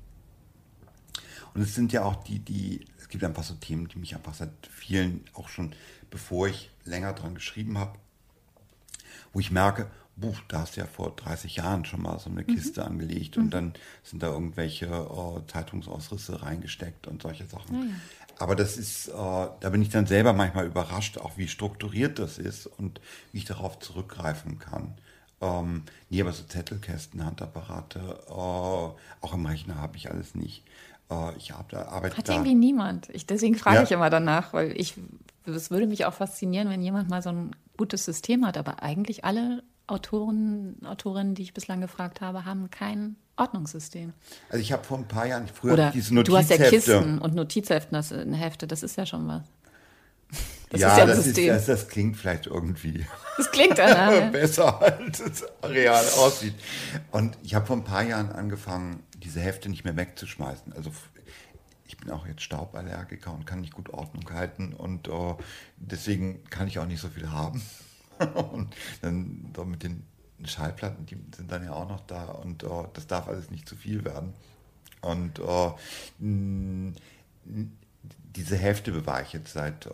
Und 1.54 1.60
es 1.62 1.74
sind 1.74 1.92
ja 1.92 2.04
auch 2.04 2.22
die, 2.24 2.38
die, 2.38 2.86
es 2.98 3.08
gibt 3.08 3.24
einfach 3.24 3.42
so 3.42 3.54
Themen, 3.54 3.88
die 3.88 3.98
mich 3.98 4.14
einfach 4.14 4.34
seit 4.34 4.50
vielen, 4.70 5.24
auch 5.34 5.48
schon 5.48 5.74
bevor 6.10 6.48
ich 6.48 6.70
länger 6.84 7.12
dran 7.12 7.34
geschrieben 7.34 7.78
habe, 7.78 7.98
wo 9.32 9.40
ich 9.40 9.50
merke, 9.50 9.90
buch, 10.16 10.38
da 10.48 10.60
hast 10.60 10.76
du 10.76 10.80
ja 10.80 10.86
vor 10.86 11.14
30 11.16 11.56
Jahren 11.56 11.84
schon 11.84 12.02
mal 12.02 12.18
so 12.18 12.30
eine 12.30 12.42
mhm. 12.42 12.46
Kiste 12.46 12.80
mhm. 12.80 12.86
angelegt 12.86 13.36
und 13.36 13.46
mhm. 13.46 13.50
dann 13.50 13.72
sind 14.02 14.22
da 14.22 14.28
irgendwelche 14.28 14.86
äh, 14.86 15.46
Zeitungsausrisse 15.46 16.42
reingesteckt 16.42 17.06
und 17.06 17.22
solche 17.22 17.46
Sachen. 17.46 17.74
Ja. 17.74 17.94
Aber 18.38 18.56
das 18.56 18.76
ist, 18.76 19.08
äh, 19.08 19.12
da 19.12 19.70
bin 19.70 19.82
ich 19.82 19.90
dann 19.90 20.06
selber 20.06 20.32
manchmal 20.32 20.66
überrascht, 20.66 21.18
auch 21.18 21.36
wie 21.36 21.48
strukturiert 21.48 22.18
das 22.18 22.38
ist 22.38 22.66
und 22.66 23.00
wie 23.32 23.38
ich 23.38 23.44
darauf 23.44 23.78
zurückgreifen 23.78 24.58
kann. 24.58 24.94
Ähm, 25.42 25.82
nee, 26.08 26.20
aber 26.20 26.32
so 26.32 26.44
Zettelkästen, 26.44 27.24
Handapparate, 27.24 27.98
äh, 27.98 28.32
auch 28.32 29.34
im 29.34 29.44
Rechner 29.44 29.74
habe 29.74 29.96
ich 29.96 30.10
alles 30.10 30.36
nicht. 30.36 30.62
Äh, 31.10 31.36
ich 31.36 31.50
hab, 31.50 31.68
da, 31.70 31.86
arbeite 31.88 32.16
Hat 32.16 32.28
da. 32.28 32.34
irgendwie 32.34 32.54
niemand. 32.54 33.08
Ich, 33.10 33.26
deswegen 33.26 33.56
frage 33.56 33.78
ja. 33.78 33.82
ich 33.82 33.90
immer 33.90 34.08
danach, 34.08 34.52
weil 34.52 34.72
ich, 34.80 34.94
es 35.44 35.70
würde 35.72 35.88
mich 35.88 36.06
auch 36.06 36.14
faszinieren, 36.14 36.70
wenn 36.70 36.80
jemand 36.80 37.10
mal 37.10 37.22
so 37.22 37.30
ein 37.30 37.50
gutes 37.76 38.04
System 38.04 38.46
hat, 38.46 38.56
aber 38.56 38.82
eigentlich 38.84 39.24
alle 39.24 39.64
Autoren, 39.88 40.76
Autorinnen, 40.84 41.34
die 41.34 41.42
ich 41.42 41.54
bislang 41.54 41.80
gefragt 41.80 42.20
habe, 42.20 42.44
haben 42.44 42.70
kein 42.70 43.16
Ordnungssystem. 43.36 44.12
Also 44.48 44.62
ich 44.62 44.72
habe 44.72 44.84
vor 44.84 44.98
ein 44.98 45.08
paar 45.08 45.26
Jahren 45.26 45.48
früher 45.48 45.72
Oder 45.72 45.90
diese 45.90 46.14
Notizhefte. 46.14 46.54
Du 46.56 46.64
hast 46.64 46.86
ja 46.86 46.94
Kisten 46.94 47.18
und 47.18 47.34
Notizheften, 47.34 47.94
das 47.96 48.12
eine 48.12 48.36
Hefte, 48.36 48.68
das 48.68 48.84
ist 48.84 48.96
ja 48.96 49.06
schon 49.06 49.26
was. 49.26 49.42
Das 50.72 50.80
ja, 50.80 50.92
ist 50.92 50.98
ja 50.98 51.06
das, 51.06 51.26
ist, 51.26 51.38
das, 51.38 51.66
das, 51.66 51.88
klingt 51.88 52.16
vielleicht 52.16 52.46
irgendwie 52.46 53.04
das 53.36 53.50
klingt 53.50 53.76
danach, 53.76 54.30
besser, 54.32 54.80
als 54.80 55.20
es 55.20 55.44
real 55.62 56.02
aussieht. 56.16 56.54
Und 57.10 57.36
ich 57.42 57.54
habe 57.54 57.66
vor 57.66 57.76
ein 57.76 57.84
paar 57.84 58.02
Jahren 58.02 58.32
angefangen, 58.32 59.02
diese 59.16 59.40
Hefte 59.40 59.68
nicht 59.68 59.84
mehr 59.84 59.96
wegzuschmeißen. 59.96 60.72
Also 60.72 60.90
ich 61.84 61.98
bin 61.98 62.10
auch 62.10 62.26
jetzt 62.26 62.40
Stauballergiker 62.40 63.34
und 63.34 63.46
kann 63.46 63.60
nicht 63.60 63.74
gut 63.74 63.90
Ordnung 63.90 64.24
halten 64.32 64.72
und 64.72 65.08
uh, 65.08 65.36
deswegen 65.76 66.42
kann 66.48 66.68
ich 66.68 66.78
auch 66.78 66.86
nicht 66.86 67.02
so 67.02 67.10
viel 67.10 67.30
haben. 67.30 67.62
und 68.52 68.74
dann 69.02 69.52
so 69.54 69.66
mit 69.66 69.82
den 69.82 70.06
Schallplatten, 70.42 71.04
die 71.04 71.18
sind 71.36 71.52
dann 71.52 71.64
ja 71.64 71.74
auch 71.74 71.88
noch 71.88 72.00
da 72.06 72.24
und 72.24 72.64
uh, 72.64 72.86
das 72.94 73.06
darf 73.06 73.28
alles 73.28 73.50
nicht 73.50 73.68
zu 73.68 73.76
viel 73.76 74.06
werden. 74.06 74.32
Und 75.02 75.38
uh, 75.38 75.74
diese 78.36 78.56
Hälfte 78.56 78.92
bewahre 78.92 79.22
ich 79.22 79.34
jetzt 79.34 79.52
seit, 79.52 79.86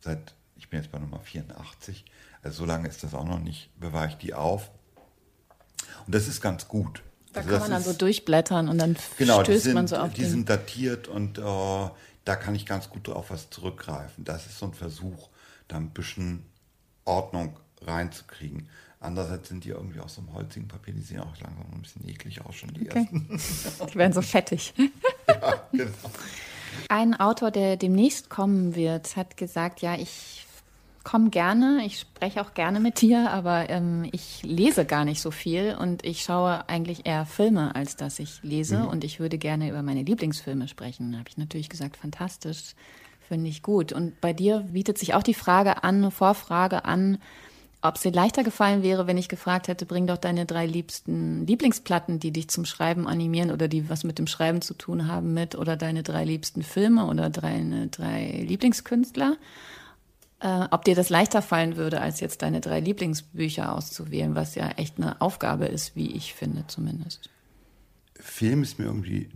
seit, 0.00 0.34
ich 0.56 0.68
bin 0.68 0.80
jetzt 0.80 0.90
bei 0.90 0.98
Nummer 0.98 1.20
84, 1.20 2.04
also 2.42 2.58
so 2.58 2.64
lange 2.64 2.88
ist 2.88 3.02
das 3.02 3.14
auch 3.14 3.24
noch 3.24 3.38
nicht, 3.38 3.70
bewahre 3.78 4.08
ich 4.08 4.14
die 4.14 4.34
auf. 4.34 4.70
Und 6.06 6.14
das 6.14 6.28
ist 6.28 6.40
ganz 6.40 6.68
gut. 6.68 7.02
Da 7.32 7.40
also 7.40 7.50
kann 7.50 7.60
man 7.60 7.70
dann 7.70 7.82
so 7.82 7.92
durchblättern 7.92 8.68
und 8.68 8.78
dann 8.78 8.96
genau, 9.16 9.42
stößt 9.44 9.64
sind, 9.64 9.74
man 9.74 9.86
so 9.86 9.96
auf 9.96 10.12
Die 10.12 10.24
sind 10.24 10.48
datiert 10.48 11.06
und 11.06 11.38
uh, 11.38 11.90
da 12.24 12.36
kann 12.36 12.54
ich 12.54 12.66
ganz 12.66 12.90
gut 12.90 13.08
auf 13.08 13.30
was 13.30 13.50
zurückgreifen. 13.50 14.24
Das 14.24 14.46
ist 14.46 14.58
so 14.58 14.66
ein 14.66 14.74
Versuch, 14.74 15.28
da 15.68 15.76
ein 15.76 15.90
bisschen 15.90 16.44
Ordnung 17.04 17.58
reinzukriegen. 17.82 18.68
Andererseits 18.98 19.48
sind 19.48 19.64
die 19.64 19.70
irgendwie 19.70 20.00
aus 20.00 20.16
so 20.16 20.20
einem 20.20 20.34
holzigen 20.34 20.68
Papier, 20.68 20.92
die 20.92 21.00
sehen 21.00 21.20
auch 21.20 21.36
langsam 21.40 21.64
ein 21.72 21.80
bisschen 21.80 22.06
eklig 22.06 22.44
aus, 22.44 22.54
schon 22.56 22.74
die 22.74 22.90
okay. 22.90 23.08
ersten. 23.10 23.88
die 23.90 23.94
werden 23.94 24.12
so 24.12 24.22
fettig. 24.22 24.74
ja, 25.30 25.62
genau. 25.72 25.92
Ein 26.88 27.18
Autor, 27.18 27.50
der 27.50 27.76
demnächst 27.76 28.30
kommen 28.30 28.74
wird, 28.74 29.16
hat 29.16 29.36
gesagt, 29.36 29.80
ja, 29.80 29.94
ich 29.94 30.46
komme 31.04 31.30
gerne, 31.30 31.82
ich 31.86 32.00
spreche 32.00 32.40
auch 32.42 32.54
gerne 32.54 32.80
mit 32.80 33.00
dir, 33.00 33.30
aber 33.30 33.70
ähm, 33.70 34.08
ich 34.12 34.42
lese 34.42 34.84
gar 34.84 35.04
nicht 35.04 35.20
so 35.20 35.30
viel 35.30 35.76
und 35.78 36.04
ich 36.04 36.22
schaue 36.22 36.68
eigentlich 36.68 37.06
eher 37.06 37.26
Filme, 37.26 37.74
als 37.74 37.96
dass 37.96 38.18
ich 38.18 38.42
lese. 38.42 38.80
Mhm. 38.80 38.88
Und 38.88 39.04
ich 39.04 39.20
würde 39.20 39.38
gerne 39.38 39.68
über 39.70 39.82
meine 39.82 40.02
Lieblingsfilme 40.02 40.68
sprechen. 40.68 41.12
Da 41.12 41.18
habe 41.18 41.28
ich 41.28 41.38
natürlich 41.38 41.68
gesagt, 41.68 41.96
fantastisch. 41.96 42.74
Finde 43.20 43.48
ich 43.48 43.62
gut. 43.62 43.92
Und 43.92 44.20
bei 44.20 44.32
dir 44.32 44.66
bietet 44.72 44.98
sich 44.98 45.14
auch 45.14 45.22
die 45.22 45.34
Frage 45.34 45.84
an, 45.84 45.96
eine 45.98 46.10
Vorfrage 46.10 46.84
an, 46.84 47.18
ob 47.82 47.96
es 47.96 48.02
dir 48.02 48.12
leichter 48.12 48.44
gefallen 48.44 48.82
wäre, 48.82 49.06
wenn 49.06 49.16
ich 49.16 49.28
gefragt 49.28 49.68
hätte, 49.68 49.86
bring 49.86 50.06
doch 50.06 50.18
deine 50.18 50.44
drei 50.44 50.66
liebsten 50.66 51.46
Lieblingsplatten, 51.46 52.20
die 52.20 52.30
dich 52.30 52.48
zum 52.48 52.66
Schreiben 52.66 53.06
animieren 53.06 53.50
oder 53.50 53.68
die 53.68 53.88
was 53.88 54.04
mit 54.04 54.18
dem 54.18 54.26
Schreiben 54.26 54.60
zu 54.60 54.74
tun 54.74 55.06
haben 55.06 55.32
mit, 55.32 55.54
oder 55.54 55.76
deine 55.76 56.02
drei 56.02 56.24
liebsten 56.24 56.62
Filme 56.62 57.06
oder 57.06 57.30
deine 57.30 57.86
drei 57.88 58.44
Lieblingskünstler. 58.46 59.36
Äh, 60.40 60.66
ob 60.70 60.84
dir 60.84 60.94
das 60.94 61.08
leichter 61.08 61.42
fallen 61.42 61.76
würde, 61.76 62.00
als 62.00 62.20
jetzt 62.20 62.42
deine 62.42 62.60
drei 62.60 62.80
Lieblingsbücher 62.80 63.74
auszuwählen, 63.74 64.34
was 64.34 64.54
ja 64.54 64.70
echt 64.72 64.98
eine 64.98 65.20
Aufgabe 65.20 65.66
ist, 65.66 65.96
wie 65.96 66.12
ich 66.14 66.34
finde 66.34 66.66
zumindest. 66.66 67.30
Film 68.18 68.62
ist 68.62 68.78
mir 68.78 68.86
irgendwie 68.86 69.30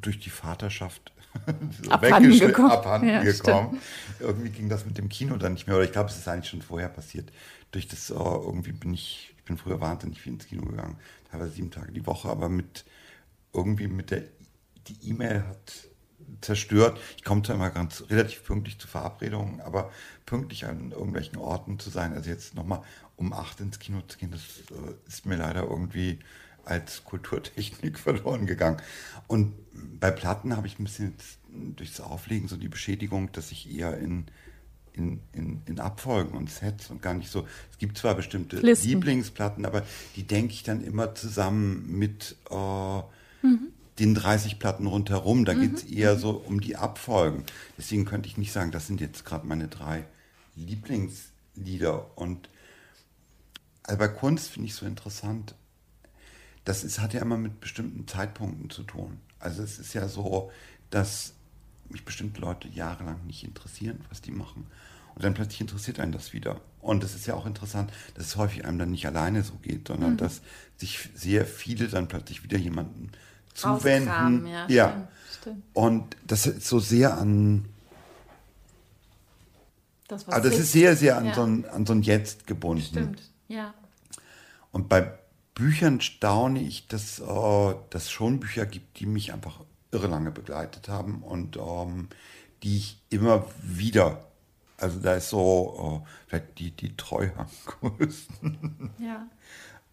durch 0.00 0.18
die 0.18 0.30
Vaterschaft 0.30 1.12
so 1.82 1.90
abhanden 1.90 2.38
gekommen. 2.38 2.70
Abhanden 2.70 3.08
ja, 3.08 3.22
gekommen. 3.22 3.80
Irgendwie 4.18 4.50
ging 4.50 4.68
das 4.68 4.84
mit 4.84 4.98
dem 4.98 5.08
Kino 5.08 5.36
dann 5.36 5.54
nicht 5.54 5.66
mehr. 5.66 5.76
Oder 5.76 5.84
ich 5.84 5.92
glaube, 5.92 6.10
es 6.10 6.18
ist 6.18 6.28
eigentlich 6.28 6.50
schon 6.50 6.62
vorher 6.62 6.88
passiert. 6.88 7.30
Durch 7.70 7.86
das, 7.88 8.10
oh, 8.10 8.42
irgendwie 8.46 8.72
bin 8.72 8.94
ich, 8.94 9.34
ich 9.36 9.44
bin 9.44 9.56
früher 9.56 9.80
wahnsinnig 9.80 10.20
viel 10.20 10.34
ins 10.34 10.46
Kino 10.46 10.64
gegangen. 10.64 10.96
Teilweise 11.30 11.52
sieben 11.52 11.70
Tage 11.70 11.92
die 11.92 12.06
Woche, 12.06 12.28
aber 12.28 12.48
mit 12.48 12.84
irgendwie 13.52 13.88
mit 13.88 14.10
der, 14.10 14.24
die 14.88 15.10
E-Mail 15.10 15.44
hat 15.46 15.88
zerstört. 16.40 16.98
Ich 17.16 17.24
komme 17.24 17.42
zwar 17.42 17.56
immer 17.56 17.70
ganz 17.70 18.04
relativ 18.10 18.44
pünktlich 18.44 18.78
zu 18.78 18.88
Verabredungen, 18.88 19.60
aber 19.60 19.90
pünktlich 20.26 20.66
an 20.66 20.92
irgendwelchen 20.92 21.38
Orten 21.38 21.78
zu 21.78 21.90
sein, 21.90 22.12
also 22.12 22.30
jetzt 22.30 22.54
nochmal 22.54 22.82
um 23.16 23.32
acht 23.32 23.60
ins 23.60 23.78
Kino 23.78 24.00
zu 24.06 24.16
gehen, 24.16 24.30
das 24.30 24.42
äh, 24.70 24.94
ist 25.06 25.26
mir 25.26 25.36
leider 25.36 25.64
irgendwie 25.64 26.20
als 26.64 27.04
Kulturtechnik 27.04 27.98
verloren 27.98 28.46
gegangen. 28.46 28.80
Und 29.26 29.52
bei 29.98 30.10
Platten 30.10 30.56
habe 30.56 30.66
ich 30.66 30.78
ein 30.78 30.84
bisschen 30.84 31.14
durchs 31.76 32.00
Auflegen 32.00 32.48
so 32.48 32.56
die 32.56 32.68
Beschädigung, 32.68 33.32
dass 33.32 33.52
ich 33.52 33.72
eher 33.72 33.96
in, 33.98 34.26
in, 34.92 35.20
in, 35.32 35.62
in 35.66 35.80
Abfolgen 35.80 36.36
und 36.36 36.50
Sets 36.50 36.90
und 36.90 37.02
gar 37.02 37.14
nicht 37.14 37.30
so. 37.30 37.46
Es 37.70 37.78
gibt 37.78 37.98
zwar 37.98 38.14
bestimmte 38.14 38.56
Listen. 38.56 38.88
Lieblingsplatten, 38.88 39.64
aber 39.64 39.84
die 40.16 40.24
denke 40.24 40.52
ich 40.52 40.62
dann 40.62 40.82
immer 40.82 41.14
zusammen 41.14 41.86
mit 41.88 42.36
äh, 42.50 42.98
mhm. 43.42 43.68
den 43.98 44.14
30 44.14 44.58
Platten 44.58 44.86
rundherum. 44.86 45.44
Da 45.44 45.54
mhm. 45.54 45.60
geht 45.60 45.74
es 45.74 45.84
eher 45.84 46.16
so 46.16 46.30
um 46.30 46.60
die 46.60 46.76
Abfolgen. 46.76 47.44
Deswegen 47.78 48.04
könnte 48.04 48.28
ich 48.28 48.36
nicht 48.36 48.52
sagen, 48.52 48.70
das 48.70 48.86
sind 48.86 49.00
jetzt 49.00 49.24
gerade 49.24 49.46
meine 49.46 49.68
drei 49.68 50.04
Lieblingslieder. 50.56 52.16
Und 52.16 52.48
also 53.82 53.98
bei 53.98 54.08
Kunst 54.08 54.50
finde 54.50 54.68
ich 54.68 54.74
so 54.74 54.86
interessant, 54.86 55.54
das 56.70 56.84
ist, 56.84 57.00
hat 57.00 57.14
ja 57.14 57.20
immer 57.20 57.36
mit 57.36 57.60
bestimmten 57.60 58.06
Zeitpunkten 58.06 58.70
zu 58.70 58.84
tun. 58.84 59.18
Also 59.40 59.60
es 59.60 59.80
ist 59.80 59.92
ja 59.92 60.06
so, 60.06 60.52
dass 60.90 61.32
mich 61.88 62.04
bestimmte 62.04 62.40
Leute 62.40 62.68
jahrelang 62.68 63.26
nicht 63.26 63.42
interessieren, 63.42 64.04
was 64.08 64.20
die 64.20 64.30
machen. 64.30 64.68
Und 65.16 65.24
dann 65.24 65.34
plötzlich 65.34 65.60
interessiert 65.60 65.98
einen 65.98 66.12
das 66.12 66.32
wieder. 66.32 66.60
Und 66.80 67.02
es 67.02 67.16
ist 67.16 67.26
ja 67.26 67.34
auch 67.34 67.44
interessant, 67.44 67.92
dass 68.14 68.26
es 68.26 68.36
häufig 68.36 68.64
einem 68.64 68.78
dann 68.78 68.92
nicht 68.92 69.04
alleine 69.04 69.42
so 69.42 69.54
geht, 69.54 69.88
sondern 69.88 70.12
mhm. 70.12 70.18
dass 70.18 70.42
sich 70.76 71.08
sehr 71.12 71.44
viele 71.44 71.88
dann 71.88 72.06
plötzlich 72.06 72.44
wieder 72.44 72.56
jemanden 72.56 73.10
zuwenden. 73.52 74.46
Ja, 74.46 74.68
ja. 74.68 74.88
Stimmt, 74.88 75.08
stimmt. 75.40 75.64
Und 75.72 76.16
das 76.24 76.46
ist 76.46 76.68
so 76.68 76.78
sehr 76.78 77.18
an. 77.18 77.64
Das, 80.06 80.28
also 80.28 80.48
das 80.48 80.56
ist 80.56 80.70
sehr, 80.70 80.94
sehr 80.94 81.18
an, 81.18 81.26
ja. 81.26 81.34
so 81.34 81.42
ein, 81.42 81.64
an 81.64 81.84
so 81.84 81.94
ein 81.94 82.02
Jetzt 82.02 82.46
gebunden. 82.46 82.84
Stimmt, 82.84 83.22
ja. 83.48 83.74
Und 84.70 84.88
bei 84.88 85.18
Büchern 85.54 86.00
staune 86.00 86.60
ich, 86.60 86.88
dass 86.88 87.18
äh, 87.20 87.74
das 87.90 88.10
schon 88.10 88.40
Bücher 88.40 88.66
gibt, 88.66 89.00
die 89.00 89.06
mich 89.06 89.32
einfach 89.32 89.60
irre 89.92 90.06
lange 90.06 90.30
begleitet 90.30 90.88
haben 90.88 91.22
und 91.22 91.56
ähm, 91.56 92.08
die 92.62 92.76
ich 92.76 93.02
immer 93.10 93.46
wieder, 93.62 94.24
also 94.76 95.00
da 95.00 95.14
ist 95.14 95.30
so 95.30 96.02
äh, 96.04 96.08
vielleicht 96.28 96.58
die, 96.58 96.70
die 96.70 96.96
Treue 96.96 97.32
am 97.36 97.48
größten. 97.66 98.90
Ja. 98.98 99.26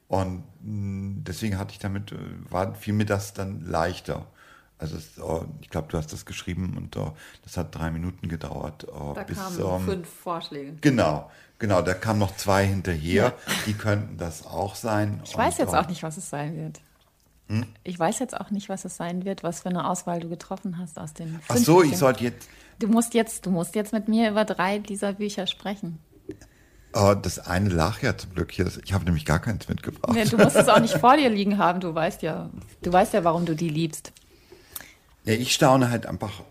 Und 0.08 0.44
mh, 0.62 0.72
mm, 0.72 1.24
deswegen 1.26 1.58
hatte 1.58 1.74
ich 1.74 1.80
damit, 1.80 2.12
äh, 2.12 2.18
war, 2.50 2.76
fiel 2.76 2.94
mir 2.94 3.06
das 3.06 3.34
dann 3.34 3.62
leichter. 3.62 4.28
Also 4.80 4.96
es, 4.96 5.18
äh, 5.18 5.46
ich 5.62 5.70
glaube, 5.70 5.88
du 5.90 5.98
hast 5.98 6.14
das 6.14 6.26
geschrieben 6.26 6.76
und 6.78 6.96
äh, 6.96 7.12
das 7.44 7.58
hat 7.58 7.74
drei 7.76 7.90
Minuten 7.92 8.28
gedauert. 8.28 8.84
Äh, 8.84 9.14
da 9.16 9.24
bis, 9.24 9.38
kamen 9.38 9.60
ähm, 9.60 9.86
fünf 9.86 10.10
Vorschläge. 10.10 10.74
Genau, 10.82 11.30
Genau, 11.60 11.82
da 11.82 11.94
kamen 11.94 12.20
noch 12.20 12.36
zwei 12.36 12.66
hinterher. 12.66 13.24
Ja. 13.24 13.34
Die 13.66 13.74
könnten 13.74 14.18
das 14.18 14.46
auch 14.46 14.76
sein. 14.76 15.22
Ich 15.26 15.36
weiß 15.36 15.58
jetzt 15.58 15.74
auch 15.74 15.88
nicht, 15.88 16.04
was 16.04 16.18
es 16.18 16.30
sein 16.30 16.56
wird. 16.56 16.80
Hm? 17.48 17.66
Ich 17.84 17.98
weiß 17.98 18.20
jetzt 18.20 18.40
auch 18.40 18.52
nicht, 18.52 18.70
was 18.70 18.86
es 18.86 18.98
sein 18.98 19.26
wird, 19.26 19.44
was 19.44 19.62
für 19.62 19.70
eine 19.70 19.90
Auswahl 19.90 20.20
du 20.20 20.30
getroffen 20.30 20.78
hast 20.78 21.00
aus 21.00 21.14
den. 21.14 21.40
Ach 21.48 21.58
so, 21.58 21.82
ich 21.82 21.98
sollte 21.98 22.26
jetzt. 22.26 22.48
Du 22.80 22.88
musst 22.88 23.14
jetzt, 23.16 23.46
du 23.46 23.50
musst 23.50 23.74
jetzt 23.74 23.92
mit 23.92 24.08
mir 24.08 24.30
über 24.30 24.46
drei 24.46 24.78
dieser 24.78 25.14
Bücher 25.14 25.48
sprechen. 25.48 25.98
Oh, 26.94 27.16
das 27.20 27.40
eine 27.40 27.70
lag 27.70 28.02
ja 28.02 28.16
zum 28.16 28.34
Glück 28.34 28.52
hier. 28.52 28.70
Ich 28.84 28.94
habe 28.94 29.06
nämlich 29.06 29.26
gar 29.26 29.40
keins 29.40 29.68
mitgebracht. 29.68 30.14
Nee, 30.14 30.26
du 30.26 30.38
musst 30.38 30.56
es 30.56 30.68
auch 30.68 30.80
nicht 30.80 30.96
vor 30.96 31.18
dir 31.18 31.30
liegen 31.30 31.58
haben. 31.58 31.80
Du 31.80 31.94
weißt 31.94 32.22
ja, 32.22 32.50
du 32.84 32.94
weißt 32.94 33.14
ja, 33.14 33.24
warum 33.24 33.46
du 33.46 33.56
die 33.56 33.70
liebst. 33.70 34.14
Ja, 35.28 35.34
ich 35.34 35.54
staune 35.54 35.90
halt 35.90 36.06
einfach 36.06 36.42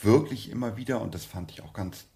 wirklich 0.00 0.48
immer 0.48 0.78
wieder 0.78 1.02
und 1.02 1.14
das 1.14 1.26
fand 1.26 1.50
ich 1.50 1.60
auch 1.60 1.74
ganz 1.74 2.06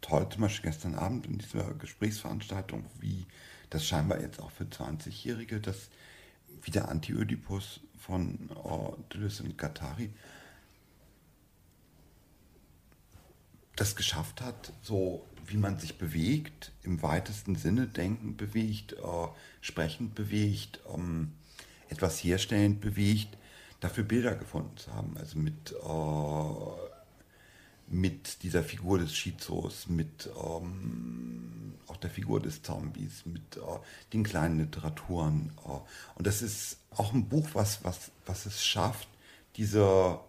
toll, 0.00 0.28
zum 0.30 0.42
Beispiel 0.42 0.70
gestern 0.70 0.94
Abend 0.94 1.26
in 1.26 1.38
dieser 1.38 1.74
Gesprächsveranstaltung, 1.74 2.84
wie 3.00 3.26
das 3.68 3.84
scheinbar 3.84 4.20
jetzt 4.20 4.40
auch 4.40 4.52
für 4.52 4.62
20-Jährige, 4.62 5.58
dass 5.58 5.88
wie 6.62 6.70
der 6.70 6.88
Anti-Ödipus 6.88 7.80
von 7.98 8.48
Deleuze 9.12 9.42
und 9.42 9.58
Gattari 9.58 10.10
das 13.74 13.96
geschafft 13.96 14.40
hat, 14.40 14.72
so 14.82 15.26
wie 15.48 15.56
man 15.56 15.80
sich 15.80 15.98
bewegt, 15.98 16.70
im 16.84 17.02
weitesten 17.02 17.56
Sinne 17.56 17.88
denkend 17.88 18.36
bewegt, 18.36 18.92
äh, 18.92 19.28
sprechend 19.62 20.14
bewegt, 20.14 20.78
ähm, 20.94 21.32
etwas 21.88 22.22
herstellend 22.22 22.80
bewegt, 22.80 23.37
dafür 23.80 24.04
Bilder 24.04 24.34
gefunden 24.34 24.76
zu 24.76 24.92
haben. 24.94 25.16
Also 25.18 25.38
mit, 25.38 25.72
äh, 25.72 26.94
mit 27.88 28.42
dieser 28.42 28.62
Figur 28.62 28.98
des 28.98 29.14
Schizos, 29.14 29.88
mit 29.88 30.28
ähm, 30.44 31.74
auch 31.86 31.96
der 31.96 32.10
Figur 32.10 32.40
des 32.40 32.62
Zombies, 32.62 33.24
mit 33.24 33.56
äh, 33.56 33.60
den 34.12 34.24
kleinen 34.24 34.58
Literaturen. 34.58 35.52
Äh. 35.64 35.70
Und 36.16 36.26
das 36.26 36.42
ist 36.42 36.78
auch 36.90 37.12
ein 37.12 37.28
Buch, 37.28 37.48
was, 37.54 37.84
was, 37.84 38.10
was 38.26 38.46
es 38.46 38.64
schafft, 38.64 39.08
diese 39.56 40.20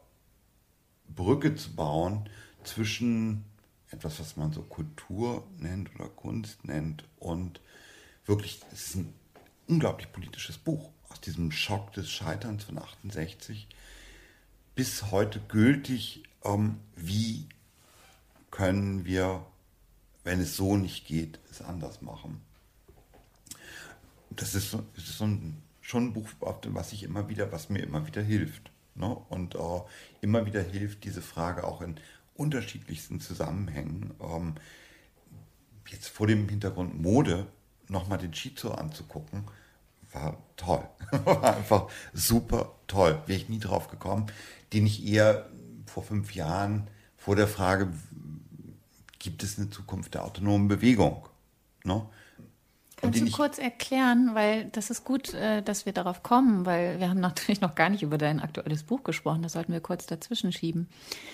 Brücke 1.08 1.56
zu 1.56 1.76
bauen 1.76 2.30
zwischen 2.64 3.44
etwas, 3.92 4.20
was 4.20 4.38
man 4.38 4.54
so 4.54 4.62
Kultur 4.62 5.48
nennt 5.58 5.94
oder 5.96 6.08
Kunst 6.10 6.64
nennt 6.66 7.04
und 7.18 7.60
wirklich, 8.26 8.62
es 8.72 8.88
ist 8.88 8.96
ein 8.96 9.14
unglaublich 9.68 10.12
politisches 10.12 10.58
Buch 10.58 10.92
aus 11.10 11.22
diesem 11.22 11.52
Schock 11.52 11.94
des 11.94 12.10
Scheiterns 12.10 12.64
von 12.64 12.78
68 12.78 13.68
bis 14.76 15.12
heute 15.12 15.42
gültig, 15.42 16.24
ähm, 16.44 16.80
wie 16.96 17.48
können 18.52 19.06
wir, 19.06 19.46
wenn 20.24 20.40
es 20.40 20.56
so 20.56 20.78
nicht 20.78 21.06
geht, 21.06 21.40
es 21.52 21.62
anders 21.62 22.02
machen. 22.02 22.42
Das 24.30 24.56
ist, 24.56 24.74
das 24.74 25.04
ist 25.04 25.18
so 25.18 25.26
ein, 25.26 25.62
schon 25.82 26.06
ein 26.06 26.14
Buch, 26.14 26.30
was 26.40 26.94
ich 26.94 27.04
immer 27.04 27.28
wieder, 27.28 27.52
was 27.52 27.70
mir 27.70 27.80
immer 27.80 28.08
wieder 28.08 28.22
hilft. 28.22 28.72
Ne? 28.96 29.14
Und 29.30 29.56
äh, 29.56 29.82
immer 30.22 30.46
wieder 30.46 30.62
hilft, 30.62 31.04
diese 31.04 31.22
Frage 31.22 31.64
auch 31.64 31.82
in 31.82 32.00
unterschiedlichsten 32.36 33.20
Zusammenhängen, 33.20 34.14
ähm, 34.22 34.56
jetzt 35.90 36.08
vor 36.08 36.28
dem 36.28 36.48
Hintergrund 36.48 37.02
Mode 37.02 37.48
nochmal 37.88 38.18
den 38.18 38.34
Shizu 38.34 38.72
anzugucken, 38.72 39.44
war 40.12 40.38
toll. 40.56 40.88
war 41.26 41.56
einfach 41.58 41.88
super 42.14 42.76
toll. 42.88 43.22
Wäre 43.26 43.40
ich 43.40 43.50
nie 43.50 43.60
drauf 43.60 43.88
gekommen, 43.88 44.28
den 44.74 44.86
ich 44.86 45.06
eher 45.06 45.48
vor 45.86 46.04
fünf 46.04 46.36
Jahren 46.36 46.88
vor 47.18 47.36
der 47.36 47.48
Frage, 47.48 47.92
gibt 49.20 49.44
es 49.44 49.58
eine 49.58 49.70
Zukunft 49.70 50.14
der 50.14 50.24
autonomen 50.24 50.68
Bewegung? 50.68 51.28
Ne? 51.84 52.06
Kannst 53.02 53.22
du 53.22 53.32
kurz 53.32 53.58
erklären, 53.58 54.32
weil 54.34 54.66
das 54.66 54.90
ist 54.90 55.06
gut, 55.06 55.34
äh, 55.34 55.62
dass 55.62 55.86
wir 55.86 55.94
darauf 55.94 56.22
kommen, 56.22 56.66
weil 56.66 57.00
wir 57.00 57.10
haben 57.10 57.20
natürlich 57.22 57.62
noch 57.62 57.76
gar 57.76 57.90
nicht 57.90 58.04
über 58.04 58.18
dein 58.18 58.40
aktuelles 58.40 58.84
Buch 58.84 59.04
gesprochen, 59.04 59.42
das 59.42 59.54
sollten 59.54 59.74
wir 59.74 59.80
kurz 59.80 60.06
dazwischen 60.06 60.52
schieben. 60.52 60.88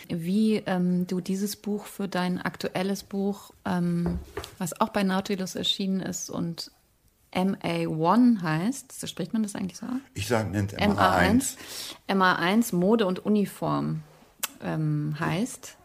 Wie 0.09 0.57
ähm, 0.65 1.07
du 1.07 1.21
dieses 1.21 1.55
Buch 1.55 1.85
für 1.85 2.07
dein 2.07 2.39
aktuelles 2.39 3.03
Buch, 3.03 3.51
ähm, 3.65 4.19
was 4.57 4.79
auch 4.79 4.89
bei 4.89 5.03
Nautilus 5.03 5.55
erschienen 5.55 6.01
ist 6.01 6.29
und 6.29 6.71
MA1 7.35 8.41
heißt, 8.41 8.99
so 8.99 9.07
spricht 9.07 9.33
man 9.33 9.43
das 9.43 9.55
eigentlich 9.55 9.77
so? 9.77 9.87
Ich 10.13 10.27
sage, 10.27 10.49
nennt 10.49 10.73
MA1. 10.79 11.55
MA1 12.07 12.75
Mode 12.75 13.05
und 13.05 13.25
Uniform 13.25 14.01
ähm, 14.63 15.15
heißt. 15.19 15.77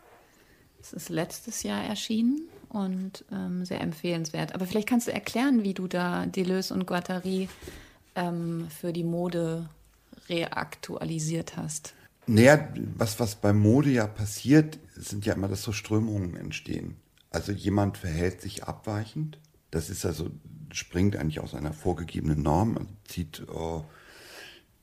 Es 0.80 0.92
ist 0.92 1.08
letztes 1.08 1.62
Jahr 1.62 1.82
erschienen 1.82 2.48
und 2.68 3.24
ähm, 3.32 3.64
sehr 3.64 3.80
empfehlenswert. 3.80 4.54
Aber 4.54 4.66
vielleicht 4.66 4.88
kannst 4.88 5.08
du 5.08 5.12
erklären, 5.12 5.62
wie 5.62 5.74
du 5.74 5.88
da 5.88 6.26
Deleuze 6.26 6.72
und 6.72 6.86
Guattari 6.86 7.48
ähm, 8.14 8.68
für 8.70 8.92
die 8.92 9.04
Mode 9.04 9.68
reaktualisiert 10.28 11.56
hast. 11.56 11.94
Naja, 12.26 12.68
was, 12.96 13.18
was 13.18 13.34
bei 13.34 13.52
Mode 13.52 13.90
ja 13.90 14.06
passiert, 14.06 14.78
sind 14.94 15.26
ja 15.26 15.34
immer, 15.34 15.48
dass 15.48 15.62
so 15.62 15.72
Strömungen 15.72 16.36
entstehen. 16.36 16.96
Also 17.30 17.52
jemand 17.52 17.98
verhält 17.98 18.40
sich 18.40 18.64
abweichend. 18.64 19.38
Das 19.70 19.90
ist 19.90 20.04
also, 20.04 20.30
springt 20.72 21.16
eigentlich 21.16 21.40
aus 21.40 21.54
einer 21.54 21.72
vorgegebenen 21.72 22.42
Norm, 22.42 22.76
also 22.76 22.88
zieht 23.04 23.40
äh, 23.40 23.82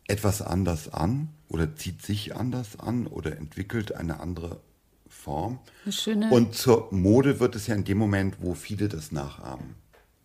etwas 0.07 0.41
anders 0.41 0.93
an 0.93 1.29
oder 1.49 1.75
zieht 1.75 2.01
sich 2.01 2.35
anders 2.35 2.79
an 2.79 3.07
oder 3.07 3.37
entwickelt 3.37 3.93
eine 3.93 4.19
andere 4.19 4.61
Form. 5.07 5.59
Und 6.31 6.55
zur 6.55 6.87
Mode 6.91 7.39
wird 7.39 7.55
es 7.55 7.67
ja 7.67 7.75
in 7.75 7.83
dem 7.83 7.97
Moment, 7.97 8.37
wo 8.41 8.53
viele 8.53 8.87
das 8.89 9.11
nachahmen. 9.11 9.75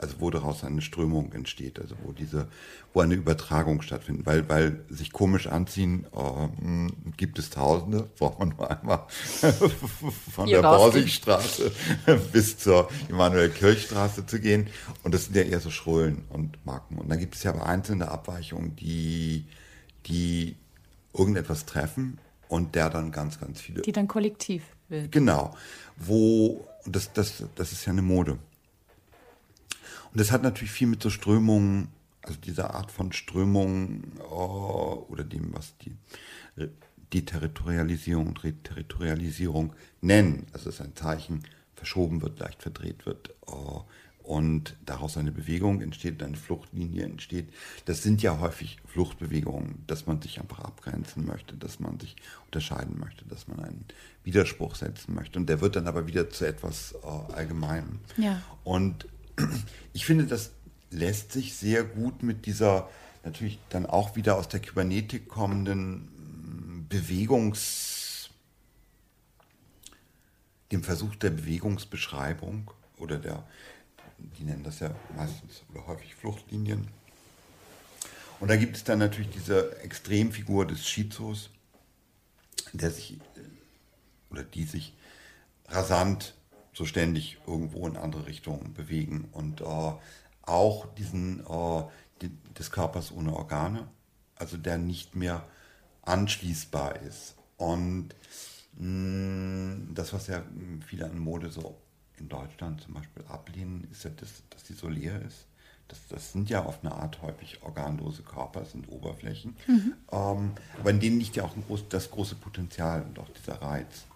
Also 0.03 0.17
wo 0.19 0.31
daraus 0.31 0.65
eine 0.65 0.83
Strömung 0.83 1.33
entsteht, 1.33 1.79
also 1.79 1.95
wo 2.03 2.11
diese, 2.11 2.49
wo 2.93 3.01
eine 3.01 3.15
Übertragung 3.15 3.83
stattfindet, 3.83 4.27
weil, 4.27 4.49
weil 4.49 4.81
sich 4.91 5.13
komisch 5.13 5.47
anziehen 5.47 6.07
äh, 6.13 7.13
gibt 7.17 7.39
es 7.39 7.51
Tausende, 7.51 8.09
braucht 8.19 8.41
man 8.41 8.49
nur 8.49 8.69
einmal 8.69 9.07
von 10.35 10.47
Hier 10.47 10.61
der 10.61 10.69
Borsigstraße 10.69 11.71
bis 12.33 12.59
zur 12.59 12.91
Immanuel-Kirchstraße 13.09 14.27
zu 14.27 14.41
gehen. 14.41 14.67
Und 15.05 15.15
das 15.15 15.27
sind 15.27 15.37
ja 15.37 15.43
eher 15.43 15.61
so 15.61 15.71
Schrullen 15.71 16.25
und 16.31 16.59
Marken. 16.67 16.99
Und 16.99 17.09
dann 17.09 17.21
gibt 17.21 17.37
es 17.37 17.45
ja 17.45 17.53
aber 17.53 17.65
einzelne 17.67 18.11
Abweichungen, 18.11 18.75
die, 18.75 19.47
die 20.07 20.57
irgendetwas 21.15 21.65
treffen 21.65 22.19
und 22.49 22.75
der 22.75 22.91
dann 22.91 23.13
ganz, 23.13 23.39
ganz 23.39 23.61
viele. 23.61 23.83
Die 23.83 23.93
dann 23.93 24.09
kollektiv 24.09 24.65
wird. 24.89 25.13
Genau. 25.13 25.57
Wo, 25.97 26.67
das, 26.87 27.13
das, 27.13 27.45
das 27.55 27.71
ist 27.71 27.87
ja 27.87 27.93
eine 27.93 28.03
Mode. 28.03 28.39
Und 30.13 30.21
das 30.21 30.31
hat 30.31 30.43
natürlich 30.43 30.73
viel 30.73 30.89
mit 30.89 31.03
so 31.03 31.11
Strömungen, 31.11 31.89
also 32.23 32.39
dieser 32.39 32.75
Art 32.75 32.93
von 32.93 33.13
Strömungen 33.13 34.13
oh, 34.31 35.07
oder 35.09 35.25
dem, 35.25 35.53
was 35.55 35.75
die 35.79 35.97
Deterritorialisierung 37.13 38.29
und 38.29 38.45
Reterritorialisierung 38.45 39.73
nennen. 40.01 40.47
Also 40.53 40.69
es 40.69 40.77
ist 40.77 40.81
ein 40.83 40.95
Zeichen, 40.95 41.43
verschoben 41.75 42.23
wird, 42.23 42.39
leicht 42.39 42.63
verdreht 42.63 43.07
wird. 43.07 43.35
Oh, 43.47 43.85
und 44.23 44.77
daraus 44.87 45.17
eine 45.17 45.33
Bewegung 45.33 45.81
entsteht, 45.81 46.23
eine 46.23 46.37
Fluchtlinie 46.37 47.05
entsteht. 47.05 47.49
Das 47.87 48.03
sind 48.03 48.23
ja 48.23 48.39
häufig 48.39 48.79
Fluchtbewegungen, 48.87 49.83
dass 49.87 50.07
man 50.07 50.23
sich 50.23 50.41
einfach 50.41 50.61
abgrenzen 50.61 51.27
möchte, 51.27 51.57
dass 51.57 51.81
man 51.81 51.99
sich 51.99 52.15
unterscheiden 52.45 52.99
möchte, 53.01 53.25
dass 53.25 53.49
man 53.49 53.61
einen 53.61 53.85
Widerspruch 54.23 54.77
setzen 54.77 55.15
möchte. 55.15 55.39
Und 55.39 55.49
der 55.49 55.61
wird 55.61 55.75
dann 55.75 55.89
aber 55.89 56.07
wieder 56.07 56.31
zu 56.31 56.47
etwas 56.47 56.95
äh, 57.03 57.33
Allgemeinem. 57.33 57.99
Ja. 58.17 58.41
Und 58.63 59.07
ich 59.93 60.05
finde, 60.05 60.27
das 60.27 60.51
lässt 60.91 61.33
sich 61.33 61.55
sehr 61.55 61.85
gut 61.85 62.23
mit 62.23 62.47
dieser 62.47 62.89
natürlich 63.25 63.59
dann 63.71 63.87
auch 63.87 64.17
wieder 64.17 64.37
aus 64.37 64.49
der 64.49 64.61
Kybernetik 64.61 65.29
kommenden 65.29 66.87
Bewegungs, 66.89 68.31
dem 70.73 70.83
Versuch 70.83 71.15
der 71.17 71.31
Bewegungsbeschreibung 71.31 72.71
oder 72.99 73.19
der 73.19 73.45
die 74.39 74.45
nennen 74.45 74.63
das 74.63 74.81
ja 74.81 74.95
meistens 75.17 75.63
oder 75.73 75.87
häufig 75.87 76.15
Fluchtlinien. 76.15 76.89
Und 78.41 78.49
da 78.49 78.57
gibt 78.57 78.77
es 78.77 78.85
dann 78.85 78.99
natürlich 78.99 79.31
diese 79.31 79.79
Extremfigur 79.81 80.67
des 80.67 80.89
Schizos, 80.89 81.51
der 82.73 82.91
sich 82.91 83.19
oder 84.31 84.43
die 84.43 84.65
sich 84.65 84.95
rasant 85.69 86.35
so 86.73 86.85
ständig 86.85 87.39
irgendwo 87.47 87.87
in 87.87 87.97
andere 87.97 88.27
Richtungen 88.27 88.73
bewegen 88.75 89.29
und 89.33 89.61
äh, 89.61 89.93
auch 90.43 90.87
diesen 90.95 91.41
äh, 91.41 91.83
die, 92.23 92.31
des 92.55 92.71
Körpers 92.71 93.13
ohne 93.13 93.35
Organe, 93.35 93.89
also 94.37 94.57
der 94.57 94.79
nicht 94.79 95.15
mehr 95.15 95.45
anschließbar 96.03 97.03
ist. 97.03 97.35
Und 97.57 98.11
mh, 98.79 98.87
mm, 98.87 99.95
das, 99.95 100.13
was 100.13 100.27
ja 100.27 100.43
viele 100.87 101.07
an 101.07 101.19
Mode 101.19 101.51
so 101.51 101.79
in 102.19 102.29
Deutschland 102.29 102.81
zum 102.81 102.95
Beispiel 102.95 103.25
ablehnen, 103.27 103.87
ist 103.91 104.05
ja, 104.05 104.11
das, 104.11 104.31
dass 104.51 104.65
die 104.65 104.75
so 104.75 104.89
leer 104.89 105.21
ist. 105.23 105.47
Das, 105.89 105.99
das 106.09 106.33
sind 106.33 106.49
ja 106.49 106.65
auf 106.65 106.83
eine 106.83 106.95
Art 106.95 107.21
häufig 107.21 107.63
organlose 107.63 108.23
Körper, 108.23 108.65
sind 108.65 108.89
Oberflächen. 108.89 109.57
Mhm. 109.67 109.95
Ähm, 110.11 110.53
aber 110.81 110.91
in 110.91 111.01
denen 111.01 111.19
liegt 111.19 111.37
ja 111.37 111.45
auch 111.45 111.55
groß, 111.67 111.89
das 111.89 112.11
große 112.11 112.37
Potenzial 112.37 113.03
und 113.03 113.19
auch 113.19 113.29
dieser 113.29 113.61
Reiz. 113.61 114.07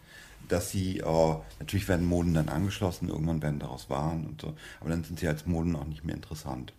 Dass 0.48 0.70
sie, 0.70 0.98
äh, 0.98 1.36
natürlich 1.58 1.88
werden 1.88 2.06
Moden 2.06 2.34
dann 2.34 2.48
angeschlossen, 2.48 3.08
irgendwann 3.08 3.42
werden 3.42 3.58
daraus 3.58 3.90
Waren 3.90 4.26
und 4.26 4.40
so, 4.40 4.54
aber 4.80 4.90
dann 4.90 5.04
sind 5.04 5.18
sie 5.18 5.28
als 5.28 5.46
Moden 5.46 5.76
auch 5.76 5.86
nicht 5.86 6.04
mehr 6.04 6.14
interessant. 6.14 6.72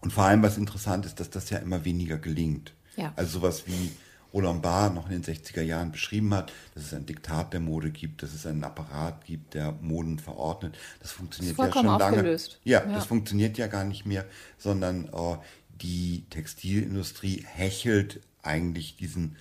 Und 0.00 0.12
vor 0.12 0.24
allem, 0.24 0.42
was 0.42 0.58
interessant 0.58 1.06
ist, 1.06 1.20
dass 1.20 1.30
das 1.30 1.50
ja 1.50 1.58
immer 1.58 1.84
weniger 1.84 2.18
gelingt. 2.18 2.72
Ja. 2.96 3.12
Also 3.16 3.40
sowas 3.40 3.64
wie 3.66 3.92
Roland 4.32 4.62
Barr 4.62 4.90
noch 4.90 5.10
in 5.10 5.22
den 5.22 5.24
60er 5.24 5.62
Jahren 5.62 5.92
beschrieben 5.92 6.34
hat, 6.34 6.52
dass 6.74 6.84
es 6.84 6.94
ein 6.94 7.06
Diktat 7.06 7.52
der 7.52 7.60
Mode 7.60 7.90
gibt, 7.90 8.22
dass 8.22 8.34
es 8.34 8.46
einen 8.46 8.62
Apparat 8.62 9.24
gibt, 9.24 9.54
der 9.54 9.72
Moden 9.80 10.18
verordnet. 10.18 10.76
Das 11.00 11.12
funktioniert 11.12 11.58
das 11.58 11.66
ja 11.66 11.72
schon 11.72 11.86
lange. 11.86 12.36
Ja, 12.64 12.84
ja, 12.84 12.92
das 12.92 13.06
funktioniert 13.06 13.56
ja 13.58 13.66
gar 13.66 13.84
nicht 13.84 14.04
mehr, 14.04 14.26
sondern 14.58 15.06
äh, 15.06 15.36
die 15.80 16.24
Textilindustrie 16.30 17.44
hechelt 17.46 18.20
eigentlich 18.42 18.96
diesen 18.96 19.36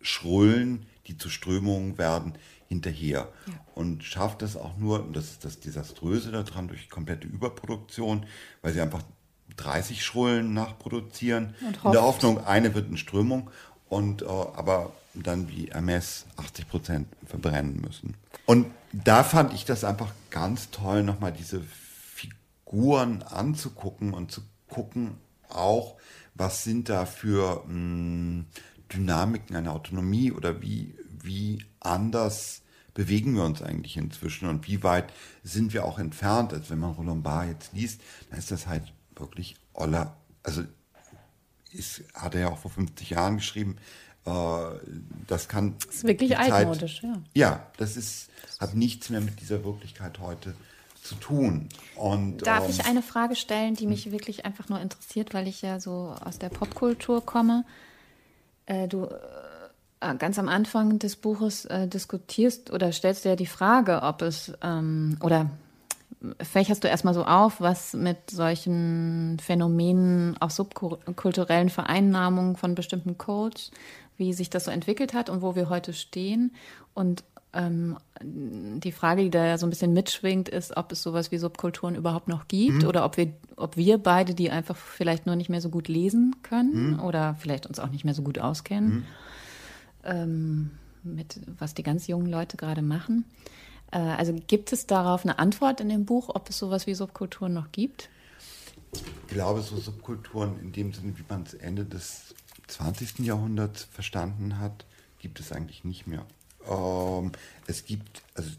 Schrullen, 0.00 0.86
die 1.06 1.16
zu 1.16 1.28
Strömungen 1.30 1.98
werden, 1.98 2.34
hinterher 2.68 3.28
ja. 3.46 3.52
und 3.74 4.02
schafft 4.02 4.40
es 4.42 4.56
auch 4.56 4.76
nur, 4.78 5.04
und 5.04 5.14
das 5.14 5.24
ist 5.26 5.44
das 5.44 5.60
Desaströse 5.60 6.32
daran, 6.32 6.68
durch 6.68 6.88
komplette 6.88 7.26
Überproduktion, 7.26 8.24
weil 8.62 8.72
sie 8.72 8.80
einfach 8.80 9.02
30 9.56 10.02
Schrullen 10.02 10.54
nachproduzieren, 10.54 11.54
in 11.60 11.92
der 11.92 12.02
Hoffnung, 12.02 12.44
eine 12.44 12.74
wird 12.74 12.88
in 12.88 12.96
Strömung 12.96 13.50
und 13.90 14.22
äh, 14.22 14.26
aber 14.26 14.92
dann 15.14 15.50
wie 15.50 15.66
Hermes 15.70 16.24
80 16.36 16.68
Prozent 16.68 17.08
verbrennen 17.26 17.80
müssen. 17.82 18.14
Und 18.46 18.66
da 18.92 19.24
fand 19.24 19.52
ich 19.52 19.66
das 19.66 19.84
einfach 19.84 20.12
ganz 20.30 20.70
toll, 20.70 21.02
nochmal 21.02 21.32
diese 21.32 21.60
Figuren 22.14 23.22
anzugucken 23.22 24.14
und 24.14 24.32
zu 24.32 24.40
gucken 24.68 25.18
auch, 25.50 25.96
was 26.34 26.64
sind 26.64 26.88
da 26.88 27.04
für 27.04 27.64
mh, 27.66 27.68
hm, 27.68 28.46
Dynamiken 28.92 29.56
einer 29.56 29.72
Autonomie 29.72 30.32
oder 30.32 30.62
wie, 30.62 30.94
wie 31.22 31.64
anders 31.80 32.62
bewegen 32.94 33.34
wir 33.34 33.44
uns 33.44 33.62
eigentlich 33.62 33.96
inzwischen 33.96 34.48
und 34.48 34.66
wie 34.68 34.82
weit 34.82 35.12
sind 35.42 35.72
wir 35.72 35.84
auch 35.84 35.98
entfernt. 35.98 36.52
Also 36.52 36.70
wenn 36.70 36.78
man 36.78 36.92
Roland 36.92 37.22
Barr 37.22 37.46
jetzt 37.46 37.72
liest, 37.72 38.00
dann 38.30 38.38
ist 38.38 38.50
das 38.50 38.66
halt 38.66 38.92
wirklich 39.16 39.56
Oller, 39.72 40.16
also 40.42 40.62
ist, 41.72 42.02
hat 42.14 42.34
er 42.34 42.42
ja 42.42 42.48
auch 42.50 42.58
vor 42.58 42.70
50 42.70 43.10
Jahren 43.10 43.36
geschrieben, 43.36 43.76
äh, 44.26 44.30
das 45.26 45.48
kann. 45.48 45.76
Das 45.86 45.96
ist 45.96 46.04
wirklich 46.04 46.36
altmodisch, 46.36 47.00
Zeit, 47.00 47.10
ja. 47.10 47.22
Ja, 47.34 47.66
das 47.78 47.96
ist, 47.96 48.28
hat 48.60 48.74
nichts 48.74 49.10
mehr 49.10 49.20
mit 49.20 49.40
dieser 49.40 49.64
Wirklichkeit 49.64 50.18
heute 50.18 50.54
zu 51.02 51.14
tun. 51.16 51.68
Und, 51.96 52.46
Darf 52.46 52.64
ähm, 52.64 52.70
ich 52.70 52.84
eine 52.84 53.02
Frage 53.02 53.34
stellen, 53.36 53.74
die 53.74 53.86
mich 53.86 54.12
wirklich 54.12 54.44
einfach 54.44 54.68
nur 54.68 54.80
interessiert, 54.80 55.34
weil 55.34 55.48
ich 55.48 55.62
ja 55.62 55.80
so 55.80 56.14
aus 56.24 56.38
der 56.38 56.48
Popkultur 56.48 57.24
komme? 57.24 57.64
Äh, 58.66 58.88
du 58.88 59.04
äh, 59.04 60.14
ganz 60.16 60.38
am 60.38 60.48
Anfang 60.48 60.98
des 60.98 61.16
Buches 61.16 61.64
äh, 61.66 61.88
diskutierst 61.88 62.72
oder 62.72 62.92
stellst 62.92 63.24
dir 63.24 63.36
die 63.36 63.46
Frage, 63.46 64.02
ob 64.02 64.22
es 64.22 64.52
ähm, 64.62 65.16
oder 65.20 65.50
fächerst 66.40 66.84
du 66.84 66.88
erstmal 66.88 67.14
so 67.14 67.24
auf, 67.24 67.60
was 67.60 67.94
mit 67.94 68.30
solchen 68.30 69.38
Phänomenen, 69.40 70.36
auch 70.40 70.50
subkulturellen 70.50 71.68
Vereinnahmungen 71.68 72.56
von 72.56 72.74
bestimmten 72.74 73.18
Codes, 73.18 73.70
wie 74.16 74.32
sich 74.32 74.50
das 74.50 74.64
so 74.64 74.70
entwickelt 74.70 75.14
hat 75.14 75.30
und 75.30 75.42
wo 75.42 75.54
wir 75.56 75.68
heute 75.68 75.92
stehen. 75.92 76.54
Und 76.94 77.24
ähm, 77.54 77.98
die 78.22 78.92
Frage, 78.92 79.22
die 79.22 79.30
da 79.30 79.44
ja 79.44 79.58
so 79.58 79.66
ein 79.66 79.70
bisschen 79.70 79.92
mitschwingt, 79.92 80.48
ist, 80.48 80.76
ob 80.76 80.92
es 80.92 81.02
sowas 81.02 81.30
wie 81.30 81.38
Subkulturen 81.38 81.94
überhaupt 81.94 82.28
noch 82.28 82.48
gibt 82.48 82.82
mhm. 82.82 82.88
oder 82.88 83.04
ob 83.04 83.16
wir, 83.16 83.32
ob 83.56 83.76
wir 83.76 83.98
beide 83.98 84.34
die 84.34 84.50
einfach 84.50 84.76
vielleicht 84.76 85.26
nur 85.26 85.36
nicht 85.36 85.50
mehr 85.50 85.60
so 85.60 85.68
gut 85.68 85.88
lesen 85.88 86.36
können 86.42 86.92
mhm. 86.92 87.00
oder 87.00 87.36
vielleicht 87.38 87.66
uns 87.66 87.78
auch 87.78 87.90
nicht 87.90 88.04
mehr 88.04 88.14
so 88.14 88.22
gut 88.22 88.38
auskennen, 88.38 88.94
mhm. 88.94 89.04
ähm, 90.04 90.70
mit 91.02 91.40
was 91.58 91.74
die 91.74 91.82
ganz 91.82 92.06
jungen 92.06 92.26
Leute 92.26 92.56
gerade 92.56 92.82
machen. 92.82 93.24
Äh, 93.90 93.98
also 93.98 94.34
gibt 94.46 94.72
es 94.72 94.86
darauf 94.86 95.24
eine 95.24 95.38
Antwort 95.38 95.80
in 95.80 95.90
dem 95.90 96.06
Buch, 96.06 96.30
ob 96.34 96.48
es 96.48 96.58
sowas 96.58 96.86
wie 96.86 96.94
Subkulturen 96.94 97.52
noch 97.52 97.70
gibt? 97.70 98.08
Ich 98.92 99.02
glaube, 99.28 99.60
so 99.62 99.76
Subkulturen 99.76 100.58
in 100.60 100.72
dem 100.72 100.92
Sinne, 100.92 101.16
wie 101.16 101.24
man 101.28 101.42
es 101.42 101.54
Ende 101.54 101.84
des 101.84 102.34
20. 102.68 103.20
Jahrhunderts 103.20 103.84
verstanden 103.84 104.58
hat, 104.58 104.86
gibt 105.18 105.40
es 105.40 105.52
eigentlich 105.52 105.84
nicht 105.84 106.06
mehr. 106.06 106.26
Ähm, 106.68 107.32
es 107.66 107.84
gibt, 107.84 108.22
also 108.34 108.50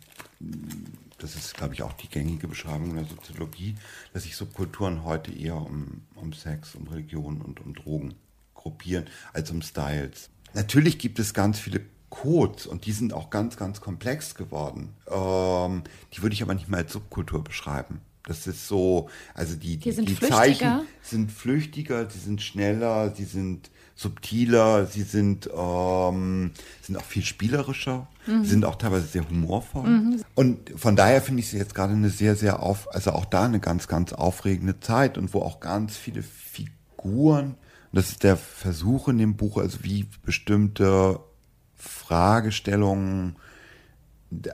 das 1.18 1.36
ist, 1.36 1.56
glaube 1.56 1.74
ich, 1.74 1.84
auch 1.84 1.94
die 1.94 2.10
gängige 2.10 2.48
Beschreibung 2.48 2.92
in 2.92 2.96
der 2.98 3.06
Soziologie, 3.06 3.76
dass 4.14 4.24
sich 4.24 4.36
Subkulturen 4.36 5.04
heute 5.04 5.32
eher 5.32 5.56
um, 5.56 6.02
um 6.16 6.34
Sex, 6.34 6.76
um 6.76 6.88
Religion 6.88 7.42
und 7.42 7.60
um 7.62 7.74
Drogen 7.74 8.16
gruppieren, 8.54 9.06
als 9.32 9.50
um 9.52 9.62
Styles. 9.62 10.30
Natürlich 10.54 11.00
gibt 11.00 11.20
es 11.20 11.34
ganz 11.34 11.60
viele 11.60 11.82
Codes 12.10 12.68
und 12.68 12.86
die 12.86 12.92
sind 12.92 13.14
auch 13.14 13.30
ganz, 13.30 13.58
ganz 13.58 13.82
komplex 13.82 14.36
geworden. 14.36 14.94
Ähm, 15.10 15.84
die 16.14 16.22
würde 16.22 16.34
ich 16.34 16.44
aber 16.44 16.54
nicht 16.54 16.70
mal 16.70 16.78
als 16.78 16.94
Subkultur 16.94 17.44
beschreiben. 17.44 18.02
Das 18.26 18.48
ist 18.48 18.68
so, 18.68 19.10
also 19.34 19.56
die, 19.56 19.78
die, 19.78 19.92
die, 19.92 20.06
die 20.06 20.20
Zeichen 20.20 20.82
sind 21.02 21.32
flüchtiger, 21.32 22.10
sie 22.10 22.20
sind 22.20 22.42
schneller, 22.42 23.14
sie 23.14 23.26
sind 23.26 23.70
subtiler, 23.96 24.86
sie 24.86 25.04
sind, 25.04 25.50
ähm, 25.56 26.52
sind 26.82 26.98
auch 26.98 27.04
viel 27.04 27.24
spielerischer, 27.24 28.08
mhm. 28.26 28.46
sind 28.46 28.66
auch 28.66 28.76
teilweise 28.76 29.06
sehr 29.06 29.28
humorvoll. 29.30 29.88
Mhm. 29.88 30.24
Und 30.36 30.72
von 30.76 30.96
daher 30.96 31.22
finde 31.22 31.42
ich 31.42 31.50
sie 31.50 31.58
jetzt 31.58 31.76
gerade 31.76 31.94
eine 31.94 32.10
sehr, 32.10 32.36
sehr 32.36 32.62
auf, 32.62 32.94
also 32.94 33.12
auch 33.12 33.26
da 33.26 33.46
eine 33.46 33.60
ganz, 33.60 33.88
ganz 33.88 34.14
aufregende 34.14 34.80
Zeit 34.80 35.18
und 35.18 35.34
wo 35.34 35.42
auch 35.42 35.60
ganz 35.60 35.96
viele 35.96 36.24
Figuren, 36.24 37.56
und 37.92 37.98
das 37.98 38.10
ist 38.10 38.24
der 38.24 38.38
Versuch 38.38 39.08
in 39.08 39.20
dem 39.20 39.36
Buch, 39.36 39.58
also 39.58 39.84
wie 39.84 40.08
bestimmte 40.24 41.20
Fragestellungen 41.76 43.36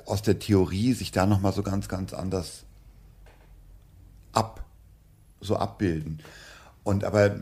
aus 0.05 0.21
der 0.21 0.39
Theorie 0.39 0.93
sich 0.93 1.11
da 1.11 1.25
nochmal 1.25 1.53
so 1.53 1.63
ganz, 1.63 1.87
ganz 1.87 2.13
anders 2.13 2.65
ab, 4.33 4.65
so 5.39 5.55
abbilden. 5.55 6.21
Und 6.89 7.03
aber 7.03 7.35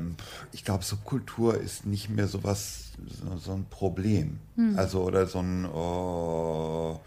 ich 0.52 0.66
glaube, 0.66 0.84
Subkultur 0.84 1.58
ist 1.58 1.86
nicht 1.86 2.10
mehr 2.10 2.28
sowas, 2.28 2.92
so, 3.08 3.38
so 3.38 3.54
ein 3.54 3.66
Problem. 3.70 4.40
Hm. 4.56 4.78
Also, 4.78 5.04
oder 5.04 5.26
so 5.26 5.40
ein, 5.40 5.66
oh, 5.66 7.00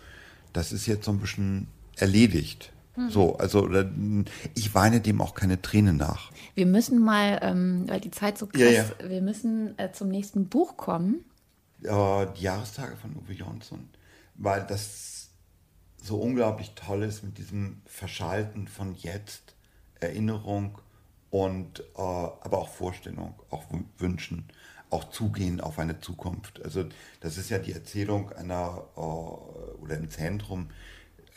das 0.55 0.73
ist 0.73 0.87
jetzt 0.87 1.05
so 1.05 1.11
ein 1.11 1.19
bisschen 1.19 1.67
erledigt. 1.97 2.73
Hm. 2.95 3.11
So, 3.11 3.37
also 3.37 3.65
oder, 3.65 3.91
ich 4.55 4.75
weine 4.75 5.03
dem 5.03 5.21
auch 5.21 5.35
keine 5.35 5.61
Träne 5.61 5.93
nach. 5.93 6.33
Wir 6.55 6.65
müssen 6.65 7.05
mal, 7.05 7.41
ähm, 7.43 7.85
weil 7.87 8.01
die 8.01 8.11
Zeit 8.11 8.39
so 8.39 8.47
krass, 8.47 8.63
ja, 8.63 8.71
ja. 8.71 9.09
wir 9.11 9.21
müssen 9.21 9.79
äh, 9.79 9.93
zum 9.93 10.09
nächsten 10.09 10.49
Buch 10.49 10.79
kommen. 10.79 11.23
Äh, 11.83 12.27
die 12.39 12.43
Jahrestage 12.43 12.97
von 12.97 13.15
Uwe 13.17 13.35
Jonsson, 13.35 13.91
weil 14.37 14.65
das 14.67 15.29
so 16.03 16.17
unglaublich 16.17 16.73
toll 16.75 17.03
ist 17.03 17.23
mit 17.23 17.37
diesem 17.37 17.83
Verschalten 17.85 18.67
von 18.67 18.95
jetzt, 18.95 19.55
Erinnerung 20.01 20.79
und 21.31 21.81
äh, 21.97 22.01
aber 22.01 22.59
auch 22.59 22.69
Vorstellung, 22.69 23.35
auch 23.51 23.65
Wünschen, 23.99 24.45
auch 24.91 25.11
Zugehen 25.11 25.61
auf 25.61 25.79
eine 25.79 26.01
Zukunft. 26.01 26.63
Also 26.65 26.85
das 27.21 27.39
ist 27.39 27.51
ja 27.51 27.59
die 27.59 27.73
Erzählung 27.73 28.33
einer 28.33 28.85
äh, 28.97 29.01
oder 29.01 29.97
im 29.97 30.11
Zentrum, 30.11 30.71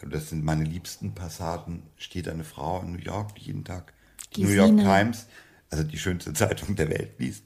das 0.09 0.29
sind 0.29 0.43
meine 0.43 0.63
liebsten 0.63 1.13
Passaten, 1.13 1.83
steht 1.97 2.27
eine 2.27 2.43
Frau 2.43 2.81
in 2.81 2.91
New 2.91 2.99
York, 2.99 3.35
die 3.35 3.43
jeden 3.43 3.63
Tag 3.63 3.93
die 4.35 4.43
New 4.43 4.49
York 4.49 4.77
Times, 4.77 5.27
also 5.69 5.83
die 5.83 5.97
schönste 5.97 6.33
Zeitung 6.33 6.75
der 6.75 6.89
Welt 6.89 7.13
liest. 7.19 7.45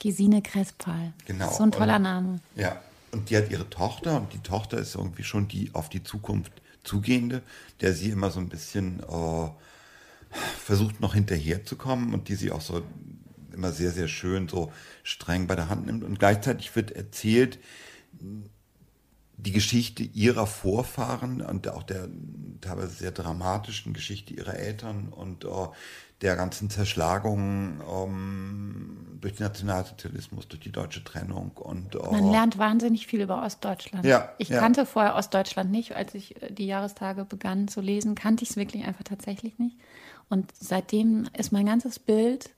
Gesine 0.00 0.42
Crespal. 0.42 1.12
Genau. 1.26 1.50
So 1.50 1.62
ein 1.62 1.72
toller 1.72 1.96
und, 1.96 2.02
Name. 2.02 2.40
Ja, 2.56 2.80
und 3.10 3.30
die 3.30 3.36
hat 3.36 3.50
ihre 3.50 3.68
Tochter 3.70 4.16
und 4.16 4.32
die 4.32 4.40
Tochter 4.40 4.78
ist 4.78 4.94
irgendwie 4.94 5.24
schon 5.24 5.48
die 5.48 5.70
auf 5.74 5.88
die 5.88 6.02
Zukunft 6.02 6.52
zugehende, 6.82 7.42
der 7.80 7.94
sie 7.94 8.10
immer 8.10 8.30
so 8.30 8.40
ein 8.40 8.48
bisschen 8.48 9.00
äh, 9.00 9.48
versucht 10.62 11.00
noch 11.00 11.14
hinterherzukommen 11.14 12.14
und 12.14 12.28
die 12.28 12.34
sie 12.34 12.50
auch 12.50 12.60
so 12.60 12.82
immer 13.52 13.72
sehr, 13.72 13.92
sehr 13.92 14.08
schön 14.08 14.48
so 14.48 14.72
streng 15.02 15.46
bei 15.46 15.54
der 15.54 15.68
Hand 15.68 15.86
nimmt. 15.86 16.04
Und 16.04 16.18
gleichzeitig 16.18 16.74
wird 16.74 16.90
erzählt 16.90 17.58
die 19.36 19.52
Geschichte 19.52 20.02
ihrer 20.02 20.46
Vorfahren 20.46 21.40
und 21.40 21.68
auch 21.68 21.82
der 21.82 22.08
teilweise 22.60 22.90
sehr 22.90 23.10
dramatischen 23.10 23.92
Geschichte 23.92 24.32
ihrer 24.34 24.54
Eltern 24.54 25.08
und 25.08 25.44
uh, 25.44 25.68
der 26.20 26.36
ganzen 26.36 26.70
Zerschlagung 26.70 27.80
um, 27.80 29.18
durch 29.20 29.34
den 29.34 29.44
Nationalsozialismus, 29.44 30.48
durch 30.48 30.60
die 30.60 30.72
deutsche 30.72 31.02
Trennung. 31.04 31.50
Und, 31.56 31.96
uh, 31.96 32.12
Man 32.12 32.30
lernt 32.30 32.56
wahnsinnig 32.56 33.06
viel 33.06 33.20
über 33.20 33.42
Ostdeutschland. 33.42 34.06
Ja, 34.06 34.32
ich 34.38 34.48
ja. 34.48 34.60
kannte 34.60 34.86
vorher 34.86 35.16
Ostdeutschland 35.16 35.70
nicht. 35.70 35.96
Als 35.96 36.14
ich 36.14 36.40
äh, 36.42 36.50
die 36.52 36.66
Jahrestage 36.66 37.24
begann 37.24 37.68
zu 37.68 37.80
lesen, 37.80 38.14
kannte 38.14 38.44
ich 38.44 38.50
es 38.50 38.56
wirklich 38.56 38.84
einfach 38.84 39.04
tatsächlich 39.04 39.58
nicht. 39.58 39.76
Und 40.28 40.52
seitdem 40.58 41.28
ist 41.36 41.52
mein 41.52 41.66
ganzes 41.66 41.98
Bild 41.98 42.50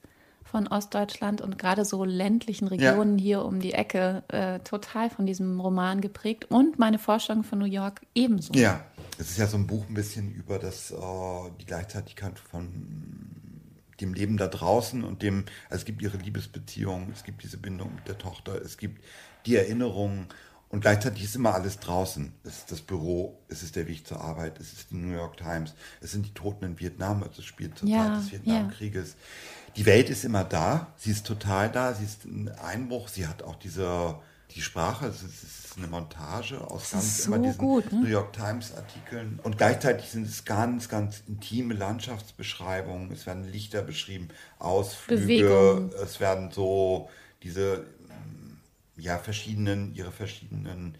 von 0.45 0.69
Ostdeutschland 0.69 1.41
und 1.41 1.59
gerade 1.59 1.85
so 1.85 2.05
ländlichen 2.05 2.69
Regionen 2.69 3.19
ja. 3.19 3.23
hier 3.23 3.45
um 3.45 3.61
die 3.61 3.73
Ecke 3.73 4.23
äh, 4.29 4.61
total 4.61 5.11
von 5.11 5.27
diesem 5.27 5.61
Roman 5.61 6.01
geprägt 6.01 6.47
und 6.49 6.79
meine 6.79 6.99
Vorstellung 6.99 7.43
von 7.43 7.59
New 7.59 7.67
York 7.67 8.03
ebenso. 8.15 8.53
Ja, 8.55 8.85
es 9.19 9.31
ist 9.31 9.39
ja 9.39 9.47
so 9.47 9.57
ein 9.57 9.67
Buch 9.67 9.85
ein 9.89 9.95
bisschen 9.95 10.33
über 10.33 10.59
das, 10.59 10.93
äh, 10.93 10.97
die 11.61 11.67
Gleichzeitigkeit 11.67 12.39
von 12.39 12.69
dem 14.01 14.15
Leben 14.15 14.37
da 14.37 14.47
draußen 14.47 15.05
und 15.05 15.23
dem, 15.23 15.45
also 15.69 15.81
es 15.81 15.85
gibt 15.85 16.03
ihre 16.03 16.19
Liebesbeziehung, 16.19 17.09
es 17.13 17.25
gibt 17.25 17.43
diese 17.43 17.57
Bindung 17.57 17.95
mit 17.95 18.07
der 18.07 18.19
Tochter, 18.19 18.61
es 18.61 18.77
gibt 18.77 19.03
die 19.47 19.57
Erinnerungen 19.57 20.27
und 20.69 20.81
gleichzeitig 20.81 21.25
ist 21.25 21.37
immer 21.37 21.55
alles 21.55 21.79
draußen. 21.79 22.33
Es 22.43 22.59
ist 22.59 22.73
das 22.73 22.81
Büro, 22.81 23.39
es 23.49 23.63
ist 23.63 23.77
der 23.77 23.87
Weg 23.87 24.07
zur 24.07 24.21
Arbeit, 24.21 24.59
es 24.59 24.73
ist 24.73 24.91
die 24.91 24.97
New 24.97 25.15
York 25.15 25.37
Times, 25.37 25.75
es 26.01 26.13
sind 26.13 26.27
die 26.27 26.35
Toten 26.35 26.65
in 26.65 26.81
Vietnam, 26.81 27.23
also 27.23 27.41
es 27.41 27.45
spielt 27.45 27.79
zur 27.79 27.89
ja, 27.89 28.05
Zeit 28.05 28.17
des 28.17 28.33
Vietnamkrieges. 28.33 29.11
Ja. 29.11 29.73
Die 29.77 29.87
Welt 29.87 30.11
ist 30.11 30.25
immer 30.25 30.43
da, 30.43 30.93
sie 30.97 31.13
ist 31.13 31.27
total 31.27 31.71
da, 31.71 31.95
sie 31.95 32.05
ist 32.05 32.25
ein 32.25 32.49
Einbruch, 32.49 33.09
sie 33.09 33.29
hat 33.29 33.43
auch 33.43 33.57
diese, 33.57 34.17
die 34.55 34.61
Sprache, 34.61 35.07
es 35.07 35.23
ist 35.23 35.77
eine 35.77 35.87
Montage 35.87 36.61
aus 36.61 36.91
ganz 36.91 37.23
so 37.23 37.33
immer 37.33 37.39
diesen 37.39 37.59
gut, 37.59 37.93
ne? 37.93 38.01
New 38.01 38.09
York 38.09 38.33
Times 38.33 38.75
Artikeln. 38.75 39.39
Und 39.43 39.59
gleichzeitig 39.59 40.09
sind 40.09 40.27
es 40.27 40.45
ganz, 40.45 40.89
ganz 40.89 41.23
intime 41.29 41.75
Landschaftsbeschreibungen, 41.75 43.13
es 43.13 43.27
werden 43.27 43.45
Lichter 43.45 43.83
beschrieben, 43.83 44.29
Ausflüge, 44.59 45.23
Bewegung. 45.23 45.91
es 46.03 46.19
werden 46.19 46.51
so 46.51 47.09
diese 47.43 47.85
ja, 48.97 49.19
verschiedenen, 49.19 49.95
ihre 49.95 50.13
verschiedenen 50.13 50.97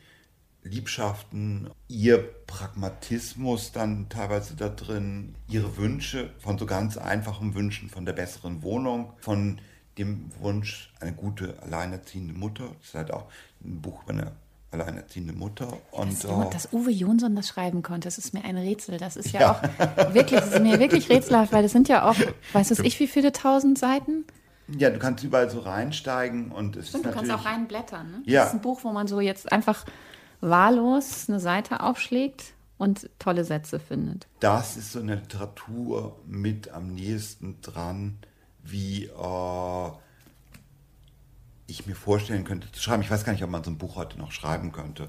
Liebschaften, 0.63 1.71
ihr 1.89 2.19
Pragmatismus 2.47 3.73
dann 3.73 4.09
teilweise 4.09 4.57
da 4.57 4.69
drin, 4.69 5.35
ihre 5.49 5.77
Wünsche 5.77 6.31
von 6.39 6.59
so 6.59 6.67
ganz 6.67 6.97
einfachen 6.97 7.55
Wünschen, 7.55 7.89
von 7.89 8.05
der 8.05 8.13
besseren 8.13 8.63
Wohnung, 8.63 9.13
von 9.21 9.61
dem 9.99 10.31
Wunsch, 10.41 10.93
eine 11.01 11.13
gute 11.13 11.63
alleinerziehende 11.63 12.35
Mutter. 12.35 12.65
Das 12.79 12.89
ist 12.89 12.95
halt 12.95 13.11
auch 13.13 13.27
ein 13.65 13.81
Buch 13.81 14.03
über 14.03 14.13
eine 14.13 14.33
alleinerziehende 14.73 15.33
Mutter. 15.33 15.73
Und, 15.91 16.13
dass, 16.13 16.25
äh, 16.25 16.51
dass 16.51 16.73
Uwe 16.73 16.91
Jonsson 16.91 17.35
das 17.35 17.49
schreiben 17.49 17.83
konnte, 17.83 18.07
das 18.07 18.19
ist 18.19 18.35
mir 18.35 18.45
ein 18.45 18.57
Rätsel. 18.57 18.99
Das 18.99 19.17
ist 19.17 19.33
ja, 19.33 19.41
ja. 19.41 19.53
auch 19.53 20.15
wirklich, 20.15 20.41
das 20.41 20.53
ist 20.53 20.63
mir 20.63 20.79
wirklich 20.79 21.09
rätselhaft, 21.09 21.53
weil 21.53 21.63
das 21.63 21.73
sind 21.73 21.89
ja 21.89 22.09
auch, 22.09 22.17
weiß 22.53 22.73
es 22.73 22.81
ich, 22.81 22.99
wie 23.01 23.07
viele 23.07 23.33
tausend 23.33 23.79
Seiten? 23.79 24.25
Ja, 24.69 24.91
du 24.91 24.99
kannst 24.99 25.23
überall 25.23 25.49
so 25.49 25.61
reinsteigen 25.61 26.51
und 26.51 26.77
es 26.77 26.89
Stimmt, 26.89 27.07
ist 27.07 27.11
du 27.11 27.17
kannst 27.17 27.31
auch 27.31 27.45
reinblättern. 27.45 28.11
Ne? 28.11 28.23
Ja. 28.25 28.41
Das 28.41 28.49
ist 28.49 28.55
ein 28.55 28.63
Buch, 28.63 28.81
wo 28.83 28.93
man 28.93 29.07
so 29.07 29.21
jetzt 29.21 29.53
einfach 29.53 29.85
wahllos 30.41 31.29
eine 31.29 31.41
Seite 31.41 31.81
aufschlägt 31.81 32.55
und 32.79 33.09
tolle 33.19 33.45
Sätze 33.45 33.79
findet. 33.79 34.27
Das 34.41 34.77
ist 34.77 34.93
so 34.93 35.01
eine 35.01 35.17
Literatur 35.17 36.19
mit 36.27 36.71
am 36.71 36.95
nächsten 36.95 37.61
dran, 37.61 38.19
wie 38.63 39.05
äh, 39.05 39.91
ich 41.67 41.87
mir 41.87 41.95
vorstellen 41.95 42.45
könnte 42.45 42.71
zu 42.73 42.81
schreiben. 42.81 43.03
Ich 43.03 43.11
weiß 43.11 43.25
gar 43.25 43.33
nicht, 43.33 43.45
ob 43.45 43.51
man 43.51 43.65
so 43.65 43.71
ein 43.71 43.79
Buch 43.79 43.97
heute 43.97 44.19
noch 44.19 44.33
schreiben 44.33 44.73
könnte. 44.73 45.09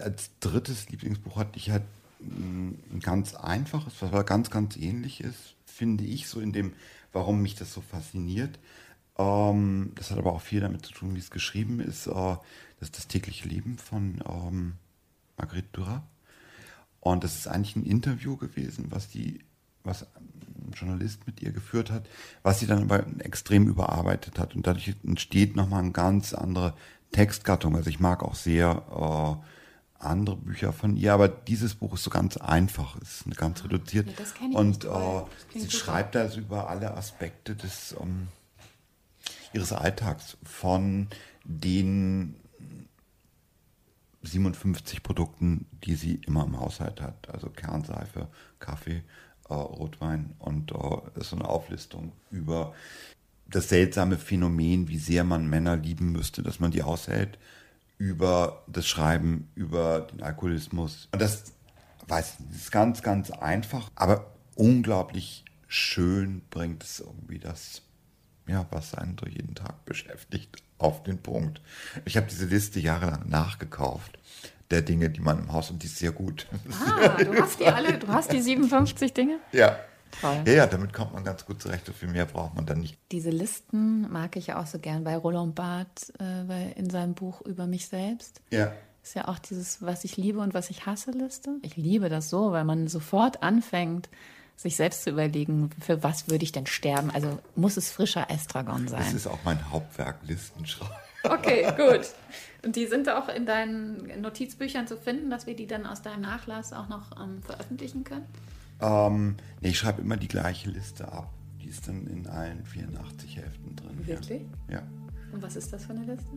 Als 0.00 0.30
drittes 0.40 0.88
Lieblingsbuch 0.88 1.36
hatte 1.36 1.58
ich 1.58 1.70
halt 1.70 1.82
ein 2.20 3.00
ganz 3.02 3.34
einfaches, 3.34 3.94
was 4.00 4.10
aber 4.10 4.24
ganz, 4.24 4.50
ganz 4.50 4.76
ähnlich 4.76 5.20
ist, 5.20 5.56
finde 5.66 6.04
ich, 6.04 6.28
so 6.28 6.40
in 6.40 6.52
dem, 6.52 6.72
warum 7.12 7.42
mich 7.42 7.56
das 7.56 7.72
so 7.72 7.80
fasziniert. 7.80 8.58
Ähm, 9.18 9.92
das 9.94 10.10
hat 10.10 10.18
aber 10.18 10.32
auch 10.32 10.40
viel 10.40 10.60
damit 10.60 10.84
zu 10.86 10.92
tun, 10.92 11.14
wie 11.14 11.20
es 11.20 11.30
geschrieben 11.30 11.80
ist. 11.80 12.06
Äh, 12.06 12.12
das 12.12 12.88
ist 12.88 12.98
das 12.98 13.08
tägliche 13.08 13.48
Leben 13.48 13.78
von 13.78 14.22
ähm, 14.28 14.74
Marguerite 15.36 15.68
Duras. 15.72 16.02
Und 17.00 17.24
das 17.24 17.36
ist 17.36 17.48
eigentlich 17.48 17.76
ein 17.76 17.84
Interview 17.84 18.36
gewesen, 18.36 18.86
was 18.90 19.08
die, 19.08 19.40
was 19.82 20.02
ein 20.14 20.72
Journalist 20.72 21.26
mit 21.26 21.42
ihr 21.42 21.50
geführt 21.52 21.90
hat, 21.90 22.08
was 22.42 22.60
sie 22.60 22.66
dann 22.66 22.82
aber 22.82 23.04
extrem 23.18 23.66
überarbeitet 23.66 24.38
hat. 24.38 24.54
Und 24.54 24.66
dadurch 24.66 24.94
entsteht 25.04 25.56
nochmal 25.56 25.80
eine 25.80 25.92
ganz 25.92 26.32
andere 26.32 26.74
Textgattung. 27.10 27.76
Also 27.76 27.90
ich 27.90 28.00
mag 28.00 28.22
auch 28.22 28.34
sehr 28.34 29.40
äh, 29.42 30.04
andere 30.04 30.36
Bücher 30.36 30.72
von 30.72 30.96
ihr, 30.96 31.12
aber 31.12 31.28
dieses 31.28 31.74
Buch 31.74 31.94
ist 31.94 32.04
so 32.04 32.10
ganz 32.10 32.36
einfach, 32.36 32.96
ist 33.00 33.26
eine 33.26 33.34
ganz 33.34 33.64
reduziert. 33.64 34.08
Ja, 34.08 34.58
und 34.58 34.84
äh, 34.84 34.88
sie 35.52 35.60
super. 35.60 35.72
schreibt 35.72 36.16
also 36.16 36.40
über 36.40 36.68
alle 36.68 36.96
Aspekte 36.96 37.54
des 37.54 37.94
ähm, 38.00 38.28
ihres 39.54 39.72
Alltags, 39.72 40.36
von 40.42 41.08
den 41.44 42.36
57 44.22 45.02
Produkten, 45.02 45.66
die 45.84 45.94
sie 45.94 46.20
immer 46.26 46.44
im 46.44 46.58
Haushalt 46.58 47.00
hat. 47.00 47.28
Also 47.28 47.48
Kernseife, 47.48 48.28
Kaffee, 48.60 49.02
äh, 49.48 49.54
Rotwein 49.54 50.34
und 50.38 50.72
äh, 50.72 51.20
ist 51.20 51.30
so 51.30 51.36
eine 51.36 51.48
Auflistung 51.48 52.12
über 52.30 52.74
das 53.46 53.68
seltsame 53.68 54.18
Phänomen, 54.18 54.88
wie 54.88 54.98
sehr 54.98 55.24
man 55.24 55.48
Männer 55.48 55.76
lieben 55.76 56.12
müsste, 56.12 56.42
dass 56.42 56.60
man 56.60 56.70
die 56.70 56.82
aushält, 56.82 57.38
über 57.98 58.64
das 58.66 58.86
Schreiben, 58.86 59.50
über 59.54 60.08
den 60.12 60.22
Alkoholismus. 60.22 61.08
Und 61.12 61.20
das, 61.20 61.52
weiß 62.08 62.36
ich, 62.50 62.56
ist 62.56 62.72
ganz, 62.72 63.02
ganz 63.02 63.30
einfach, 63.30 63.90
aber 63.94 64.32
unglaublich 64.54 65.44
schön 65.68 66.42
bringt 66.50 66.82
es 66.82 67.00
irgendwie 67.00 67.38
das, 67.38 67.82
ja, 68.46 68.66
was 68.70 68.94
einen 68.94 69.16
durch 69.16 69.34
jeden 69.34 69.54
Tag 69.54 69.84
beschäftigt 69.84 70.62
auf 70.78 71.02
den 71.02 71.18
Punkt. 71.18 71.60
Ich 72.04 72.16
habe 72.16 72.26
diese 72.26 72.46
Liste 72.46 72.80
jahrelang 72.80 73.28
nachgekauft 73.28 74.18
der 74.72 74.82
Dinge, 74.82 75.10
die 75.10 75.20
man 75.20 75.38
im 75.38 75.52
Haus 75.52 75.70
und 75.70 75.82
die 75.82 75.86
ist 75.86 75.98
sehr 75.98 76.12
gut. 76.12 76.46
Ah, 76.70 77.22
du 77.22 77.34
hast 77.40 77.60
die 77.60 77.66
alle, 77.66 77.98
du 77.98 78.08
hast 78.08 78.32
die 78.32 78.40
57 78.40 79.12
Dinge? 79.12 79.38
Ja. 79.52 79.78
Toll. 80.20 80.42
Ja, 80.46 80.52
ja, 80.52 80.66
damit 80.66 80.92
kommt 80.92 81.14
man 81.14 81.24
ganz 81.24 81.46
gut 81.46 81.62
zurecht. 81.62 81.86
So 81.86 81.92
viel 81.92 82.08
mehr 82.08 82.26
braucht 82.26 82.54
man 82.54 82.66
dann 82.66 82.80
nicht. 82.80 82.98
Diese 83.12 83.30
Listen 83.30 84.10
mag 84.10 84.36
ich 84.36 84.48
ja 84.48 84.60
auch 84.60 84.66
so 84.66 84.78
gern 84.78 85.04
bei 85.04 85.16
Roland 85.16 85.54
Barth 85.54 86.12
äh, 86.20 86.72
in 86.72 86.90
seinem 86.90 87.14
Buch 87.14 87.40
über 87.42 87.66
mich 87.66 87.88
selbst. 87.88 88.42
Ja. 88.50 88.72
Ist 89.02 89.14
ja 89.14 89.28
auch 89.28 89.38
dieses, 89.38 89.82
was 89.82 90.04
ich 90.04 90.16
liebe 90.16 90.38
und 90.40 90.54
was 90.54 90.70
ich 90.70 90.86
hasse 90.86 91.10
Liste. 91.12 91.56
Ich 91.62 91.76
liebe 91.76 92.08
das 92.08 92.28
so, 92.28 92.52
weil 92.52 92.64
man 92.64 92.88
sofort 92.88 93.42
anfängt, 93.42 94.08
sich 94.56 94.76
selbst 94.76 95.02
zu 95.02 95.10
überlegen, 95.10 95.70
für 95.80 96.02
was 96.02 96.28
würde 96.28 96.44
ich 96.44 96.52
denn 96.52 96.66
sterben? 96.66 97.10
Also 97.10 97.38
muss 97.56 97.76
es 97.76 97.90
frischer 97.90 98.30
Estragon 98.30 98.88
sein. 98.88 99.02
Das 99.02 99.14
ist 99.14 99.26
auch 99.26 99.38
mein 99.44 99.70
Hauptwerk, 99.70 100.18
Listenschreiben. 100.26 100.94
Okay, 101.24 101.66
gut. 101.76 102.08
Und 102.64 102.76
die 102.76 102.86
sind 102.86 103.08
auch 103.08 103.28
in 103.28 103.46
deinen 103.46 104.20
Notizbüchern 104.20 104.86
zu 104.86 104.96
finden, 104.96 105.30
dass 105.30 105.46
wir 105.46 105.56
die 105.56 105.66
dann 105.66 105.86
aus 105.86 106.02
deinem 106.02 106.22
Nachlass 106.22 106.72
auch 106.72 106.88
noch 106.88 107.20
ähm, 107.20 107.42
veröffentlichen 107.42 108.04
können? 108.04 108.26
Ähm, 108.80 109.36
nee, 109.60 109.68
ich 109.68 109.78
schreibe 109.78 110.02
immer 110.02 110.16
die 110.16 110.28
gleiche 110.28 110.70
Liste 110.70 111.10
ab. 111.10 111.32
Die 111.60 111.68
ist 111.68 111.86
dann 111.88 112.06
in 112.06 112.26
allen 112.26 112.64
84 112.64 113.36
Heften 113.36 113.76
drin. 113.76 114.06
Wirklich? 114.06 114.42
Ja. 114.68 114.74
ja. 114.74 114.82
Und 115.32 115.42
was 115.42 115.56
ist 115.56 115.72
das 115.72 115.86
für 115.86 115.92
eine 115.92 116.04
Liste? 116.04 116.30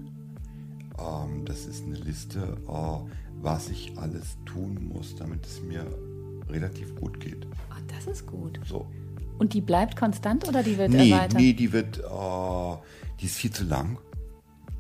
Ähm, 1.00 1.46
das 1.46 1.66
ist 1.66 1.84
eine 1.84 1.96
Liste, 1.96 2.58
äh, 2.68 3.12
was 3.42 3.70
ich 3.70 3.98
alles 3.98 4.38
tun 4.46 4.88
muss, 4.88 5.16
damit 5.16 5.46
es 5.46 5.62
mir 5.62 5.86
relativ 6.50 6.96
gut 6.96 7.20
geht. 7.20 7.46
Oh, 7.70 7.82
das 7.88 8.08
ist 8.08 8.28
gut. 8.28 8.60
So. 8.66 8.88
Und 9.38 9.54
die 9.54 9.62
bleibt 9.62 9.98
konstant 9.98 10.48
oder 10.48 10.64
die 10.64 10.78
wird 10.78 10.92
nee, 10.92 11.12
erweitert? 11.12 11.40
Nee, 11.40 11.54
die 11.54 11.74
wird, 11.74 12.00
äh, 12.00 12.78
die 13.20 13.26
ist 13.26 13.36
viel 13.36 13.52
zu 13.52 13.64
lang. 13.66 13.98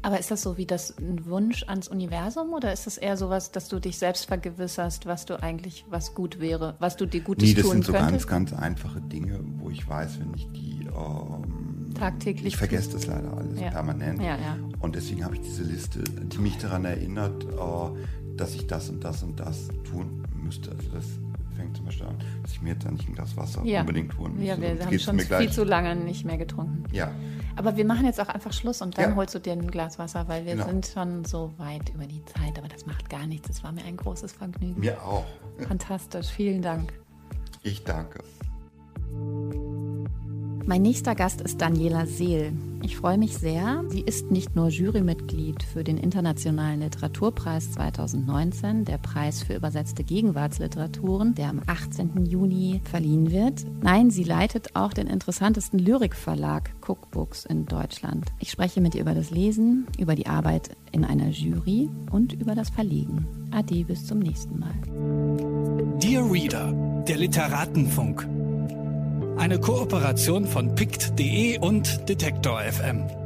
Aber 0.05 0.19
ist 0.19 0.29
das 0.29 0.43
so 0.43 0.55
wie 0.55 0.67
das 0.67 0.95
ein 0.99 1.25
Wunsch 1.25 1.63
ans 1.67 1.87
Universum 1.87 2.53
oder 2.53 2.71
ist 2.71 2.85
das 2.85 2.99
eher 2.99 3.17
sowas, 3.17 3.51
dass 3.51 3.69
du 3.69 3.79
dich 3.79 3.97
selbst 3.97 4.27
vergewisserst, 4.27 5.07
was 5.07 5.25
du 5.25 5.41
eigentlich, 5.41 5.83
was 5.89 6.13
gut 6.13 6.39
wäre, 6.39 6.75
was 6.77 6.95
du 6.95 7.07
dir 7.07 7.21
Gutes 7.21 7.49
nee, 7.49 7.55
das 7.55 7.63
tun 7.63 7.71
sind 7.71 7.85
so 7.85 7.91
könntest? 7.91 8.27
ganz, 8.27 8.51
ganz 8.51 8.61
einfache 8.61 9.01
Dinge, 9.01 9.39
wo 9.57 9.71
ich 9.71 9.87
weiß, 9.87 10.19
wenn 10.19 10.31
ich 10.35 10.47
die 10.51 10.87
ähm, 10.95 11.91
tagtäglich. 11.95 12.53
Ich 12.53 12.57
vergesse 12.57 12.91
das 12.91 13.07
leider 13.07 13.35
alles 13.35 13.59
ja. 13.59 13.71
permanent. 13.71 14.21
Ja, 14.21 14.37
ja. 14.37 14.57
Und 14.79 14.93
deswegen 14.95 15.25
habe 15.25 15.35
ich 15.35 15.41
diese 15.41 15.63
Liste, 15.63 16.03
die 16.03 16.37
mich 16.37 16.59
daran 16.59 16.85
erinnert, 16.85 17.43
äh, 17.43 18.37
dass 18.37 18.53
ich 18.53 18.67
das 18.67 18.89
und 18.89 19.03
das 19.03 19.23
und 19.23 19.39
das 19.39 19.69
tun 19.89 20.23
müsste. 20.35 20.69
Also 20.69 20.87
das 20.93 21.05
fängt 21.55 21.75
zum 21.75 21.85
Beispiel 21.85 22.05
an, 22.05 22.17
dass 22.41 22.51
ich 22.51 22.61
mir 22.61 22.73
jetzt 22.73 22.89
nicht 22.89 23.07
ein 23.07 23.15
Glas 23.15 23.35
Wasser 23.37 23.63
ja. 23.63 23.81
unbedingt 23.81 24.17
holen 24.17 24.33
müsste. 24.33 24.47
Ja, 24.47 24.61
wir 24.61 24.85
haben 24.85 24.99
schon 24.99 25.19
viel 25.19 25.51
zu 25.51 25.63
lange 25.63 25.95
nicht 25.95 26.25
mehr 26.25 26.37
getrunken. 26.37 26.83
Ja. 26.91 27.11
Aber 27.55 27.77
wir 27.77 27.85
machen 27.85 28.05
jetzt 28.05 28.19
auch 28.19 28.27
einfach 28.27 28.51
Schluss 28.51 28.81
und 28.81 28.97
dann 28.97 29.11
ja. 29.11 29.15
holst 29.15 29.33
du 29.33 29.39
dir 29.39 29.53
ein 29.53 29.71
Glas 29.71 29.97
Wasser, 29.97 30.27
weil 30.27 30.45
wir 30.45 30.53
genau. 30.53 30.67
sind 30.67 30.87
schon 30.87 31.25
so 31.25 31.53
weit 31.57 31.89
über 31.93 32.05
die 32.05 32.23
Zeit. 32.25 32.57
Aber 32.57 32.67
das 32.67 32.85
macht 32.85 33.09
gar 33.09 33.25
nichts. 33.25 33.47
Das 33.47 33.63
war 33.63 33.71
mir 33.71 33.85
ein 33.85 33.97
großes 33.97 34.33
Vergnügen. 34.33 34.79
Mir 34.79 35.01
auch. 35.01 35.25
Fantastisch. 35.67 36.27
Vielen 36.27 36.61
Dank. 36.61 36.93
Ich 37.63 37.83
danke. 37.83 38.23
Mein 40.65 40.81
nächster 40.81 41.15
Gast 41.15 41.41
ist 41.41 41.61
Daniela 41.61 42.05
Seel. 42.05 42.51
Ich 42.85 42.97
freue 42.97 43.17
mich 43.17 43.35
sehr. 43.35 43.83
Sie 43.87 44.01
ist 44.01 44.29
nicht 44.29 44.55
nur 44.55 44.69
Jurymitglied 44.69 45.63
für 45.63 45.83
den 45.83 45.97
Internationalen 45.97 46.81
Literaturpreis 46.81 47.71
2019, 47.71 48.85
der 48.85 48.99
Preis 48.99 49.41
für 49.41 49.55
übersetzte 49.55 50.03
Gegenwartsliteraturen, 50.03 51.33
der 51.33 51.49
am 51.49 51.63
18. 51.65 52.27
Juni 52.27 52.81
verliehen 52.83 53.31
wird. 53.31 53.65
Nein, 53.81 54.11
sie 54.11 54.23
leitet 54.23 54.75
auch 54.75 54.93
den 54.93 55.07
interessantesten 55.07 55.79
Lyrikverlag 55.79 56.75
Cookbooks 56.87 57.45
in 57.45 57.65
Deutschland. 57.65 58.31
Ich 58.37 58.51
spreche 58.51 58.81
mit 58.81 58.93
ihr 58.93 59.01
über 59.01 59.15
das 59.15 59.31
Lesen, 59.31 59.87
über 59.97 60.13
die 60.13 60.27
Arbeit 60.27 60.77
in 60.91 61.05
einer 61.05 61.29
Jury 61.29 61.89
und 62.11 62.33
über 62.33 62.53
das 62.53 62.69
Verlegen. 62.69 63.49
Ade, 63.49 63.83
bis 63.83 64.05
zum 64.05 64.19
nächsten 64.19 64.59
Mal. 64.59 64.75
Dear 66.03 66.31
Reader, 66.31 66.71
der 67.07 67.17
Literatenfunk. 67.17 68.27
Eine 69.37 69.59
Kooperation 69.59 70.47
von 70.47 70.75
pict.de 70.75 71.59
und 71.59 72.07
Detektor 72.07 72.61
FM. 72.61 73.24